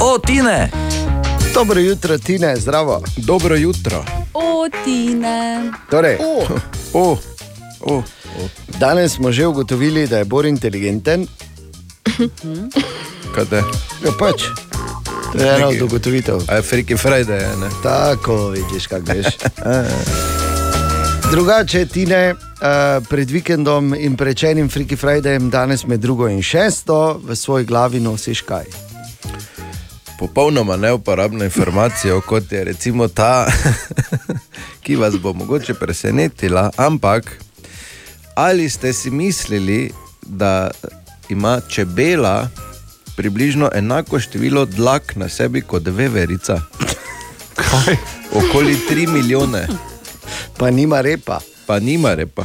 [0.00, 0.70] O, Tine!
[1.54, 3.02] Dobro jutro, Tine, zdravo.
[3.16, 4.04] Dobro jutro.
[4.38, 5.70] O, Tine.
[5.90, 6.46] Torej, O.
[6.94, 7.18] o,
[7.80, 7.94] o,
[8.38, 8.48] o.
[8.78, 11.26] Danes smo že ugotovili, da je Bor inteligenten.
[13.34, 13.62] Kaj te?
[14.04, 14.42] Ja, pač.
[15.32, 16.38] To je ena od ugotovitev.
[16.48, 17.68] A je Freaky Friday, ne?
[17.82, 19.26] Tako vidiš, kako veš.
[21.30, 22.38] Drugače, Tine, uh,
[23.08, 28.40] pred vikendom in prečenim Freaky Fridayem, danes med drugo in šesto, v svoji glavi nosiš
[28.40, 28.87] kaj.
[30.18, 33.46] Popolnoma neuporabno informacijo, kot je recimo ta,
[34.82, 36.70] ki vas bo mogoče presenetila.
[36.76, 37.38] Ampak
[38.34, 40.70] ali ste si mislili, da
[41.28, 42.48] ima čebela
[43.16, 46.60] približno enako število dlak na sebi kot veverica?
[47.54, 47.96] Kaj?
[48.32, 49.66] Okoli 3 milijone.
[50.58, 51.40] Pa nima repa.
[51.66, 52.44] Pa nima repa.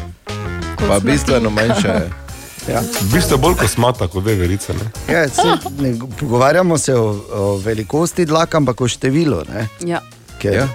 [0.88, 2.23] Pa bistveno manjša je.
[2.68, 2.80] Ja.
[3.02, 4.74] V bistvu je bolj kosmata kot veverica.
[4.74, 5.14] Ne?
[5.14, 5.42] Ja, se,
[5.80, 9.44] ne, pogovarjamo se o, o velikosti dlaka, ampak o številu.
[9.50, 9.68] Ne?
[9.86, 10.02] Ja.
[10.40, 10.68] Ker, Ja.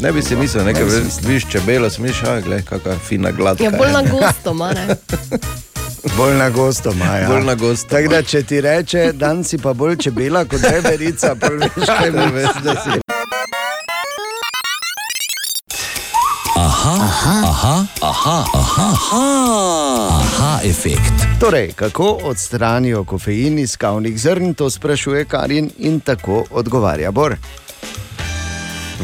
[0.00, 2.96] Ne bi si mislil, nekaj Ne bi si veš, viš čebelo, smiš, a gled, kakšna
[3.04, 3.64] fina gladka.
[3.64, 3.92] Ja, bolj je.
[3.92, 4.86] na gosto, mane.
[6.16, 7.28] Bolj na gosto, Maja.
[7.28, 7.88] Bolj na gosto.
[7.88, 12.10] Tako da, če ti reče, dan si pa bolj čebela kot reverica, pa veš, kaj
[12.16, 13.09] Da bo veš, da si.
[16.80, 19.24] Aha, aha, aha, aha, aha, aha,
[20.20, 21.12] aha, efekt.
[21.40, 27.36] Torej, kako odstranijo kofein iz kavnih zrn, to sprašuje Karin in tako odgovarja Bor.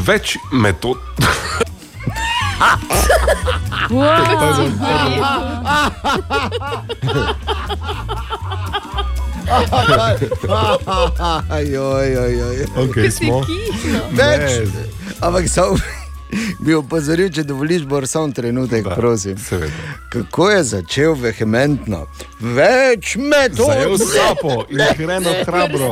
[0.07, 0.97] Več metod.
[11.69, 12.65] Joj, joj, joj.
[12.87, 13.45] Okay, smo.
[14.17, 14.65] Več.
[15.21, 15.77] Ampak samo.
[16.65, 19.37] bi opozoril, če dovoliš, bo samo trenutek, da, prosim.
[19.37, 19.73] Seveda.
[20.09, 22.05] Kako je začel vehementno?
[22.39, 23.65] Več metod!
[23.65, 25.91] Zajel sapo in hreno hrabro.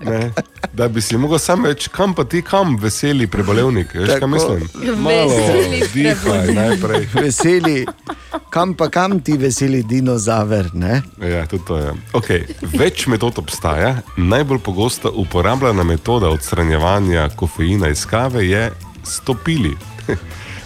[0.00, 0.32] Ne,
[0.72, 3.94] da bi si mogel sam reči, kam pa ti kam, veseli prebolevnik.
[3.94, 4.68] Veš, kaj mislim?
[5.02, 7.08] Malo Veseli dihaj najprej.
[7.22, 7.76] Veseli,
[8.50, 11.02] kam pa kam ti veseli dinozaver, ne?
[11.20, 11.92] Ja, tudi to je.
[12.12, 12.46] Okay.
[12.78, 13.96] Več metod obstaja.
[14.16, 18.70] Najbolj pogosto uporabljena metoda odstranjevanja kofeina iz kave je
[19.04, 19.76] stopili.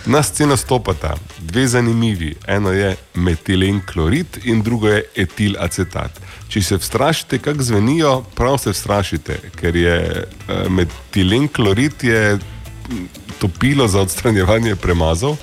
[0.06, 2.34] Na sceno stopata dve zanimivi.
[2.47, 6.20] Eno je metilen klorid in drugo je etil acetat.
[6.48, 12.39] Če se vstrašite, kako zvenijo, prav se vstrašite, ker je eh, metilen klorid je
[13.39, 15.36] topilo za odstranjevanje premazov,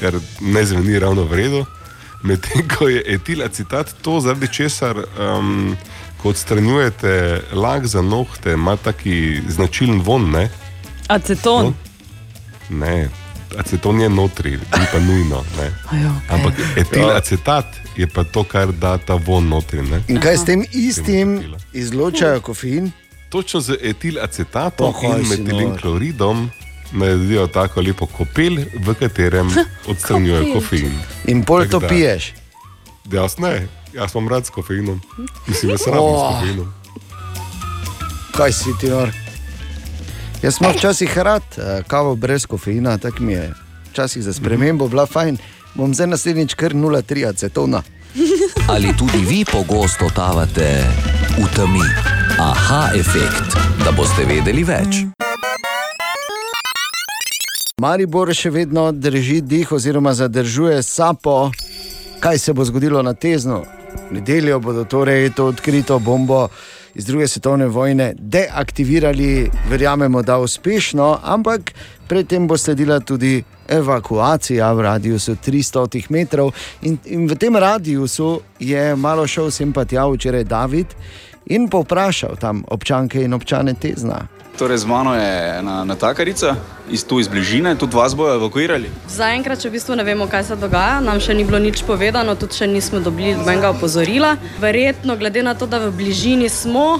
[0.00, 1.64] kar ne zveni ravno v redu.
[2.22, 5.76] Medtem ko je etil acetat to, zaradi česar, um,
[6.22, 10.30] ko odstranjujete lak za nohte, ima taki značilen von.
[10.30, 10.48] Ne?
[11.08, 11.74] Aceton.
[12.68, 13.08] Ne,
[13.56, 15.44] aceton je notri, ni pa nujno.
[15.56, 15.70] Ne.
[15.88, 17.64] Ajo, Ampak etil acetat
[17.96, 19.82] je pa to, kar da ta von notri.
[19.82, 20.02] Ne.
[20.08, 21.40] In kaj s tem istim
[21.72, 22.90] izločajo kofein?
[23.28, 25.80] Točno z etil acetatom Pohoj in si metilen nor.
[25.80, 26.50] kloridom
[26.92, 29.50] naredijo tako lepo kopel, v katerem
[29.86, 30.92] odstranjujejo kofein.
[31.26, 32.32] In pol to Tako da- piješ.
[33.06, 35.00] Jaz ne, jaz imam rad s kofeinom.
[35.46, 36.18] Mislim, jaz rabim Oh.
[36.22, 36.72] s kofeinom.
[38.32, 39.10] Kaj si ti nor?
[40.42, 43.52] Jaz sem včasih rad eh, kavo brez kofeina, tako mi je.
[43.90, 45.38] Včasih za spremembo bila fajn.
[45.74, 47.82] Bom zdaj naslednjič kar 0,3 acetona.
[48.72, 50.84] Ali tudi vi pogosto totavate
[51.38, 51.84] v temi?
[52.38, 55.04] Aha, efekt, da boste vedeli več.
[57.80, 61.50] Maribor še vedno drži dih oziroma zadržuje sapo.
[62.20, 63.62] Kaj se bo zgodilo na teznu?
[64.10, 66.48] V nedeljo bodo torej to odkrito bombo
[66.96, 71.72] iz druge svetovne vojne deaktivirali, verjamemo, da uspešno, ampak
[72.08, 76.52] predtem bo sledila tudi evakuacija v radiusu 300 metrov.
[76.82, 80.86] In, in v tem radiusu je malo šel sem pa tja včeraj David
[81.46, 84.35] in povprašal tam občanke in občane tezna.
[84.58, 86.56] Torej, z mano je ena natakarica
[86.90, 88.88] iz tu iz bližine, tudi vas bojo evakuirali.
[89.08, 92.32] Zaenkrat še v bistvu ne vemo, kaj se dogaja, nam še ni bilo nič povedano,
[92.40, 94.36] tudi še nismo dobili nobenega opozorila.
[94.62, 96.96] Verjetno, glede na to, da v bližini smo,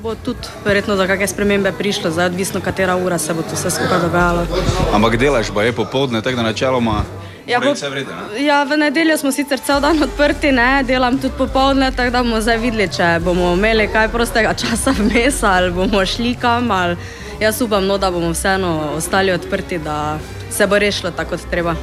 [0.00, 3.76] bo tudi verjetno do kakšne spremembe prišlo, zdaj odvisno, katera ura se bo to vse
[3.76, 4.48] skupaj dogajalo.
[4.96, 7.04] Ampak delaš pa je popoldne, tako da načeloma.
[7.46, 8.44] Ja, mora po- iti vse v redu, ne?
[8.44, 10.82] Ja, v nedeljo smo sicer cel dan odprti, ne?
[10.84, 15.42] delam tudi popoldne, tako da bomo zdaj videli, če bomo imeli kaj prostega časa vmes
[15.42, 16.70] ali bomo šli kam.
[16.70, 16.96] Ali...
[17.40, 20.18] Jaz upam, no, da bomo vseeno ostali odprti, da
[20.50, 21.74] se bo rešilo tako, kot treba.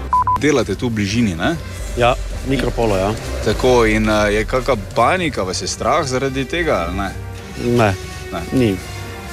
[0.41, 1.55] Delate tu v bližini, ne?
[1.97, 2.15] Ja,
[2.49, 3.11] mikropolo, ja.
[3.45, 7.11] Tako in uh, je kakšna panika, vas je strah zaradi tega, ali ne?
[7.77, 7.93] Ne,
[8.33, 8.39] Ne.
[8.51, 8.75] Ni,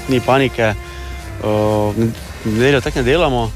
[0.08, 0.74] ni panike.
[1.42, 1.94] Uh,
[2.44, 3.52] nedeljo tako ne delamo.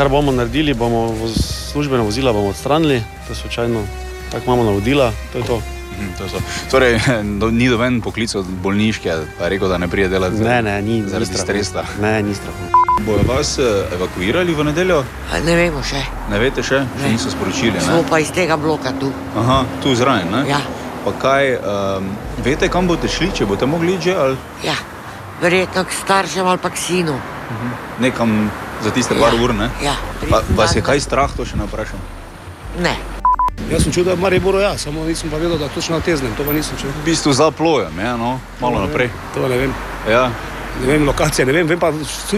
[0.00, 1.34] Kar bomo naredili, bomo voz,
[1.72, 3.80] službene vozila bomo odstranili, to je slučajno,
[4.32, 5.56] tako imamo navodila, to je to.
[5.92, 6.38] Mhm, to so.
[6.70, 6.96] Torej,
[7.38, 11.02] do, ni doven poklic od bolniške, pa rekel, da ne prije delati Ne, ne, ni,
[11.02, 11.42] ni zaradi strahu.
[11.42, 11.84] stresa.
[12.00, 12.64] Ne, ni strahu.
[13.00, 13.62] Bojo vas eh,
[13.92, 15.02] evakuirali v nedeljo?
[15.44, 16.00] Ne vemo še.
[16.30, 17.80] Ne veste še, še niso sporočili.
[17.80, 18.08] Smo Ne?
[18.10, 19.12] pa iz tega bloka tu.
[19.36, 20.32] Aha, tu zraven.
[20.32, 20.48] Ne?
[20.48, 20.62] Ja.
[21.04, 22.08] Pa kaj, um,
[22.40, 24.80] veste, kam boste šli, če boste mogli že, ali Ja,
[25.42, 27.20] verjetno k staršem ali pa k sinu.
[28.00, 28.48] nekam
[28.84, 29.54] za tiste par ur?
[29.54, 29.70] Ne?
[29.84, 29.94] Ja,
[30.30, 31.98] Pa, vas je kaj strah, to še ne vprašam?
[32.80, 32.96] Ne.
[33.70, 36.02] Jaz sem čutil, da je Maribor, ja, samo nisem pa vedel, da je točno na
[36.02, 36.94] teznem, to pa nisem čutil.
[37.02, 39.10] V bistvu za plojem, ja, no, malo naprej.
[39.34, 39.74] To ne vem.
[40.08, 40.30] Ja.
[40.80, 41.90] Ne vem lokacije, ne vem, vem pa,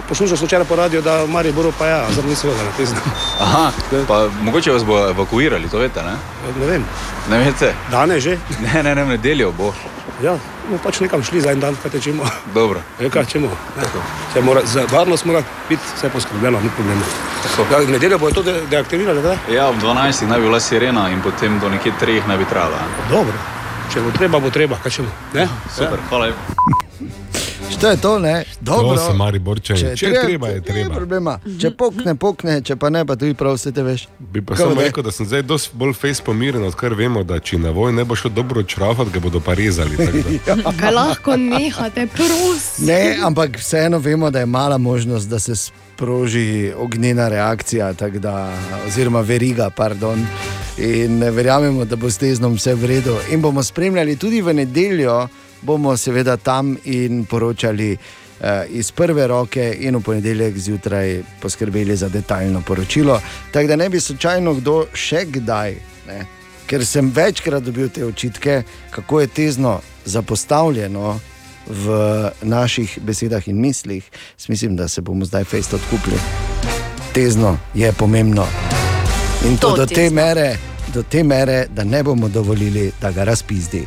[0.08, 3.02] poslušal sem včeraj po radiju, da Maribor pa ja, zdaj nisem vedel na teznem.
[3.40, 3.70] Aha,
[4.08, 6.16] pa mogoče vas bo evakuirali, to veste, ne?
[6.60, 6.84] Ne vem.
[7.30, 7.74] Ne veste?
[7.90, 8.38] Danes že?
[8.60, 9.72] Ne, ne, ne, v nedeljo bo.
[10.24, 12.24] Ja, bomo pač nekam šli za en dan, kaj tečemo.
[12.54, 12.80] Dobro.
[13.02, 13.50] Ja, kaj čemo?
[14.34, 17.02] Če mora, za varnost mora biti vse poskrbljeno, ni problema.
[17.70, 19.36] Ja, v nedeljo bojo to de deaktivirali, da?
[19.50, 20.28] Ja, ob 12.
[20.28, 22.84] naj bi bila sirena in potem do nekje 3 naj bi trajala.
[23.10, 23.34] Dobro.
[23.92, 25.10] Če bo treba, bo treba, kaj čemo?
[25.34, 25.48] Ne?
[25.74, 27.20] Super, hvala lepa.
[27.72, 28.44] Što je to, ne?
[28.60, 28.96] Dobro.
[28.96, 29.96] To so Mariborčani.
[29.96, 30.88] Če je treba, je treba.
[30.88, 31.38] Ni problema.
[31.60, 34.06] Če pokne, pokne, če pa ne, pa tudi prav vse te veš.
[34.18, 34.86] Bi pa Kako samo ne?
[34.86, 38.04] rekel, da sem zdaj dosti bolj face pomiren, odkar vemo, da če na voj ne
[38.04, 39.96] bo šlo dobro črafati, ga bodo pa rezali.
[39.96, 40.72] tako da.
[40.80, 42.86] Kaj lahko nehate, prosim.
[42.86, 48.52] Ne, ampak vseeno vemo, da je mala možnost, da se sproži ognjena reakcija, tako da,
[48.86, 49.70] oziroma veriga.
[49.70, 50.26] Pardon.
[50.78, 53.16] In verjamemo, da bo s teznom vse v redu.
[53.30, 55.28] In bomo spremljali tudi v nedeljo,
[55.62, 62.08] bomo seveda tam in poročali eh, iz prve roke, in v ponedeljek zjutraj poskrbeli za
[62.08, 63.20] detaljno poročilo.
[63.52, 65.76] Tako da ne bi slučajno kdo še kdaj.
[66.08, 66.26] Ne,
[66.66, 71.20] ker sem večkrat dobil te očitke, kako je tezno zapostavljeno
[71.66, 71.86] v
[72.42, 76.16] naših besedah in mislih, Jaz mislim, da se bomo zdaj fejst odkupili.
[77.12, 78.46] Tezno je pomembno.
[79.46, 80.14] In to, To do te tezno.
[80.14, 80.56] mere,
[80.94, 83.86] do te mere, da ne bomo dovolili, da ga razpizdi.